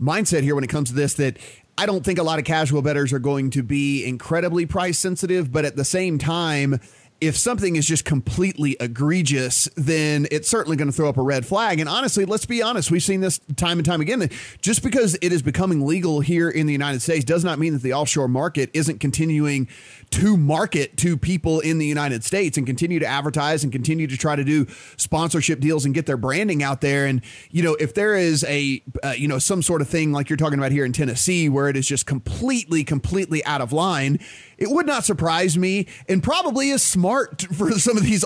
mindset 0.00 0.42
here 0.42 0.54
when 0.54 0.64
it 0.64 0.70
comes 0.70 0.90
to 0.90 0.94
this. 0.94 1.14
That 1.14 1.38
I 1.78 1.86
don't 1.86 2.04
think 2.04 2.18
a 2.18 2.22
lot 2.22 2.38
of 2.38 2.44
casual 2.44 2.82
bettors 2.82 3.14
are 3.14 3.18
going 3.18 3.48
to 3.50 3.62
be 3.62 4.04
incredibly 4.04 4.66
price 4.66 4.98
sensitive, 4.98 5.50
but 5.50 5.64
at 5.64 5.76
the 5.76 5.84
same 5.86 6.18
time 6.18 6.80
if 7.20 7.36
something 7.36 7.76
is 7.76 7.86
just 7.86 8.04
completely 8.04 8.76
egregious, 8.80 9.68
then 9.76 10.26
it's 10.30 10.48
certainly 10.48 10.76
going 10.76 10.88
to 10.88 10.92
throw 10.92 11.08
up 11.08 11.18
a 11.18 11.22
red 11.22 11.44
flag. 11.44 11.78
And 11.78 11.88
honestly, 11.88 12.24
let's 12.24 12.46
be 12.46 12.62
honest, 12.62 12.90
we've 12.90 13.02
seen 13.02 13.20
this 13.20 13.38
time 13.56 13.78
and 13.78 13.84
time 13.84 14.00
again. 14.00 14.30
Just 14.62 14.82
because 14.82 15.18
it 15.20 15.32
is 15.32 15.42
becoming 15.42 15.86
legal 15.86 16.20
here 16.20 16.48
in 16.48 16.66
the 16.66 16.72
United 16.72 17.02
States 17.02 17.24
does 17.24 17.44
not 17.44 17.58
mean 17.58 17.74
that 17.74 17.82
the 17.82 17.92
offshore 17.92 18.28
market 18.28 18.70
isn't 18.72 19.00
continuing 19.00 19.68
to 20.10 20.36
market 20.36 20.96
to 20.96 21.16
people 21.16 21.60
in 21.60 21.78
the 21.78 21.86
United 21.86 22.24
States 22.24 22.56
and 22.56 22.66
continue 22.66 22.98
to 22.98 23.06
advertise 23.06 23.62
and 23.62 23.72
continue 23.72 24.06
to 24.06 24.16
try 24.16 24.34
to 24.34 24.42
do 24.42 24.66
sponsorship 24.96 25.60
deals 25.60 25.84
and 25.84 25.94
get 25.94 26.06
their 26.06 26.16
branding 26.16 26.62
out 26.62 26.80
there. 26.80 27.06
And, 27.06 27.22
you 27.50 27.62
know, 27.62 27.74
if 27.74 27.94
there 27.94 28.16
is 28.16 28.44
a, 28.44 28.82
uh, 29.04 29.10
you 29.10 29.28
know, 29.28 29.38
some 29.38 29.62
sort 29.62 29.82
of 29.82 29.88
thing 29.88 30.10
like 30.10 30.28
you're 30.28 30.36
talking 30.36 30.58
about 30.58 30.72
here 30.72 30.84
in 30.84 30.92
Tennessee 30.92 31.48
where 31.48 31.68
it 31.68 31.76
is 31.76 31.86
just 31.86 32.06
completely, 32.06 32.82
completely 32.82 33.44
out 33.44 33.60
of 33.60 33.72
line, 33.72 34.18
it 34.60 34.70
would 34.70 34.86
not 34.86 35.04
surprise 35.04 35.56
me 35.56 35.86
and 36.08 36.22
probably 36.22 36.68
is 36.70 36.82
smart 36.82 37.42
for 37.56 37.72
some 37.72 37.96
of 37.96 38.04
these, 38.04 38.24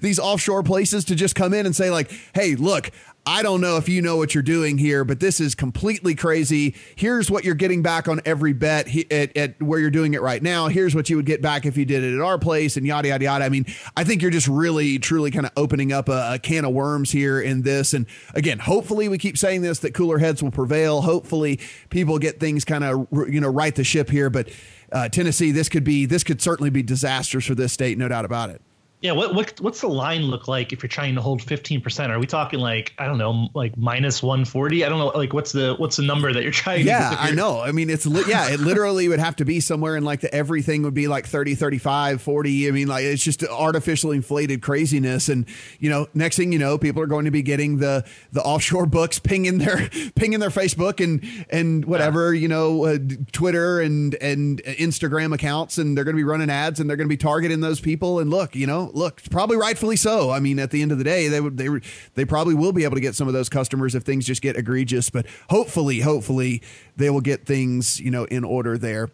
these 0.00 0.18
offshore 0.18 0.62
places 0.62 1.06
to 1.06 1.14
just 1.14 1.34
come 1.34 1.54
in 1.54 1.66
and 1.66 1.74
say 1.74 1.90
like, 1.90 2.12
hey, 2.34 2.54
look, 2.54 2.90
I 3.26 3.42
don't 3.42 3.60
know 3.60 3.76
if 3.76 3.88
you 3.88 4.00
know 4.00 4.16
what 4.16 4.34
you're 4.34 4.42
doing 4.42 4.78
here, 4.78 5.04
but 5.04 5.20
this 5.20 5.40
is 5.40 5.54
completely 5.54 6.14
crazy. 6.14 6.74
Here's 6.96 7.30
what 7.30 7.44
you're 7.44 7.54
getting 7.54 7.82
back 7.82 8.08
on 8.08 8.20
every 8.24 8.54
bet 8.54 8.88
at, 9.12 9.36
at, 9.36 9.62
where 9.62 9.78
you're 9.78 9.90
doing 9.90 10.14
it 10.14 10.22
right 10.22 10.42
now. 10.42 10.68
Here's 10.68 10.94
what 10.94 11.10
you 11.10 11.16
would 11.16 11.26
get 11.26 11.42
back 11.42 11.66
if 11.66 11.76
you 11.76 11.84
did 11.84 12.02
it 12.02 12.14
at 12.14 12.22
our 12.22 12.38
place, 12.38 12.78
and 12.78 12.86
yada 12.86 13.08
yada 13.08 13.24
yada. 13.24 13.44
I 13.44 13.50
mean, 13.50 13.66
I 13.94 14.04
think 14.04 14.22
you're 14.22 14.30
just 14.30 14.48
really, 14.48 14.98
truly 14.98 15.30
kind 15.30 15.44
of 15.44 15.52
opening 15.54 15.92
up 15.92 16.08
a, 16.08 16.34
a 16.34 16.38
can 16.38 16.64
of 16.64 16.72
worms 16.72 17.10
here 17.10 17.40
in 17.40 17.60
this. 17.60 17.92
And 17.92 18.06
again, 18.34 18.58
hopefully, 18.58 19.08
we 19.08 19.18
keep 19.18 19.36
saying 19.36 19.60
this 19.60 19.80
that 19.80 19.92
cooler 19.92 20.18
heads 20.18 20.42
will 20.42 20.50
prevail. 20.50 21.02
Hopefully, 21.02 21.60
people 21.90 22.18
get 22.18 22.40
things 22.40 22.64
kind 22.64 22.84
of 22.84 23.06
you 23.28 23.40
know 23.40 23.48
right 23.50 23.74
the 23.74 23.84
ship 23.84 24.08
here. 24.08 24.30
But 24.30 24.48
uh, 24.92 25.08
Tennessee, 25.08 25.52
this 25.52 25.68
could 25.68 25.84
be 25.84 26.06
this 26.06 26.24
could 26.24 26.40
certainly 26.40 26.70
be 26.70 26.82
disastrous 26.82 27.46
for 27.46 27.54
this 27.54 27.72
state, 27.72 27.98
no 27.98 28.08
doubt 28.08 28.24
about 28.24 28.50
it. 28.50 28.62
Yeah, 29.02 29.12
what, 29.12 29.34
what 29.34 29.58
what's 29.62 29.80
the 29.80 29.88
line 29.88 30.24
look 30.24 30.46
like 30.46 30.74
if 30.74 30.82
you're 30.82 30.88
trying 30.88 31.14
to 31.14 31.22
hold 31.22 31.40
15%? 31.40 32.10
Are 32.10 32.18
we 32.18 32.26
talking 32.26 32.60
like 32.60 32.92
I 32.98 33.06
don't 33.06 33.16
know, 33.16 33.48
like 33.54 33.74
minus 33.78 34.22
140? 34.22 34.84
I 34.84 34.90
don't 34.90 34.98
know 34.98 35.06
like 35.06 35.32
what's 35.32 35.52
the 35.52 35.74
what's 35.78 35.96
the 35.96 36.02
number 36.02 36.30
that 36.30 36.42
you're 36.42 36.52
trying 36.52 36.80
to 36.80 36.84
yeah, 36.84 37.16
I 37.18 37.30
know. 37.30 37.60
I 37.60 37.72
mean, 37.72 37.88
it's 37.88 38.04
li- 38.04 38.24
yeah, 38.28 38.50
it 38.50 38.60
literally 38.60 39.08
would 39.08 39.18
have 39.18 39.36
to 39.36 39.46
be 39.46 39.60
somewhere 39.60 39.96
in 39.96 40.04
like 40.04 40.20
the 40.20 40.32
everything 40.34 40.82
would 40.82 40.92
be 40.92 41.08
like 41.08 41.26
30, 41.26 41.54
35, 41.54 42.20
40. 42.20 42.68
I 42.68 42.70
mean, 42.72 42.88
like 42.88 43.04
it's 43.04 43.22
just 43.22 43.42
artificial 43.42 44.10
inflated 44.10 44.60
craziness 44.60 45.30
and 45.30 45.46
you 45.78 45.88
know, 45.88 46.06
next 46.12 46.36
thing 46.36 46.52
you 46.52 46.58
know, 46.58 46.76
people 46.76 47.00
are 47.00 47.06
going 47.06 47.24
to 47.24 47.30
be 47.30 47.40
getting 47.40 47.78
the 47.78 48.04
the 48.32 48.42
offshore 48.42 48.84
books 48.84 49.18
pinging 49.18 49.56
their 49.56 49.88
pinging 50.14 50.40
their 50.40 50.50
Facebook 50.50 51.02
and 51.02 51.24
and 51.48 51.86
whatever, 51.86 52.34
yeah. 52.34 52.42
you 52.42 52.48
know, 52.48 52.84
uh, 52.84 52.98
Twitter 53.32 53.80
and 53.80 54.14
and 54.16 54.62
Instagram 54.64 55.34
accounts 55.34 55.78
and 55.78 55.96
they're 55.96 56.04
going 56.04 56.16
to 56.16 56.20
be 56.20 56.24
running 56.24 56.50
ads 56.50 56.80
and 56.80 56.90
they're 56.90 56.98
going 56.98 57.08
to 57.08 57.12
be 57.12 57.16
targeting 57.16 57.60
those 57.60 57.80
people 57.80 58.18
and 58.18 58.28
look, 58.28 58.54
you 58.54 58.66
know, 58.66 58.89
look, 58.94 59.22
probably 59.30 59.56
rightfully 59.56 59.96
so. 59.96 60.30
I 60.30 60.40
mean, 60.40 60.58
at 60.58 60.70
the 60.70 60.82
end 60.82 60.92
of 60.92 60.98
the 60.98 61.04
day, 61.04 61.28
they 61.28 61.40
would 61.40 61.56
they 61.56 61.68
they 62.14 62.24
probably 62.24 62.54
will 62.54 62.72
be 62.72 62.84
able 62.84 62.96
to 62.96 63.00
get 63.00 63.14
some 63.14 63.28
of 63.28 63.34
those 63.34 63.48
customers 63.48 63.94
if 63.94 64.02
things 64.02 64.26
just 64.26 64.42
get 64.42 64.56
egregious. 64.56 65.10
But 65.10 65.26
hopefully, 65.48 66.00
hopefully, 66.00 66.62
they 66.96 67.10
will 67.10 67.20
get 67.20 67.46
things 67.46 68.00
you 68.00 68.10
know 68.10 68.24
in 68.24 68.44
order 68.44 68.76
there 68.76 69.08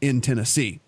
in 0.00 0.20
Tennessee. 0.20 0.80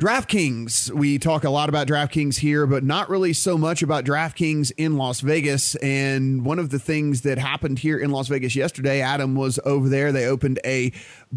DraftKings, 0.00 0.90
we 0.92 1.18
talk 1.18 1.44
a 1.44 1.50
lot 1.50 1.68
about 1.68 1.86
DraftKings 1.86 2.38
here, 2.38 2.66
but 2.66 2.82
not 2.82 3.10
really 3.10 3.34
so 3.34 3.58
much 3.58 3.82
about 3.82 4.02
DraftKings 4.02 4.72
in 4.78 4.96
Las 4.96 5.20
Vegas. 5.20 5.74
And 5.74 6.42
one 6.42 6.58
of 6.58 6.70
the 6.70 6.78
things 6.78 7.20
that 7.20 7.36
happened 7.36 7.80
here 7.80 7.98
in 7.98 8.10
Las 8.10 8.28
Vegas 8.28 8.56
yesterday, 8.56 9.02
Adam 9.02 9.34
was 9.34 9.60
over 9.66 9.90
there. 9.90 10.10
They 10.10 10.24
opened 10.24 10.58
a 10.64 10.90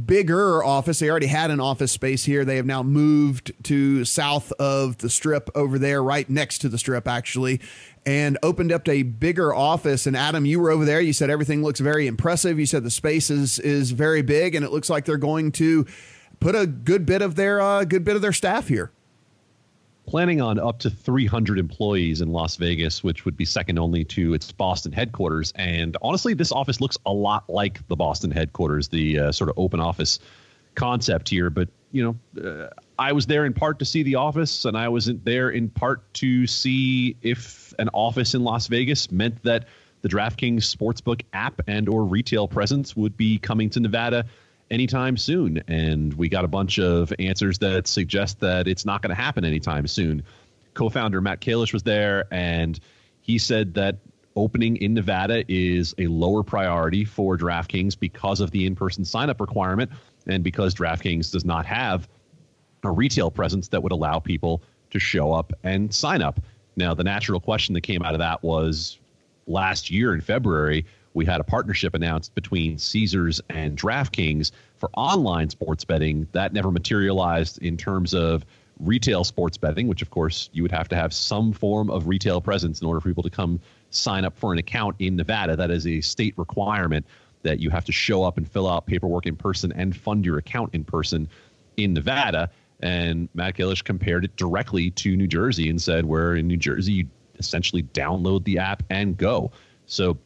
bigger 0.05 0.63
office. 0.63 0.99
They 0.99 1.09
already 1.09 1.25
had 1.25 1.51
an 1.51 1.59
office 1.59 1.91
space 1.91 2.23
here. 2.23 2.45
They 2.45 2.55
have 2.55 2.65
now 2.65 2.83
moved 2.83 3.51
to 3.65 4.05
south 4.05 4.53
of 4.53 4.99
the 4.99 5.09
strip 5.09 5.49
over 5.55 5.77
there, 5.77 6.01
right 6.01 6.29
next 6.29 6.59
to 6.59 6.69
the 6.69 6.77
strip, 6.77 7.05
actually, 7.05 7.59
and 8.05 8.37
opened 8.43 8.71
up 8.71 8.87
a 8.87 9.03
bigger 9.03 9.53
office. 9.53 10.07
And 10.07 10.15
Adam, 10.15 10.45
you 10.45 10.61
were 10.61 10.71
over 10.71 10.85
there. 10.85 11.01
You 11.01 11.11
said 11.11 11.29
everything 11.29 11.63
looks 11.63 11.81
very 11.81 12.07
impressive. 12.07 12.57
You 12.57 12.65
said 12.65 12.85
the 12.85 12.91
space 12.91 13.29
is, 13.29 13.59
is 13.59 13.91
very 13.91 14.21
big, 14.21 14.55
and 14.55 14.63
it 14.63 14.71
looks 14.71 14.89
like 14.89 15.03
they're 15.03 15.17
going 15.17 15.51
to 15.53 15.85
put 16.43 16.55
a 16.55 16.67
good 16.67 17.05
bit 17.05 17.21
of 17.21 17.35
their 17.35 17.61
uh, 17.61 17.85
good 17.85 18.03
bit 18.03 18.15
of 18.15 18.21
their 18.21 18.33
staff 18.33 18.67
here. 18.67 18.91
Planning 20.05 20.41
on 20.41 20.59
up 20.59 20.79
to 20.79 20.89
300 20.89 21.57
employees 21.57 22.19
in 22.19 22.27
Las 22.27 22.57
Vegas, 22.57 23.03
which 23.03 23.23
would 23.23 23.37
be 23.37 23.45
second 23.45 23.79
only 23.79 24.03
to 24.03 24.33
its 24.33 24.51
Boston 24.51 24.91
headquarters. 24.91 25.53
And 25.55 25.95
honestly, 26.01 26.33
this 26.33 26.51
office 26.51 26.81
looks 26.81 26.97
a 27.05 27.13
lot 27.13 27.49
like 27.49 27.87
the 27.87 27.95
Boston 27.95 28.29
headquarters, 28.29 28.89
the 28.89 29.19
uh, 29.19 29.31
sort 29.31 29.49
of 29.49 29.57
open 29.57 29.79
office 29.79 30.19
concept 30.75 31.29
here. 31.29 31.49
But 31.49 31.69
you 31.93 32.03
know, 32.35 32.43
uh, 32.45 32.69
I 32.99 33.13
was 33.13 33.27
there 33.27 33.45
in 33.45 33.53
part 33.53 33.79
to 33.79 33.85
see 33.85 34.03
the 34.03 34.15
office, 34.15 34.65
and 34.65 34.77
I 34.77 34.89
wasn't 34.89 35.23
there 35.23 35.49
in 35.49 35.69
part 35.69 36.13
to 36.15 36.45
see 36.45 37.15
if 37.21 37.73
an 37.79 37.89
office 37.93 38.33
in 38.33 38.43
Las 38.43 38.67
Vegas 38.67 39.09
meant 39.09 39.41
that 39.43 39.67
the 40.01 40.09
DraftKings 40.09 40.75
Sportsbook 40.75 41.21
app 41.31 41.61
and 41.65 41.87
or 41.87 42.03
retail 42.03 42.49
presence 42.49 42.93
would 42.93 43.15
be 43.15 43.37
coming 43.37 43.69
to 43.69 43.79
Nevada 43.79 44.25
anytime 44.73 45.15
soon. 45.15 45.63
And 45.67 46.13
we 46.15 46.27
got 46.27 46.43
a 46.43 46.47
bunch 46.47 46.79
of 46.79 47.13
answers 47.19 47.59
that 47.59 47.87
suggest 47.87 48.39
that 48.39 48.67
it's 48.67 48.85
not 48.85 49.01
going 49.01 49.15
to 49.15 49.21
happen 49.21 49.45
anytime 49.45 49.87
soon. 49.87 50.23
Co 50.73 50.89
founder 50.89 51.21
Matt 51.21 51.39
Kalish 51.39 51.71
was 51.71 51.83
there, 51.83 52.25
and 52.31 52.79
he 53.21 53.37
said 53.37 53.75
that 53.75 53.97
opening 54.35 54.77
in 54.77 54.95
Nevada 54.95 55.43
is 55.47 55.93
a 55.99 56.07
lower 56.07 56.41
priority 56.41 57.05
for 57.05 57.37
DraftKings 57.37 57.97
because 57.97 58.41
of 58.41 58.49
the 58.49 58.65
in 58.65 58.75
person 58.75 59.05
sign-up 59.05 59.39
requirement 59.39 59.91
and 60.25 60.43
because 60.43 60.73
DraftKings 60.73 61.31
does 61.31 61.45
not 61.45 61.65
have 61.67 62.09
a 62.83 62.89
retail 62.89 63.29
presence 63.29 63.67
that 63.67 63.83
would 63.83 63.91
allow 63.91 64.19
people 64.19 64.63
to 64.89 64.99
show 64.99 65.31
up 65.31 65.53
and 65.63 65.93
sign 65.93 66.21
up. 66.23 66.39
Now, 66.75 66.95
the 66.95 67.03
natural 67.03 67.39
question 67.39 67.73
that 67.75 67.81
came 67.81 68.01
out 68.01 68.13
of 68.13 68.19
that 68.19 68.41
was 68.41 68.97
last 69.45 69.91
year 69.91 70.13
in 70.13 70.21
February 70.21 70.85
we 71.13 71.25
had 71.25 71.39
a 71.39 71.43
partnership 71.43 71.93
announced 71.93 72.33
between 72.35 72.77
Caesars 72.77 73.41
and 73.49 73.77
DraftKings 73.77 74.51
for 74.77 74.89
online 74.95 75.49
sports 75.49 75.85
betting. 75.85 76.27
That 76.31 76.53
never 76.53 76.71
materialized 76.71 77.61
in 77.61 77.77
terms 77.77 78.13
of 78.13 78.45
retail 78.79 79.23
sports 79.23 79.57
betting, 79.57 79.87
which 79.87 80.01
of 80.01 80.09
course 80.09 80.49
you 80.53 80.63
would 80.63 80.71
have 80.71 80.89
to 80.89 80.95
have 80.95 81.13
some 81.13 81.53
form 81.53 81.89
of 81.89 82.07
retail 82.07 82.41
presence 82.41 82.81
in 82.81 82.87
order 82.87 82.99
for 82.99 83.07
people 83.07 83.23
to 83.23 83.29
come 83.29 83.59
sign 83.91 84.25
up 84.25 84.37
for 84.37 84.51
an 84.51 84.59
account 84.59 84.95
in 84.99 85.15
Nevada. 85.15 85.55
That 85.55 85.69
is 85.69 85.85
a 85.85 86.01
state 86.01 86.33
requirement 86.37 87.05
that 87.43 87.59
you 87.59 87.69
have 87.69 87.85
to 87.85 87.91
show 87.91 88.23
up 88.23 88.37
and 88.37 88.49
fill 88.49 88.67
out 88.67 88.85
paperwork 88.85 89.25
in 89.25 89.35
person 89.35 89.71
and 89.73 89.95
fund 89.95 90.25
your 90.25 90.37
account 90.37 90.73
in 90.73 90.83
person 90.83 91.29
in 91.77 91.93
Nevada. 91.93 92.49
And 92.81 93.29
Matt 93.33 93.55
Kalish 93.55 93.83
compared 93.83 94.25
it 94.25 94.35
directly 94.35 94.89
to 94.91 95.15
New 95.15 95.27
Jersey 95.27 95.69
and 95.69 95.81
said, 95.81 96.05
where 96.05 96.35
in 96.35 96.47
New 96.47 96.57
Jersey 96.57 96.93
you 96.93 97.07
essentially 97.37 97.83
download 97.83 98.43
the 98.43 98.57
app 98.57 98.83
and 98.89 99.15
go. 99.17 99.51
So 99.85 100.17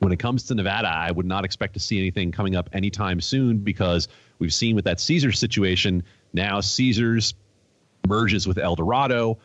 when 0.00 0.12
it 0.12 0.18
comes 0.18 0.44
to 0.44 0.54
Nevada, 0.54 0.88
I 0.88 1.10
would 1.10 1.26
not 1.26 1.44
expect 1.44 1.74
to 1.74 1.80
see 1.80 1.98
anything 1.98 2.32
coming 2.32 2.56
up 2.56 2.70
anytime 2.72 3.20
soon 3.20 3.58
because 3.58 4.08
we've 4.38 4.52
seen 4.52 4.74
with 4.74 4.86
that 4.86 4.98
Caesars 4.98 5.38
situation. 5.38 6.02
Now 6.32 6.60
Caesars 6.60 7.34
merges 8.08 8.48
with 8.48 8.58
Eldorado. 8.58 9.38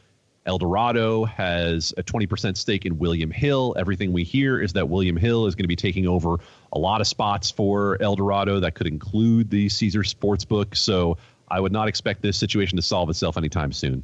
Eldorado 0.46 1.26
has 1.26 1.94
a 1.98 2.04
20% 2.04 2.56
stake 2.56 2.86
in 2.86 2.98
William 3.00 3.32
Hill. 3.32 3.76
Everything 3.78 4.14
we 4.14 4.24
hear 4.24 4.62
is 4.62 4.74
that 4.74 4.88
William 4.88 5.18
Hill 5.18 5.48
is 5.48 5.56
going 5.56 5.64
to 5.66 5.68
be 5.68 5.76
taking 5.76 6.08
over 6.08 6.38
a 6.72 6.80
lot 6.80 7.02
of 7.02 7.08
spots 7.08 7.52
for 7.52 8.02
Eldorado. 8.02 8.62
That 8.62 8.76
could 8.76 8.88
include 8.88 9.50
the 9.50 9.68
Caesars 9.68 10.14
Sportsbook. 10.14 10.78
So 10.78 11.18
I 11.50 11.60
would 11.60 11.74
not 11.74 11.90
expect 11.90 12.22
this 12.22 12.38
situation 12.38 12.78
to 12.78 12.82
solve 12.82 13.10
itself 13.10 13.38
anytime 13.38 13.74
soon. 13.74 14.04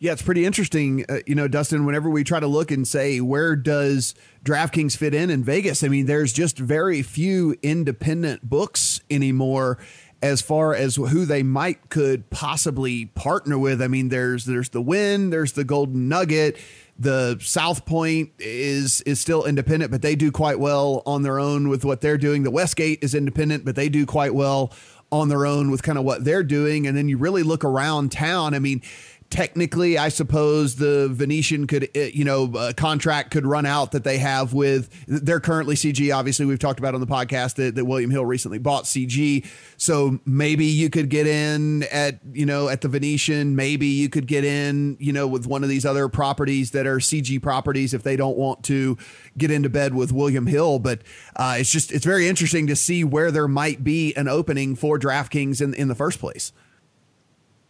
Yeah, 0.00 0.12
it's 0.12 0.22
pretty 0.22 0.44
interesting. 0.44 1.04
Uh, 1.08 1.18
you 1.26 1.34
know, 1.34 1.48
Dustin, 1.48 1.84
whenever 1.84 2.08
we 2.08 2.22
try 2.22 2.38
to 2.38 2.46
look 2.46 2.70
and 2.70 2.86
say, 2.86 3.20
where 3.20 3.56
does 3.56 4.14
DraftKings 4.44 4.96
fit 4.96 5.12
in 5.12 5.28
in 5.28 5.42
Vegas? 5.42 5.82
I 5.82 5.88
mean, 5.88 6.06
there's 6.06 6.32
just 6.32 6.56
very 6.56 7.02
few 7.02 7.56
independent 7.62 8.48
books 8.48 9.00
anymore 9.10 9.78
as 10.22 10.40
far 10.40 10.74
as 10.74 10.96
who 10.96 11.24
they 11.24 11.42
might 11.42 11.90
could 11.90 12.30
possibly 12.30 13.06
partner 13.06 13.58
with. 13.58 13.82
I 13.82 13.88
mean, 13.88 14.08
there's 14.08 14.44
there's 14.44 14.68
the 14.68 14.80
Wynn, 14.80 15.30
there's 15.30 15.52
the 15.52 15.64
Golden 15.64 16.08
Nugget, 16.08 16.58
the 16.98 17.38
South 17.40 17.84
Point 17.86 18.30
is 18.38 19.00
is 19.02 19.20
still 19.20 19.44
independent, 19.44 19.90
but 19.90 20.02
they 20.02 20.16
do 20.16 20.30
quite 20.32 20.58
well 20.58 21.02
on 21.06 21.22
their 21.22 21.38
own 21.38 21.68
with 21.68 21.84
what 21.84 22.00
they're 22.00 22.18
doing. 22.18 22.42
The 22.42 22.50
Westgate 22.50 23.02
is 23.02 23.14
independent, 23.14 23.64
but 23.64 23.76
they 23.76 23.88
do 23.88 24.06
quite 24.06 24.34
well 24.34 24.72
on 25.10 25.28
their 25.28 25.46
own 25.46 25.70
with 25.70 25.82
kind 25.82 25.98
of 25.98 26.04
what 26.04 26.24
they're 26.24 26.42
doing. 26.42 26.86
And 26.86 26.96
then 26.96 27.08
you 27.08 27.16
really 27.16 27.42
look 27.42 27.64
around 27.64 28.12
town. 28.12 28.54
I 28.54 28.58
mean, 28.58 28.82
technically, 29.30 29.98
I 29.98 30.08
suppose 30.08 30.76
the 30.76 31.08
Venetian 31.08 31.66
could, 31.66 31.90
eh, 31.94 32.10
you 32.14 32.24
know, 32.24 32.50
a 32.56 32.72
contract 32.72 33.30
could 33.30 33.44
run 33.46 33.66
out 33.66 33.92
that 33.92 34.04
they 34.04 34.18
have 34.18 34.54
with. 34.54 34.88
They're 35.06 35.40
currently 35.40 35.74
CG. 35.74 36.14
Obviously, 36.14 36.46
we've 36.46 36.58
talked 36.58 36.78
about 36.78 36.94
on 36.94 37.00
the 37.00 37.06
podcast 37.06 37.56
that, 37.56 37.74
that 37.74 37.84
William 37.84 38.10
Hill 38.10 38.24
recently 38.24 38.58
bought 38.58 38.84
CG. 38.84 39.46
So 39.76 40.18
maybe 40.24 40.64
you 40.64 40.88
could 40.88 41.10
get 41.10 41.26
in 41.26 41.82
at, 41.84 42.20
you 42.32 42.46
know, 42.46 42.68
at 42.68 42.80
the 42.80 42.88
Venetian. 42.88 43.54
Maybe 43.54 43.86
you 43.86 44.08
could 44.08 44.26
get 44.26 44.44
in, 44.44 44.96
you 44.98 45.12
know, 45.12 45.26
with 45.26 45.46
one 45.46 45.62
of 45.62 45.68
these 45.68 45.84
other 45.84 46.08
properties 46.08 46.70
that 46.70 46.86
are 46.86 46.98
CG 46.98 47.40
properties 47.42 47.92
if 47.92 48.02
they 48.02 48.16
don't 48.16 48.38
want 48.38 48.64
to 48.64 48.96
get 49.36 49.50
into 49.50 49.68
bed 49.68 49.94
with 49.94 50.10
William 50.10 50.46
Hill. 50.46 50.78
But 50.78 51.02
uh, 51.36 51.56
it's 51.58 51.70
just 51.70 51.92
it's 51.92 52.06
very 52.06 52.28
interesting 52.28 52.66
to 52.68 52.76
see 52.76 53.04
where 53.04 53.30
there 53.30 53.48
might 53.48 53.84
be 53.84 54.14
an 54.14 54.26
opening 54.26 54.74
for 54.74 54.98
DraftKings 54.98 55.60
in 55.60 55.74
in 55.74 55.88
the 55.88 55.94
first 55.94 56.18
place. 56.18 56.52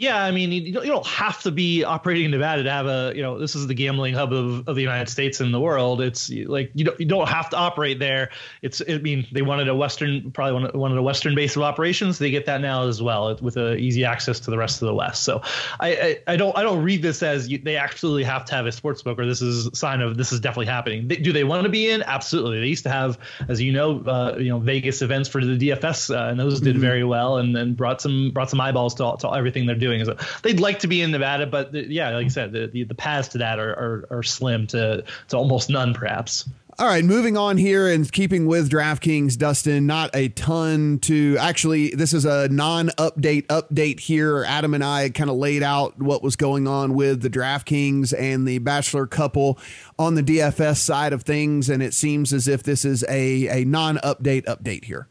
Yeah, 0.00 0.22
I 0.22 0.30
mean, 0.30 0.52
you 0.52 0.72
don't, 0.72 0.84
you 0.84 0.92
don't 0.92 1.06
have 1.08 1.42
to 1.42 1.50
be 1.50 1.82
operating 1.82 2.26
in 2.26 2.30
Nevada 2.30 2.62
to 2.62 2.70
have 2.70 2.86
a, 2.86 3.12
you 3.16 3.20
know, 3.20 3.36
this 3.36 3.56
is 3.56 3.66
the 3.66 3.74
gambling 3.74 4.14
hub 4.14 4.32
of, 4.32 4.68
of 4.68 4.76
the 4.76 4.80
United 4.80 5.08
States 5.08 5.40
and 5.40 5.52
the 5.52 5.58
world. 5.58 6.00
It's 6.00 6.30
like 6.30 6.70
you 6.72 6.84
don't 6.84 7.00
you 7.00 7.06
don't 7.06 7.28
have 7.28 7.50
to 7.50 7.56
operate 7.56 7.98
there. 7.98 8.30
It's 8.62 8.80
I 8.88 8.98
mean, 8.98 9.26
they 9.32 9.42
wanted 9.42 9.66
a 9.66 9.74
Western, 9.74 10.30
probably 10.30 10.52
wanted, 10.52 10.76
wanted 10.76 10.98
a 10.98 11.02
Western 11.02 11.34
base 11.34 11.56
of 11.56 11.62
operations. 11.62 12.16
They 12.18 12.30
get 12.30 12.46
that 12.46 12.60
now 12.60 12.86
as 12.86 13.02
well 13.02 13.36
with 13.40 13.56
a 13.56 13.74
easy 13.74 14.04
access 14.04 14.38
to 14.38 14.52
the 14.52 14.56
rest 14.56 14.80
of 14.80 14.86
the 14.86 14.94
West. 14.94 15.24
So 15.24 15.42
I 15.80 15.88
I, 15.88 16.18
I 16.28 16.36
don't 16.36 16.56
I 16.56 16.62
don't 16.62 16.84
read 16.84 17.02
this 17.02 17.20
as 17.24 17.48
you, 17.48 17.58
they 17.58 17.76
absolutely 17.76 18.22
have 18.22 18.44
to 18.44 18.54
have 18.54 18.66
a 18.66 18.72
sports 18.72 19.02
book 19.02 19.18
or 19.18 19.26
this 19.26 19.42
is 19.42 19.66
a 19.66 19.74
sign 19.74 20.00
of 20.00 20.16
this 20.16 20.30
is 20.30 20.38
definitely 20.38 20.66
happening. 20.66 21.08
They, 21.08 21.16
do 21.16 21.32
they 21.32 21.42
want 21.42 21.64
to 21.64 21.70
be 21.70 21.90
in? 21.90 22.04
Absolutely. 22.04 22.60
They 22.60 22.68
used 22.68 22.84
to 22.84 22.90
have, 22.90 23.18
as 23.48 23.60
you 23.60 23.72
know, 23.72 23.98
uh, 24.02 24.36
you 24.38 24.50
know, 24.50 24.60
Vegas 24.60 25.02
events 25.02 25.28
for 25.28 25.44
the 25.44 25.58
DFS, 25.58 26.14
uh, 26.14 26.30
and 26.30 26.38
those 26.38 26.60
did 26.60 26.74
mm-hmm. 26.74 26.82
very 26.82 27.02
well 27.02 27.38
and 27.38 27.56
then 27.56 27.74
brought 27.74 28.00
some 28.00 28.30
brought 28.30 28.48
some 28.48 28.60
eyeballs 28.60 28.94
to, 28.94 29.16
to 29.18 29.34
everything 29.34 29.66
they're 29.66 29.74
doing 29.74 29.87
doing. 29.88 30.18
They'd 30.42 30.60
like 30.60 30.78
to 30.80 30.86
be 30.86 31.02
in 31.02 31.10
Nevada, 31.10 31.46
but 31.46 31.72
the, 31.72 31.86
yeah, 31.86 32.10
like 32.10 32.26
I 32.26 32.28
said, 32.28 32.52
the, 32.52 32.66
the, 32.66 32.84
the 32.84 32.94
paths 32.94 33.28
to 33.28 33.38
that 33.38 33.58
are, 33.58 33.70
are, 33.70 34.18
are 34.18 34.22
slim 34.22 34.66
to 34.68 35.04
to 35.28 35.36
almost 35.36 35.70
none, 35.70 35.94
perhaps. 35.94 36.48
All 36.80 36.86
right, 36.86 37.04
moving 37.04 37.36
on 37.36 37.56
here 37.56 37.88
and 37.88 38.10
keeping 38.12 38.46
with 38.46 38.70
DraftKings, 38.70 39.36
Dustin, 39.36 39.88
not 39.88 40.14
a 40.14 40.28
ton 40.28 41.00
to 41.00 41.36
actually, 41.40 41.88
this 41.90 42.12
is 42.12 42.24
a 42.24 42.48
non 42.50 42.90
update 42.90 43.46
update 43.46 43.98
here. 43.98 44.44
Adam 44.44 44.74
and 44.74 44.84
I 44.84 45.10
kind 45.10 45.28
of 45.28 45.34
laid 45.34 45.64
out 45.64 46.00
what 46.00 46.22
was 46.22 46.36
going 46.36 46.68
on 46.68 46.94
with 46.94 47.22
the 47.22 47.30
DraftKings 47.30 48.14
and 48.16 48.46
the 48.46 48.58
Bachelor 48.58 49.08
couple 49.08 49.58
on 49.98 50.14
the 50.14 50.22
DFS 50.22 50.76
side 50.76 51.12
of 51.12 51.22
things. 51.24 51.68
And 51.68 51.82
it 51.82 51.94
seems 51.94 52.32
as 52.32 52.46
if 52.46 52.62
this 52.62 52.84
is 52.84 53.04
a, 53.08 53.62
a 53.62 53.64
non 53.64 53.96
update 53.96 54.44
update 54.44 54.84
here. 54.84 55.08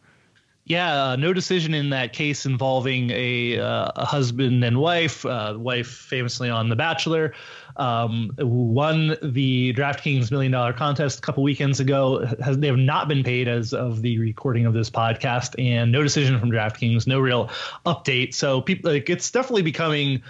Yeah, 0.67 1.11
uh, 1.11 1.15
no 1.15 1.31
decision 1.31 1.73
in 1.73 1.91
that 1.91 2.11
case 2.11 2.45
involving 2.45 3.09
a, 3.11 3.57
uh, 3.57 3.89
a 3.95 4.05
husband 4.05 4.65
and 4.65 4.77
wife. 4.81 5.25
Uh, 5.25 5.55
wife 5.57 5.87
famously 5.87 6.49
on 6.49 6.67
The 6.67 6.75
Bachelor, 6.75 7.33
um, 7.77 8.35
won 8.37 9.15
the 9.23 9.73
DraftKings 9.73 10.29
Million 10.29 10.51
Dollar 10.51 10.73
Contest 10.73 11.19
a 11.19 11.21
couple 11.21 11.41
weekends 11.41 11.79
ago. 11.79 12.25
Has, 12.43 12.57
they 12.57 12.67
have 12.67 12.75
not 12.75 13.07
been 13.07 13.23
paid 13.23 13.47
as 13.47 13.73
of 13.73 14.01
the 14.01 14.19
recording 14.19 14.65
of 14.65 14.73
this 14.73 14.89
podcast, 14.89 15.55
and 15.57 15.89
no 15.89 16.03
decision 16.03 16.37
from 16.37 16.51
DraftKings, 16.51 17.07
no 17.07 17.21
real 17.21 17.49
update. 17.85 18.33
So 18.33 18.59
people, 18.59 18.91
like, 18.91 19.09
it's 19.09 19.31
definitely 19.31 19.61
becoming 19.61 20.21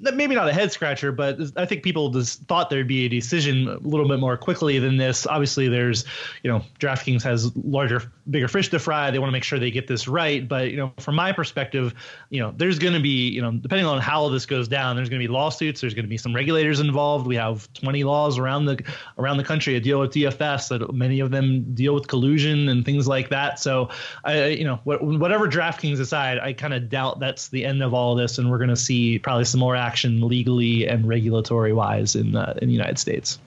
maybe 0.00 0.34
not 0.34 0.48
a 0.48 0.52
head 0.52 0.70
scratcher, 0.70 1.10
but 1.10 1.40
I 1.56 1.64
think 1.64 1.82
people 1.82 2.10
just 2.10 2.42
thought 2.42 2.70
there'd 2.70 2.86
be 2.86 3.06
a 3.06 3.08
decision 3.08 3.68
a 3.68 3.78
little 3.78 4.06
bit 4.06 4.20
more 4.20 4.36
quickly 4.36 4.78
than 4.78 4.96
this. 4.96 5.26
Obviously, 5.26 5.66
there's, 5.66 6.04
you 6.42 6.50
know, 6.50 6.62
DraftKings 6.78 7.22
has 7.22 7.56
larger, 7.56 8.12
bigger 8.30 8.48
fish 8.48 8.68
to 8.70 8.78
fry. 8.78 9.10
They 9.10 9.18
want 9.18 9.28
to 9.28 9.32
make 9.32 9.44
sure 9.44 9.58
they 9.58 9.70
get 9.70 9.86
this 9.86 10.08
right. 10.08 10.46
But, 10.46 10.70
you 10.70 10.76
know, 10.76 10.92
from 10.98 11.14
my 11.14 11.32
perspective, 11.32 11.94
you 12.30 12.40
know, 12.40 12.52
there's 12.56 12.78
going 12.78 12.94
to 12.94 13.00
be, 13.00 13.28
you 13.28 13.42
know, 13.42 13.52
depending 13.52 13.86
on 13.86 14.00
how 14.00 14.28
this 14.28 14.46
goes 14.46 14.68
down, 14.68 14.96
there's 14.96 15.08
going 15.08 15.20
to 15.20 15.26
be 15.26 15.32
lawsuits. 15.32 15.80
There's 15.80 15.94
going 15.94 16.04
to 16.04 16.08
be 16.08 16.18
some 16.18 16.34
regulators 16.34 16.80
involved. 16.80 17.26
We 17.26 17.36
have 17.36 17.72
20 17.74 18.04
laws 18.04 18.38
around 18.38 18.66
the 18.66 18.82
around 19.18 19.38
the 19.38 19.44
country 19.44 19.74
that 19.74 19.80
deal 19.80 20.00
with 20.00 20.12
DFS. 20.12 20.68
That 20.68 20.92
many 20.92 21.20
of 21.20 21.30
them 21.30 21.74
deal 21.74 21.94
with 21.94 22.08
collusion 22.08 22.68
and 22.68 22.84
things 22.84 23.08
like 23.08 23.30
that. 23.30 23.58
So, 23.58 23.88
I, 24.24 24.46
you 24.46 24.64
know, 24.64 24.80
whatever 24.84 25.48
DraftKings 25.48 25.96
decide, 25.96 26.38
I 26.38 26.52
kind 26.52 26.74
of 26.74 26.88
doubt 26.88 27.20
that's 27.20 27.48
the 27.48 27.64
end 27.64 27.82
of 27.82 27.94
all 27.94 28.12
of 28.12 28.18
this, 28.18 28.38
and 28.38 28.50
we're 28.50 28.58
going 28.58 28.68
to 28.70 28.76
see 28.76 29.18
probably 29.18 29.44
some 29.44 29.60
more 29.60 29.76
action 29.76 30.26
legally 30.26 30.86
and 30.86 31.06
regulatory 31.06 31.72
wise 31.72 32.14
in 32.14 32.32
the 32.32 32.56
in 32.60 32.68
the 32.68 32.74
United 32.74 32.98
States. 32.98 33.38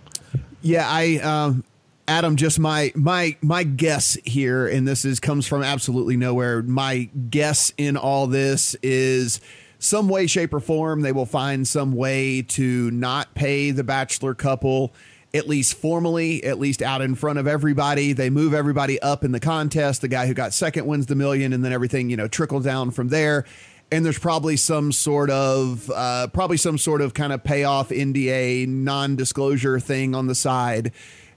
Yeah, 0.61 0.86
I 0.88 1.17
um, 1.17 1.63
Adam, 2.07 2.35
just 2.35 2.59
my 2.59 2.91
my 2.95 3.35
my 3.41 3.63
guess 3.63 4.17
here, 4.25 4.67
and 4.67 4.87
this 4.87 5.05
is 5.05 5.19
comes 5.19 5.47
from 5.47 5.63
absolutely 5.63 6.17
nowhere. 6.17 6.61
My 6.61 7.09
guess 7.29 7.71
in 7.77 7.97
all 7.97 8.27
this 8.27 8.75
is 8.81 9.39
some 9.79 10.09
way, 10.09 10.27
shape, 10.27 10.53
or 10.53 10.59
form 10.59 11.01
they 11.01 11.11
will 11.11 11.25
find 11.25 11.67
some 11.67 11.93
way 11.93 12.41
to 12.41 12.91
not 12.91 13.33
pay 13.35 13.71
the 13.71 13.83
bachelor 13.83 14.33
couple 14.33 14.93
at 15.33 15.47
least 15.47 15.75
formally, 15.75 16.43
at 16.43 16.59
least 16.59 16.81
out 16.81 17.01
in 17.01 17.15
front 17.15 17.39
of 17.39 17.47
everybody. 17.47 18.11
They 18.11 18.29
move 18.29 18.53
everybody 18.53 19.01
up 19.01 19.23
in 19.23 19.31
the 19.31 19.39
contest. 19.39 20.01
The 20.01 20.09
guy 20.09 20.27
who 20.27 20.33
got 20.33 20.53
second 20.53 20.85
wins 20.85 21.05
the 21.05 21.15
million, 21.15 21.53
and 21.53 21.63
then 21.63 21.71
everything 21.71 22.09
you 22.09 22.17
know 22.17 22.27
trickles 22.27 22.65
down 22.65 22.91
from 22.91 23.09
there 23.09 23.45
and 23.91 24.05
there's 24.05 24.19
probably 24.19 24.55
some 24.55 24.91
sort 24.91 25.29
of 25.29 25.91
uh, 25.91 26.27
probably 26.27 26.57
some 26.57 26.77
sort 26.77 27.01
of 27.01 27.13
kind 27.13 27.33
of 27.33 27.43
payoff 27.43 27.89
NDA 27.89 28.67
non-disclosure 28.67 29.79
thing 29.79 30.15
on 30.15 30.27
the 30.27 30.35
side, 30.35 30.93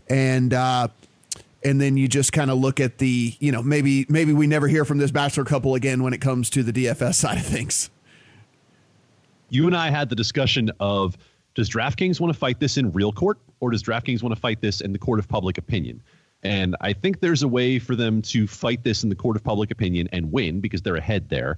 and 0.09 0.53
uh, 0.53 0.89
and 1.63 1.81
then 1.81 1.97
you 1.97 2.09
just 2.09 2.33
kind 2.33 2.51
of 2.51 2.59
look 2.59 2.81
at 2.81 2.99
the 2.99 3.35
you 3.39 3.53
know 3.53 3.63
maybe 3.63 4.07
maybe 4.09 4.33
we 4.33 4.47
never 4.47 4.69
hear 4.69 4.85
from 4.85 4.99
this 4.99 5.11
bachelor 5.11 5.45
couple 5.45 5.75
again 5.75 6.03
when 6.03 6.13
it 6.13 6.21
comes 6.21 6.51
to 6.51 6.63
the 6.63 6.73
DFS 6.73 7.15
side 7.15 7.39
of 7.39 7.47
things. 7.47 7.91
You 9.51 9.67
and 9.67 9.77
I 9.77 9.91
had 9.91 10.09
the 10.09 10.17
discussion 10.17 10.71
of 10.81 11.17
does 11.55 11.71
DraftKings 11.71 12.21
want 12.21 12.33
to 12.33 12.39
fight 12.39 12.59
this 12.59 12.77
in 12.77 12.91
real 12.93 13.13
court 13.13 13.39
or 13.61 13.71
does 13.71 13.83
DraftKings 13.83 14.23
want 14.23 14.35
to 14.35 14.41
fight 14.41 14.61
this 14.61 14.81
in 14.81 14.93
the 14.93 14.99
court 14.99 15.19
of 15.21 15.29
public 15.29 15.59
opinion? 15.59 16.03
And 16.43 16.77
I 16.81 16.93
think 16.93 17.21
there's 17.21 17.43
a 17.43 17.49
way 17.49 17.79
for 17.79 17.95
them 17.97 18.21
to 18.23 18.47
fight 18.47 18.83
this 18.83 19.03
in 19.03 19.09
the 19.09 19.15
court 19.15 19.37
of 19.37 19.45
public 19.45 19.71
opinion 19.71 20.09
and 20.13 20.31
win 20.31 20.61
because 20.61 20.83
they're 20.83 20.97
ahead 20.97 21.29
there 21.29 21.57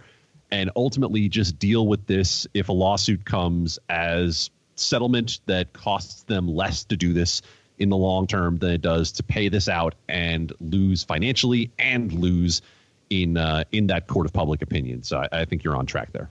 and 0.51 0.71
ultimately 0.77 1.29
just 1.29 1.59
deal 1.59 1.87
with 1.87 2.07
this 2.07 2.47
if 2.55 2.69
a 2.69 2.73
lawsuit 2.73 3.25
comes 3.25 3.79
as 3.89 4.51
settlement 4.77 5.41
that 5.47 5.73
costs 5.73 6.23
them 6.25 6.47
less 6.47 6.85
to 6.85 6.97
do 6.97 7.13
this 7.13 7.43
in 7.79 7.89
the 7.89 7.97
long 7.97 8.27
term 8.27 8.59
than 8.59 8.71
it 8.71 8.83
does 8.83 9.13
to 9.13 9.23
pay 9.23 9.49
this 9.49 9.69
out 9.69 9.95
and 10.09 10.53
lose 10.61 11.05
financially 11.05 11.71
and 11.79 12.13
lose 12.13 12.63
in 13.11 13.37
uh, 13.37 13.65
in 13.73 13.87
that 13.89 14.07
court 14.07 14.27
of 14.27 14.33
public 14.33 14.63
opinion. 14.63 15.03
So 15.03 15.19
I, 15.19 15.41
I 15.41 15.45
think 15.45 15.65
you're 15.65 15.77
on 15.77 15.87
track 15.87 16.13
there. 16.13 16.31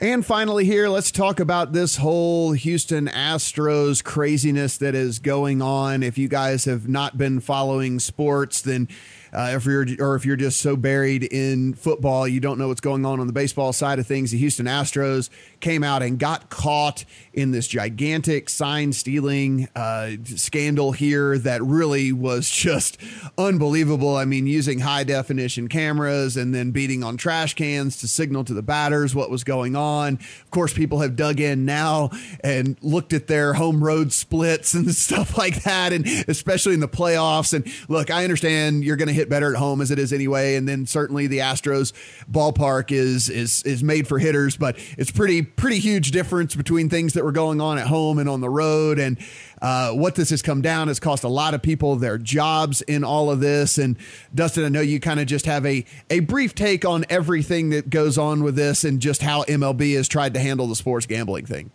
And 0.00 0.24
finally, 0.24 0.64
here, 0.64 0.88
let's 0.88 1.10
talk 1.10 1.40
about 1.40 1.72
this 1.72 1.96
whole 1.96 2.52
Houston 2.52 3.08
Astros 3.08 4.02
craziness 4.02 4.78
that 4.78 4.94
is 4.94 5.18
going 5.18 5.60
on. 5.60 6.02
If 6.02 6.16
you 6.16 6.28
guys 6.28 6.64
have 6.64 6.88
not 6.88 7.18
been 7.18 7.40
following 7.40 7.98
sports, 7.98 8.62
then 8.62 8.88
uh, 9.32 9.52
if 9.54 9.64
you're 9.64 9.86
or 9.98 10.14
if 10.16 10.26
you're 10.26 10.36
just 10.36 10.60
so 10.60 10.76
buried 10.76 11.24
in 11.24 11.74
football, 11.74 12.26
you 12.26 12.40
don't 12.40 12.58
know 12.58 12.68
what's 12.68 12.80
going 12.80 13.04
on 13.04 13.20
on 13.20 13.26
the 13.26 13.32
baseball 13.32 13.72
side 13.72 13.98
of 13.98 14.06
things. 14.06 14.30
The 14.30 14.38
Houston 14.38 14.66
Astros 14.66 15.30
came 15.60 15.84
out 15.84 16.02
and 16.02 16.18
got 16.18 16.50
caught 16.50 17.04
in 17.32 17.52
this 17.52 17.68
gigantic 17.68 18.48
sign 18.48 18.92
stealing 18.92 19.68
uh, 19.76 20.10
scandal 20.24 20.92
here 20.92 21.38
that 21.38 21.62
really 21.62 22.12
was 22.12 22.48
just 22.50 22.98
unbelievable. 23.38 24.16
I 24.16 24.24
mean, 24.24 24.46
using 24.46 24.80
high 24.80 25.04
definition 25.04 25.68
cameras 25.68 26.36
and 26.36 26.54
then 26.54 26.70
beating 26.70 27.04
on 27.04 27.16
trash 27.16 27.54
cans 27.54 27.98
to 27.98 28.08
signal 28.08 28.44
to 28.44 28.54
the 28.54 28.62
batters 28.62 29.14
what 29.14 29.30
was 29.30 29.44
going 29.44 29.76
on. 29.76 30.14
Of 30.14 30.50
course, 30.50 30.72
people 30.72 31.00
have 31.00 31.16
dug 31.16 31.40
in 31.40 31.64
now 31.64 32.10
and 32.42 32.76
looked 32.82 33.12
at 33.12 33.26
their 33.26 33.54
home 33.54 33.82
road 33.82 34.12
splits 34.12 34.74
and 34.74 34.94
stuff 34.94 35.38
like 35.38 35.62
that, 35.62 35.92
and 35.92 36.06
especially 36.28 36.74
in 36.74 36.80
the 36.80 36.88
playoffs. 36.88 37.52
And 37.52 37.66
look, 37.88 38.10
I 38.10 38.24
understand 38.24 38.84
you're 38.84 38.96
going 38.96 39.08
to 39.08 39.14
hit 39.20 39.28
better 39.28 39.52
at 39.54 39.58
home 39.58 39.80
as 39.80 39.90
it 39.90 39.98
is 39.98 40.12
anyway, 40.12 40.56
and 40.56 40.68
then 40.68 40.86
certainly 40.86 41.26
the 41.26 41.38
Astros 41.38 41.92
ballpark 42.30 42.90
is 42.90 43.28
is 43.28 43.62
is 43.62 43.84
made 43.84 44.08
for 44.08 44.18
hitters, 44.18 44.56
but 44.56 44.76
it's 44.98 45.10
pretty 45.10 45.42
pretty 45.42 45.78
huge 45.78 46.10
difference 46.10 46.54
between 46.56 46.88
things 46.88 47.12
that 47.12 47.24
were 47.24 47.32
going 47.32 47.60
on 47.60 47.78
at 47.78 47.86
home 47.86 48.18
and 48.18 48.28
on 48.28 48.40
the 48.40 48.48
road. 48.48 48.98
And 48.98 49.18
uh, 49.60 49.92
what 49.92 50.14
this 50.14 50.30
has 50.30 50.42
come 50.42 50.62
down 50.62 50.88
has 50.88 50.98
cost 50.98 51.22
a 51.22 51.28
lot 51.28 51.54
of 51.54 51.62
people 51.62 51.96
their 51.96 52.18
jobs 52.18 52.80
in 52.82 53.04
all 53.04 53.30
of 53.30 53.40
this. 53.40 53.78
And 53.78 53.96
Dustin, 54.34 54.64
I 54.64 54.68
know 54.68 54.80
you 54.80 55.00
kind 55.00 55.20
of 55.20 55.26
just 55.26 55.46
have 55.46 55.66
a, 55.66 55.84
a 56.08 56.20
brief 56.20 56.54
take 56.54 56.84
on 56.84 57.04
everything 57.10 57.70
that 57.70 57.90
goes 57.90 58.16
on 58.16 58.42
with 58.42 58.56
this 58.56 58.84
and 58.84 59.00
just 59.00 59.22
how 59.22 59.44
MLB 59.44 59.96
has 59.96 60.08
tried 60.08 60.34
to 60.34 60.40
handle 60.40 60.66
the 60.66 60.76
sports 60.76 61.06
gambling 61.06 61.46
thing. 61.46 61.70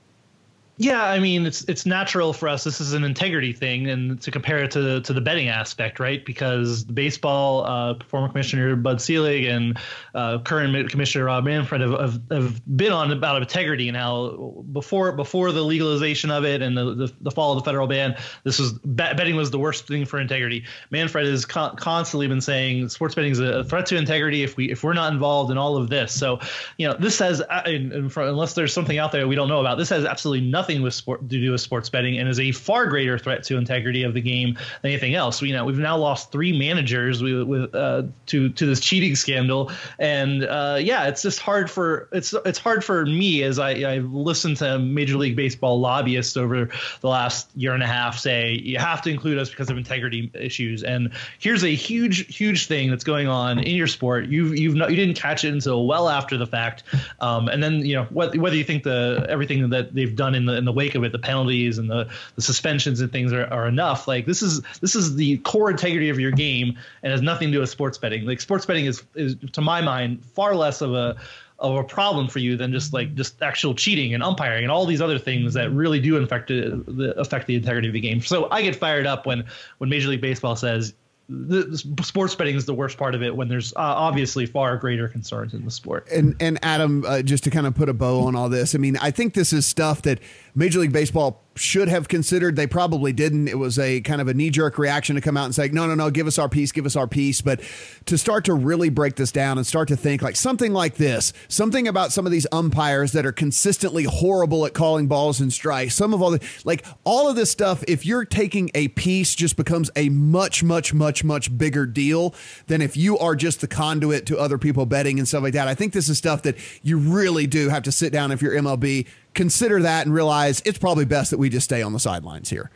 Yeah, 0.78 1.06
I 1.06 1.20
mean 1.20 1.46
it's 1.46 1.64
it's 1.70 1.86
natural 1.86 2.34
for 2.34 2.50
us. 2.50 2.66
This 2.66 2.82
is 2.82 2.92
an 2.92 3.06
integrity 3.06 3.54
thing, 3.54 3.90
and 3.90 4.22
to 4.22 4.30
compare 4.30 4.58
it 4.58 4.72
to 4.72 5.00
to 5.00 5.14
the 5.14 5.22
betting 5.22 5.48
aspect, 5.48 6.02
right? 6.02 6.24
Because 6.26 6.84
baseball 6.84 7.66
uh, 7.66 7.96
former 8.10 8.28
commissioner 8.28 8.76
Bud 8.76 9.00
Selig 9.00 9.46
and 9.46 9.80
uh, 10.14 10.40
current 10.40 10.90
commissioner 10.92 11.26
Rob 11.26 11.46
Manfred 11.46 11.80
have, 11.80 11.92
have, 11.92 12.22
have, 12.30 12.78
been 12.78 12.92
on 12.92 13.14
about 13.14 13.42
integrity 13.42 13.88
and 13.88 13.96
how 13.96 14.66
before 14.74 15.14
before 15.14 15.54
the 15.54 15.62
legalization 15.62 16.30
of 16.30 16.44
it 16.44 16.62
and 16.62 16.78
the, 16.78 16.94
the, 16.94 17.14
the 17.22 17.32
fall 17.32 17.54
of 17.54 17.64
the 17.64 17.66
federal 17.66 17.88
ban, 17.88 18.18
this 18.44 18.60
was 18.60 18.74
betting 18.84 19.38
was 19.38 19.52
the 19.52 19.60
worst 19.60 19.88
thing 19.88 20.06
for 20.06 20.20
integrity. 20.20 20.66
Manfred 20.92 21.26
has 21.26 21.46
con- 21.46 21.78
constantly 21.78 22.28
been 22.28 22.42
saying 22.42 22.90
sports 22.90 23.16
betting 23.16 23.32
is 23.32 23.40
a 23.40 23.64
threat 23.64 23.86
to 23.86 23.96
integrity 23.96 24.44
if 24.44 24.58
we 24.58 24.70
if 24.72 24.84
we're 24.84 24.94
not 24.94 25.14
involved 25.14 25.52
in 25.52 25.58
all 25.58 25.78
of 25.78 25.90
this. 25.90 26.12
So 26.14 26.42
you 26.78 26.86
know 26.86 26.96
this 27.00 27.20
has 27.20 27.42
unless 27.50 28.56
there's 28.56 28.74
something 28.74 28.98
out 28.98 29.14
there 29.14 29.26
we 29.26 29.36
don't 29.36 29.48
know 29.48 29.62
about, 29.62 29.78
this 29.78 29.88
has 29.88 30.04
absolutely 30.04 30.46
nothing 30.46 30.65
nothing 30.66 30.82
with 30.82 30.96
sport 30.96 31.22
to 31.22 31.40
do 31.40 31.52
with 31.52 31.62
sports 31.62 31.90
betting 31.90 32.18
and 32.18 32.28
is 32.28 32.40
a 32.40 32.52
far 32.52 32.88
greater 32.88 33.20
threat 33.20 33.44
to 33.44 33.58
integrity 33.58 34.02
of 34.02 34.16
the 34.16 34.22
game 34.22 34.56
than 34.82 34.92
anything 34.92 35.14
else. 35.14 35.42
We, 35.42 35.50
you 35.50 35.54
know, 35.54 35.64
we've 35.64 35.78
now 35.78 35.96
lost 35.96 36.32
three 36.32 36.58
managers 36.58 37.22
with, 37.22 37.76
uh, 37.76 38.04
to 38.28 38.50
to 38.50 38.66
this 38.66 38.80
cheating 38.80 39.16
scandal, 39.16 39.72
and 40.00 40.44
uh, 40.44 40.80
yeah, 40.82 41.08
it's 41.08 41.22
just 41.22 41.40
hard 41.40 41.70
for 41.70 42.10
it's 42.12 42.34
it's 42.46 42.58
hard 42.58 42.84
for 42.84 43.06
me 43.06 43.44
as 43.44 43.60
I 43.60 43.72
I 43.82 43.98
listened 44.00 44.58
to 44.58 44.80
Major 44.80 45.18
League 45.18 45.36
Baseball 45.36 45.80
lobbyists 45.80 46.36
over 46.36 46.70
the 47.02 47.08
last 47.08 47.50
year 47.56 47.74
and 47.74 47.84
a 47.84 47.88
half 47.88 48.18
say 48.18 48.54
you 48.54 48.80
have 48.80 49.02
to 49.04 49.12
include 49.12 49.38
us 49.38 49.50
because 49.50 49.70
of 49.70 49.78
integrity 49.78 50.32
issues. 50.34 50.84
And 50.84 51.12
here's 51.38 51.64
a 51.64 51.76
huge 51.76 52.36
huge 52.36 52.66
thing 52.66 52.90
that's 52.90 53.04
going 53.04 53.28
on 53.28 53.60
in 53.60 53.76
your 53.76 53.88
sport. 53.88 54.26
You've 54.26 54.58
you've 54.58 54.76
not, 54.76 54.90
you 54.90 54.96
didn't 54.96 55.16
catch 55.16 55.44
it 55.44 55.54
until 55.54 55.86
well 55.86 56.10
after 56.10 56.38
the 56.38 56.48
fact, 56.48 56.84
um, 57.20 57.50
and 57.50 57.62
then 57.62 57.86
you 57.86 57.96
know 57.96 58.06
whether, 58.06 58.40
whether 58.40 58.56
you 58.56 58.64
think 58.64 58.84
the 58.84 59.26
everything 59.30 59.70
that 59.70 59.94
they've 59.94 60.16
done 60.16 60.34
in 60.34 60.46
the 60.46 60.55
in 60.58 60.66
the 60.66 60.72
wake 60.72 60.96
of 60.96 61.04
it, 61.04 61.12
the 61.12 61.20
penalties 61.20 61.78
and 61.78 61.90
the, 61.90 62.10
the 62.36 62.42
suspensions 62.42 63.02
and 63.02 63.12
things 63.12 63.34
are, 63.34 63.46
are 63.48 63.68
enough. 63.68 64.08
Like 64.08 64.26
this 64.26 64.42
is 64.42 64.62
this 64.82 64.96
is 64.96 65.16
the 65.16 65.38
core 65.40 65.70
integrity 65.70 66.10
of 66.10 66.20
your 66.20 66.32
game 66.32 66.78
and 67.04 67.12
has 67.12 67.22
nothing 67.22 67.50
to 67.50 67.54
do 67.54 67.60
with 67.60 67.70
sports 67.70 67.98
betting. 67.98 68.26
Like 68.26 68.42
sports 68.42 68.66
betting 68.66 68.86
is 68.86 69.04
is 69.16 69.36
to 69.54 69.62
my 69.62 69.82
mind 69.82 70.24
far 70.24 70.56
less 70.56 70.82
of 70.82 70.94
a 70.94 71.18
of 71.60 71.76
a 71.76 71.84
problem 71.84 72.28
for 72.28 72.40
you 72.40 72.58
than 72.58 72.72
just 72.72 72.92
like 72.94 73.16
just 73.16 73.42
actual 73.42 73.74
cheating 73.74 74.14
and 74.14 74.22
umpiring 74.22 74.64
and 74.64 74.72
all 74.72 74.86
these 74.86 75.02
other 75.02 75.18
things 75.18 75.54
that 75.54 75.72
really 75.72 76.00
do 76.00 76.18
affect 76.18 76.50
the 76.50 77.14
affect 77.18 77.48
the 77.48 77.56
integrity 77.56 77.88
of 77.88 77.94
the 77.94 78.00
game. 78.00 78.22
So 78.22 78.50
I 78.52 78.62
get 78.62 78.76
fired 78.76 79.08
up 79.08 79.26
when 79.26 79.46
when 79.78 79.90
Major 79.90 80.10
League 80.10 80.22
Baseball 80.22 80.56
says 80.56 80.94
the, 81.28 81.78
sports 82.04 82.36
betting 82.36 82.56
is 82.56 82.66
the 82.66 82.74
worst 82.74 82.98
part 82.98 83.16
of 83.16 83.24
it 83.24 83.36
when 83.36 83.48
there's 83.48 83.74
uh, 83.74 83.80
obviously 83.80 84.46
far 84.46 84.78
greater 84.78 85.08
concerns 85.08 85.54
in 85.54 85.66
the 85.66 85.72
sport. 85.72 86.08
And 86.12 86.36
and 86.40 86.60
Adam, 86.62 87.04
uh, 87.06 87.22
just 87.22 87.44
to 87.46 87.50
kind 87.50 87.66
of 87.66 87.74
put 87.74 87.90
a 87.90 87.94
bow 87.94 88.22
on 88.22 88.36
all 88.36 88.50
this, 88.50 88.76
I 88.76 88.78
mean, 88.78 88.98
I 88.98 89.12
think 89.12 89.34
this 89.34 89.52
is 89.52 89.66
stuff 89.66 90.04
that 90.04 90.20
Major 90.54 90.80
League 90.80 90.94
Baseball 90.94 91.45
should 91.56 91.88
have 91.88 92.08
considered. 92.08 92.56
They 92.56 92.68
probably 92.68 93.14
didn't. 93.14 93.48
It 93.48 93.58
was 93.58 93.80
a 93.80 94.02
kind 94.02 94.22
of 94.22 94.28
a 94.28 94.34
knee 94.34 94.50
jerk 94.50 94.78
reaction 94.78 95.16
to 95.16 95.22
come 95.22 95.38
out 95.38 95.46
and 95.46 95.56
say, 95.56 95.70
no, 95.70 95.88
no, 95.88 95.96
no, 95.96 96.10
give 96.10 96.28
us 96.28 96.38
our 96.38 96.50
piece, 96.50 96.72
give 96.72 96.86
us 96.86 96.96
our 96.96 97.08
piece. 97.08 97.42
But 97.42 97.62
to 98.06 98.18
start 98.18 98.46
to 98.46 98.54
really 98.54 98.90
break 98.90 99.16
this 99.16 99.32
down 99.32 99.58
and 99.58 99.66
start 99.66 99.88
to 99.88 99.96
think 99.96 100.22
like 100.22 100.36
something 100.36 100.74
like 100.74 100.96
this, 100.96 101.32
something 101.48 101.88
about 101.88 102.12
some 102.12 102.26
of 102.26 102.32
these 102.32 102.46
umpires 102.52 103.14
that 103.14 103.26
are 103.26 103.32
consistently 103.32 104.04
horrible 104.04 104.66
at 104.66 104.74
calling 104.74 105.08
balls 105.08 105.40
and 105.40 105.52
strikes, 105.52 105.96
some 105.96 106.14
of 106.14 106.22
all 106.22 106.32
the, 106.32 106.46
like 106.66 106.86
all 107.06 107.30
of 107.30 107.36
this 107.38 107.52
stuff, 107.52 107.84
if 107.88 108.06
you're 108.06 108.26
taking 108.26 108.70
a 108.76 108.90
piece, 108.90 109.34
just 109.34 109.56
becomes 109.56 109.90
a 109.96 110.10
much, 110.10 110.62
much, 110.62 110.94
much, 110.94 111.24
much 111.24 111.58
bigger 111.58 111.86
deal 111.86 112.36
than 112.68 112.82
if 112.82 112.98
you 112.98 113.18
are 113.18 113.36
just 113.36 113.62
the 113.62 113.68
conduit 113.68 114.26
to 114.26 114.38
other 114.38 114.58
people 114.58 114.86
betting 114.86 115.20
and 115.20 115.28
stuff 115.28 115.44
like 115.44 115.54
that. 115.54 115.68
I 115.68 115.76
think 115.76 115.94
this 115.94 116.10
is 116.10 116.18
stuff 116.18 116.42
that 116.42 116.58
you 116.84 116.98
really 116.98 117.48
do 117.48 117.70
have 117.70 117.84
to 117.84 117.92
sit 117.92 118.12
down 118.12 118.32
if 118.32 118.42
you're 118.42 118.54
MLB 118.54 119.08
consider 119.36 119.82
that 119.84 120.06
and 120.06 120.16
realize 120.16 120.62
it's 120.66 120.78
probably 120.78 121.06
best 121.06 121.32
that 121.32 121.38
we 121.38 121.50
just 121.50 121.66
stay 121.66 121.82
on 121.82 121.94
the 121.94 122.00
sidelines 122.00 122.50
here. 122.50 122.72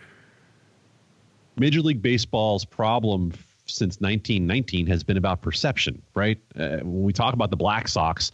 Major 1.58 1.82
League 1.82 2.02
Baseball's 2.02 2.66
problem 2.66 3.32
since 3.66 4.00
1919 4.00 4.88
has 4.88 5.04
been 5.04 5.18
about 5.18 5.42
perception, 5.42 6.02
right? 6.16 6.38
Uh, 6.56 6.78
when 6.78 7.04
we 7.04 7.14
talk 7.14 7.34
about 7.34 7.50
the 7.50 7.58
Black 7.58 7.88
Sox, 7.88 8.32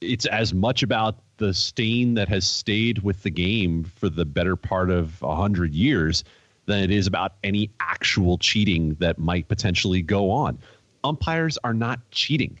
it's 0.00 0.26
as 0.26 0.54
much 0.54 0.82
about 0.82 1.16
the 1.38 1.52
stain 1.54 2.14
that 2.14 2.28
has 2.28 2.46
stayed 2.46 3.00
with 3.02 3.22
the 3.22 3.30
game 3.30 3.84
for 3.84 4.08
the 4.08 4.24
better 4.24 4.56
part 4.56 4.90
of 4.90 5.20
100 5.22 5.74
years 5.74 6.24
than 6.66 6.82
it 6.82 6.90
is 6.90 7.06
about 7.06 7.34
any 7.42 7.70
actual 7.80 8.38
cheating 8.38 8.94
that 9.00 9.18
might 9.18 9.48
potentially 9.48 10.02
go 10.02 10.30
on. 10.30 10.58
Umpires 11.02 11.58
are 11.64 11.74
not 11.74 11.98
cheating. 12.10 12.58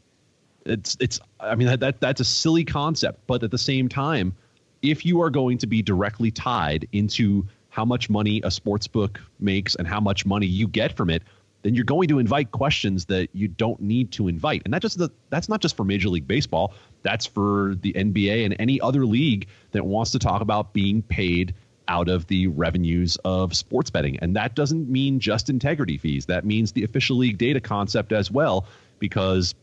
It's 0.66 0.96
it's 1.00 1.20
I 1.38 1.54
mean 1.54 1.68
that, 1.68 1.80
that 1.80 2.00
that's 2.00 2.20
a 2.20 2.24
silly 2.24 2.64
concept, 2.64 3.26
but 3.26 3.42
at 3.42 3.50
the 3.50 3.58
same 3.58 3.88
time, 3.88 4.34
if 4.82 5.04
you 5.04 5.20
are 5.20 5.30
going 5.30 5.58
to 5.58 5.66
be 5.66 5.82
directly 5.82 6.30
tied 6.30 6.88
into 6.92 7.46
how 7.68 7.84
much 7.84 8.10
money 8.10 8.40
a 8.44 8.50
sports 8.50 8.86
book 8.86 9.20
makes 9.38 9.74
and 9.74 9.86
how 9.86 10.00
much 10.00 10.26
money 10.26 10.46
you 10.46 10.66
get 10.66 10.96
from 10.96 11.10
it, 11.10 11.22
then 11.62 11.74
you're 11.74 11.84
going 11.84 12.08
to 12.08 12.18
invite 12.18 12.50
questions 12.52 13.04
that 13.06 13.28
you 13.34 13.46
don't 13.46 13.80
need 13.80 14.10
to 14.12 14.28
invite. 14.28 14.62
And 14.64 14.72
that 14.72 14.82
just 14.82 14.98
the, 14.98 15.10
that's 15.28 15.48
not 15.48 15.60
just 15.60 15.76
for 15.76 15.84
Major 15.84 16.08
League 16.08 16.26
Baseball. 16.26 16.72
That's 17.02 17.26
for 17.26 17.76
the 17.80 17.92
NBA 17.92 18.44
and 18.44 18.56
any 18.58 18.80
other 18.80 19.04
league 19.04 19.46
that 19.72 19.84
wants 19.84 20.10
to 20.12 20.18
talk 20.18 20.40
about 20.40 20.72
being 20.72 21.02
paid 21.02 21.54
out 21.86 22.08
of 22.08 22.26
the 22.28 22.46
revenues 22.46 23.16
of 23.24 23.54
sports 23.54 23.90
betting. 23.90 24.18
And 24.20 24.36
that 24.36 24.54
doesn't 24.54 24.88
mean 24.88 25.20
just 25.20 25.50
integrity 25.50 25.98
fees. 25.98 26.26
That 26.26 26.44
means 26.44 26.72
the 26.72 26.84
official 26.84 27.16
league 27.16 27.36
data 27.36 27.60
concept 27.60 28.12
as 28.12 28.30
well, 28.30 28.66
because 28.98 29.54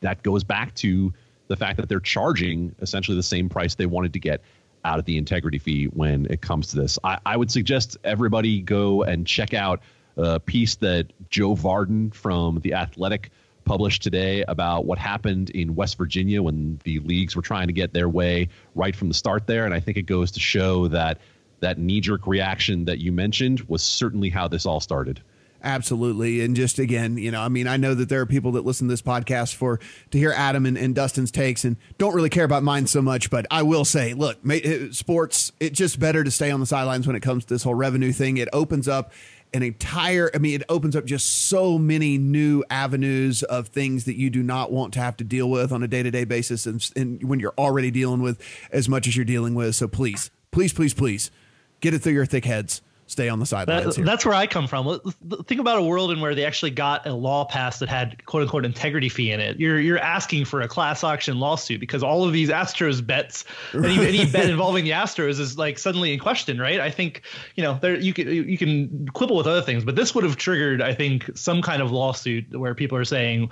that 0.00 0.22
goes 0.22 0.44
back 0.44 0.74
to 0.76 1.12
the 1.46 1.56
fact 1.56 1.78
that 1.78 1.88
they're 1.88 2.00
charging 2.00 2.74
essentially 2.80 3.16
the 3.16 3.22
same 3.22 3.48
price 3.48 3.74
they 3.74 3.86
wanted 3.86 4.12
to 4.12 4.18
get 4.18 4.42
out 4.84 4.98
of 4.98 5.04
the 5.04 5.16
integrity 5.16 5.58
fee 5.58 5.86
when 5.86 6.26
it 6.26 6.40
comes 6.40 6.68
to 6.68 6.76
this. 6.76 6.98
I, 7.04 7.18
I 7.24 7.36
would 7.36 7.50
suggest 7.50 7.96
everybody 8.04 8.60
go 8.60 9.02
and 9.02 9.26
check 9.26 9.54
out 9.54 9.80
a 10.16 10.40
piece 10.40 10.76
that 10.76 11.12
Joe 11.30 11.54
Vardon 11.54 12.12
from 12.12 12.60
The 12.60 12.74
Athletic 12.74 13.30
published 13.64 14.02
today 14.02 14.42
about 14.48 14.86
what 14.86 14.98
happened 14.98 15.50
in 15.50 15.74
West 15.74 15.98
Virginia 15.98 16.42
when 16.42 16.80
the 16.84 17.00
leagues 17.00 17.36
were 17.36 17.42
trying 17.42 17.66
to 17.66 17.72
get 17.72 17.92
their 17.92 18.08
way 18.08 18.48
right 18.74 18.96
from 18.96 19.08
the 19.08 19.14
start 19.14 19.46
there. 19.46 19.64
And 19.64 19.74
I 19.74 19.80
think 19.80 19.98
it 19.98 20.02
goes 20.02 20.30
to 20.32 20.40
show 20.40 20.88
that 20.88 21.20
that 21.60 21.78
knee 21.78 22.00
jerk 22.00 22.26
reaction 22.26 22.86
that 22.86 22.98
you 22.98 23.12
mentioned 23.12 23.60
was 23.62 23.82
certainly 23.82 24.30
how 24.30 24.48
this 24.48 24.64
all 24.64 24.80
started. 24.80 25.20
Absolutely. 25.62 26.40
And 26.40 26.54
just 26.54 26.78
again, 26.78 27.18
you 27.18 27.32
know, 27.32 27.40
I 27.40 27.48
mean, 27.48 27.66
I 27.66 27.76
know 27.76 27.94
that 27.94 28.08
there 28.08 28.20
are 28.20 28.26
people 28.26 28.52
that 28.52 28.64
listen 28.64 28.86
to 28.86 28.92
this 28.92 29.02
podcast 29.02 29.54
for 29.54 29.80
to 30.10 30.18
hear 30.18 30.32
Adam 30.36 30.66
and, 30.66 30.78
and 30.78 30.94
Dustin's 30.94 31.32
takes 31.32 31.64
and 31.64 31.76
don't 31.98 32.14
really 32.14 32.28
care 32.30 32.44
about 32.44 32.62
mine 32.62 32.86
so 32.86 33.02
much. 33.02 33.28
But 33.28 33.46
I 33.50 33.62
will 33.62 33.84
say, 33.84 34.14
look, 34.14 34.38
eh, 34.48 34.88
sports, 34.92 35.50
it's 35.58 35.76
just 35.76 35.98
better 35.98 36.22
to 36.22 36.30
stay 36.30 36.50
on 36.50 36.60
the 36.60 36.66
sidelines 36.66 37.06
when 37.06 37.16
it 37.16 37.20
comes 37.20 37.44
to 37.46 37.54
this 37.54 37.64
whole 37.64 37.74
revenue 37.74 38.12
thing. 38.12 38.36
It 38.36 38.48
opens 38.52 38.86
up 38.86 39.12
an 39.52 39.62
entire, 39.62 40.30
I 40.32 40.38
mean, 40.38 40.60
it 40.60 40.66
opens 40.68 40.94
up 40.94 41.06
just 41.06 41.48
so 41.48 41.76
many 41.76 42.18
new 42.18 42.62
avenues 42.70 43.42
of 43.42 43.68
things 43.68 44.04
that 44.04 44.16
you 44.16 44.30
do 44.30 44.42
not 44.42 44.70
want 44.70 44.92
to 44.94 45.00
have 45.00 45.16
to 45.16 45.24
deal 45.24 45.50
with 45.50 45.72
on 45.72 45.82
a 45.82 45.88
day 45.88 46.04
to 46.04 46.10
day 46.10 46.24
basis. 46.24 46.66
And, 46.66 46.88
and 46.94 47.28
when 47.28 47.40
you're 47.40 47.54
already 47.58 47.90
dealing 47.90 48.22
with 48.22 48.40
as 48.70 48.88
much 48.88 49.08
as 49.08 49.16
you're 49.16 49.24
dealing 49.24 49.54
with. 49.54 49.74
So 49.74 49.88
please, 49.88 50.30
please, 50.52 50.72
please, 50.72 50.94
please 50.94 51.32
get 51.80 51.94
it 51.94 52.00
through 52.00 52.12
your 52.12 52.26
thick 52.26 52.44
heads 52.44 52.80
stay 53.08 53.28
on 53.28 53.40
the 53.40 53.46
sidelines. 53.46 53.96
That, 53.96 54.04
that's 54.04 54.24
where 54.24 54.34
I 54.34 54.46
come 54.46 54.68
from. 54.68 55.00
Think 55.46 55.60
about 55.60 55.78
a 55.78 55.82
world 55.82 56.12
in 56.12 56.20
where 56.20 56.34
they 56.34 56.44
actually 56.44 56.70
got 56.70 57.06
a 57.06 57.14
law 57.14 57.44
passed 57.46 57.80
that 57.80 57.88
had 57.88 58.24
quote 58.26 58.42
unquote 58.42 58.64
integrity 58.64 59.08
fee 59.08 59.32
in 59.32 59.40
it. 59.40 59.58
You're 59.58 59.80
you're 59.80 59.98
asking 59.98 60.44
for 60.44 60.60
a 60.60 60.68
class 60.68 61.02
action 61.02 61.40
lawsuit 61.40 61.80
because 61.80 62.02
all 62.02 62.24
of 62.24 62.32
these 62.32 62.50
Astros 62.50 63.04
bets, 63.04 63.44
any, 63.74 63.98
any 64.06 64.30
bet 64.30 64.48
involving 64.48 64.84
the 64.84 64.92
Astros 64.92 65.40
is 65.40 65.58
like 65.58 65.78
suddenly 65.78 66.12
in 66.12 66.18
question, 66.18 66.60
right? 66.60 66.78
I 66.78 66.90
think 66.90 67.22
you 67.56 67.64
know 67.64 67.78
there 67.80 67.98
you 67.98 68.12
can 68.12 68.28
you 68.28 68.58
can 68.58 69.08
quibble 69.08 69.36
with 69.36 69.46
other 69.46 69.62
things, 69.62 69.84
but 69.84 69.96
this 69.96 70.14
would 70.14 70.24
have 70.24 70.36
triggered, 70.36 70.82
I 70.82 70.94
think, 70.94 71.30
some 71.34 71.62
kind 71.62 71.82
of 71.82 71.90
lawsuit 71.90 72.56
where 72.56 72.74
people 72.74 72.98
are 72.98 73.04
saying 73.04 73.50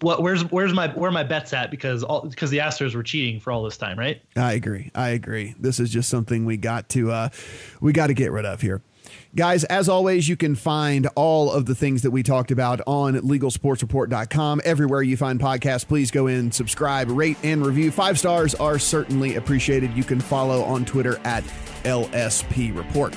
what 0.00 0.22
where's 0.22 0.42
where's 0.50 0.72
my 0.72 0.88
where 0.88 1.10
my 1.10 1.24
bets 1.24 1.52
at 1.52 1.70
because 1.70 2.02
all 2.02 2.22
because 2.22 2.50
the 2.50 2.58
Astros 2.58 2.94
were 2.94 3.02
cheating 3.02 3.40
for 3.40 3.52
all 3.52 3.62
this 3.62 3.76
time, 3.76 3.98
right? 3.98 4.22
I 4.36 4.52
agree. 4.52 4.90
I 4.94 5.10
agree. 5.10 5.54
This 5.58 5.80
is 5.80 5.90
just 5.90 6.08
something 6.08 6.44
we 6.44 6.56
got 6.56 6.88
to 6.90 7.10
uh 7.10 7.28
we 7.80 7.92
got 7.92 8.08
to 8.08 8.14
get 8.14 8.30
rid 8.32 8.44
of 8.44 8.60
here. 8.60 8.82
Guys, 9.34 9.64
as 9.64 9.88
always, 9.88 10.28
you 10.28 10.36
can 10.36 10.54
find 10.54 11.08
all 11.16 11.50
of 11.50 11.66
the 11.66 11.74
things 11.74 12.02
that 12.02 12.12
we 12.12 12.22
talked 12.22 12.50
about 12.50 12.80
on 12.86 13.14
legalsportsreport.com. 13.14 14.60
Everywhere 14.64 15.02
you 15.02 15.16
find 15.16 15.40
podcasts, 15.40 15.86
please 15.86 16.10
go 16.10 16.28
in, 16.28 16.52
subscribe, 16.52 17.10
rate, 17.10 17.36
and 17.42 17.66
review. 17.66 17.90
Five 17.90 18.18
stars 18.18 18.54
are 18.54 18.78
certainly 18.78 19.34
appreciated. 19.34 19.92
You 19.96 20.04
can 20.04 20.20
follow 20.20 20.62
on 20.62 20.84
Twitter 20.84 21.20
at 21.24 21.42
LSP 21.82 22.76
Report. 22.76 23.14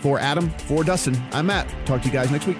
For 0.00 0.18
Adam, 0.18 0.50
for 0.50 0.82
Dustin, 0.84 1.22
I'm 1.32 1.46
Matt. 1.46 1.68
Talk 1.86 2.00
to 2.02 2.08
you 2.08 2.12
guys 2.12 2.30
next 2.30 2.46
week. 2.46 2.58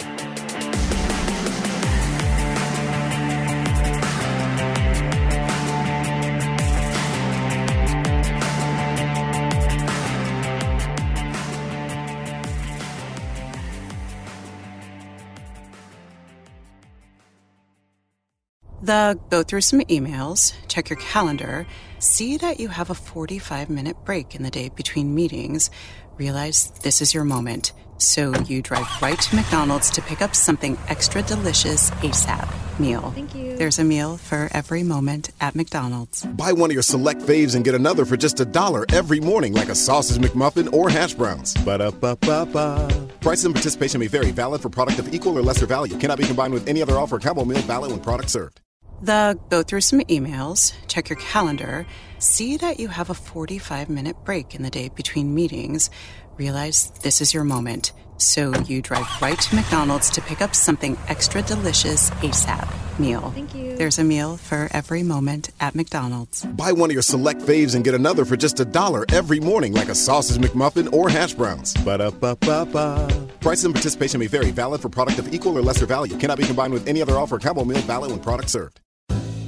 The 18.83 19.19
go 19.31 19.43
through 19.43 19.61
some 19.61 19.81
emails, 19.83 20.55
check 20.67 20.91
your 20.91 20.99
calendar, 20.99 21.67
See 22.03 22.37
that 22.39 22.59
you 22.59 22.67
have 22.67 22.91
a 22.91 22.95
45 22.95 23.71
minute 23.71 23.97
break 24.05 24.35
in 24.35 24.43
the 24.43 24.51
day 24.51 24.71
between 24.71 25.15
meetings. 25.15 25.71
Realize 26.19 26.73
this 26.83 27.01
is 27.01 27.15
your 27.15 27.23
moment. 27.23 27.73
So 27.99 28.35
you 28.41 28.61
drive 28.61 28.89
right 29.01 29.21
to 29.21 29.37
McDonald's 29.37 29.89
to 29.91 30.03
pick 30.03 30.21
up 30.21 30.35
something 30.35 30.77
extra 30.89 31.23
delicious 31.23 31.91
ASAP 32.03 32.53
meal. 32.81 33.13
Thank 33.13 33.37
you. 33.37 33.57
There's 33.57 33.79
a 33.79 33.85
meal 33.85 34.17
for 34.17 34.49
every 34.51 34.83
moment 34.83 35.31
at 35.41 35.55
McDonald's. 35.55 36.25
Buy 36.25 36.53
one 36.53 36.71
of 36.71 36.75
your 36.75 36.83
select 36.83 37.21
faves 37.21 37.55
and 37.55 37.65
get 37.65 37.77
another 37.77 38.05
for 38.05 38.17
just 38.17 38.41
a 38.41 38.45
dollar 38.45 38.85
every 38.93 39.21
morning, 39.21 39.53
like 39.53 39.69
a 39.69 39.77
sausage 39.77 40.21
McMuffin 40.21 40.73
or 40.73 40.91
hash 40.91 41.15
browns. 41.15 41.55
Ba 41.65 41.79
da 41.79 41.93
ba 41.93 42.17
ba 42.17 42.45
ba. 42.47 43.09
Prices 43.21 43.45
and 43.45 43.55
participation 43.55 44.01
may 44.01 44.09
vary. 44.09 44.33
Valid 44.33 44.61
for 44.61 44.71
product 44.71 44.99
of 44.99 45.15
equal 45.15 45.39
or 45.39 45.43
lesser 45.43 45.67
value. 45.67 45.97
Cannot 45.99 46.19
be 46.19 46.25
combined 46.25 46.53
with 46.53 46.67
any 46.67 46.83
other 46.83 46.99
offer. 46.99 47.21
Combo 47.21 47.45
meal 47.45 47.61
valid 47.61 47.93
when 47.93 48.01
product 48.01 48.29
served. 48.29 48.61
The 49.03 49.37
go 49.49 49.65
through 49.65 49.81
some 49.81 49.99
emails, 50.03 50.73
check 50.87 51.09
your 51.09 51.19
calendar, 51.19 51.87
see 52.21 52.57
that 52.59 52.79
you 52.79 52.87
have 52.87 53.11
a 53.11 53.15
45 53.15 53.89
minute 53.89 54.17
break 54.25 54.55
in 54.55 54.63
the 54.63 54.71
day 54.71 54.91
between 54.91 55.35
meetings. 55.35 55.91
Realize 56.39 56.93
this 57.03 57.21
is 57.21 57.35
your 57.35 57.43
moment. 57.43 57.93
So 58.19 58.55
you 58.61 58.81
drive 58.81 59.09
right 59.21 59.39
to 59.41 59.57
McDonald's 59.57 60.09
to 60.11 60.21
pick 60.21 60.41
up 60.41 60.55
something 60.55 60.97
extra 61.09 61.43
delicious 61.43 62.11
ASAP 62.11 62.73
meal. 63.01 63.33
Thank 63.33 63.57
you. 63.57 63.77
There's 63.77 63.99
a 63.99 64.05
meal 64.05 64.37
for 64.37 64.69
every 64.71 65.03
moment 65.03 65.51
at 65.59 65.75
McDonald's. 65.75 66.45
Buy 66.45 66.71
one 66.71 66.89
of 66.89 66.93
your 66.93 67.03
select 67.03 67.41
faves 67.41 67.75
and 67.75 67.83
get 67.83 67.95
another 67.95 68.25
for 68.25 68.37
just 68.37 68.61
a 68.61 68.65
dollar 68.65 69.05
every 69.11 69.41
morning, 69.41 69.73
like 69.73 69.89
a 69.89 69.97
sausage 69.97 70.37
McMuffin 70.41 70.93
or 70.93 71.09
hash 71.09 71.35
browns. 71.35 71.75
Ba 71.85 71.99
da 71.99 72.11
ba 72.13 72.37
ba 72.37 72.65
ba. 72.67 73.29
Prices 73.41 73.65
and 73.65 73.75
participation 73.75 74.21
may 74.21 74.29
vary. 74.29 74.53
Valid 74.53 74.81
for 74.81 74.89
product 74.89 75.19
of 75.19 75.35
equal 75.35 75.59
or 75.59 75.63
lesser 75.63 75.87
value. 75.87 76.17
Cannot 76.17 76.39
be 76.39 76.45
combined 76.45 76.73
with 76.73 76.87
any 76.87 77.03
other 77.03 77.19
offer. 77.19 77.41
Combo 77.41 77.65
meal 77.65 77.81
valid 77.81 78.13
when 78.13 78.21
product 78.21 78.49
served. 78.49 78.81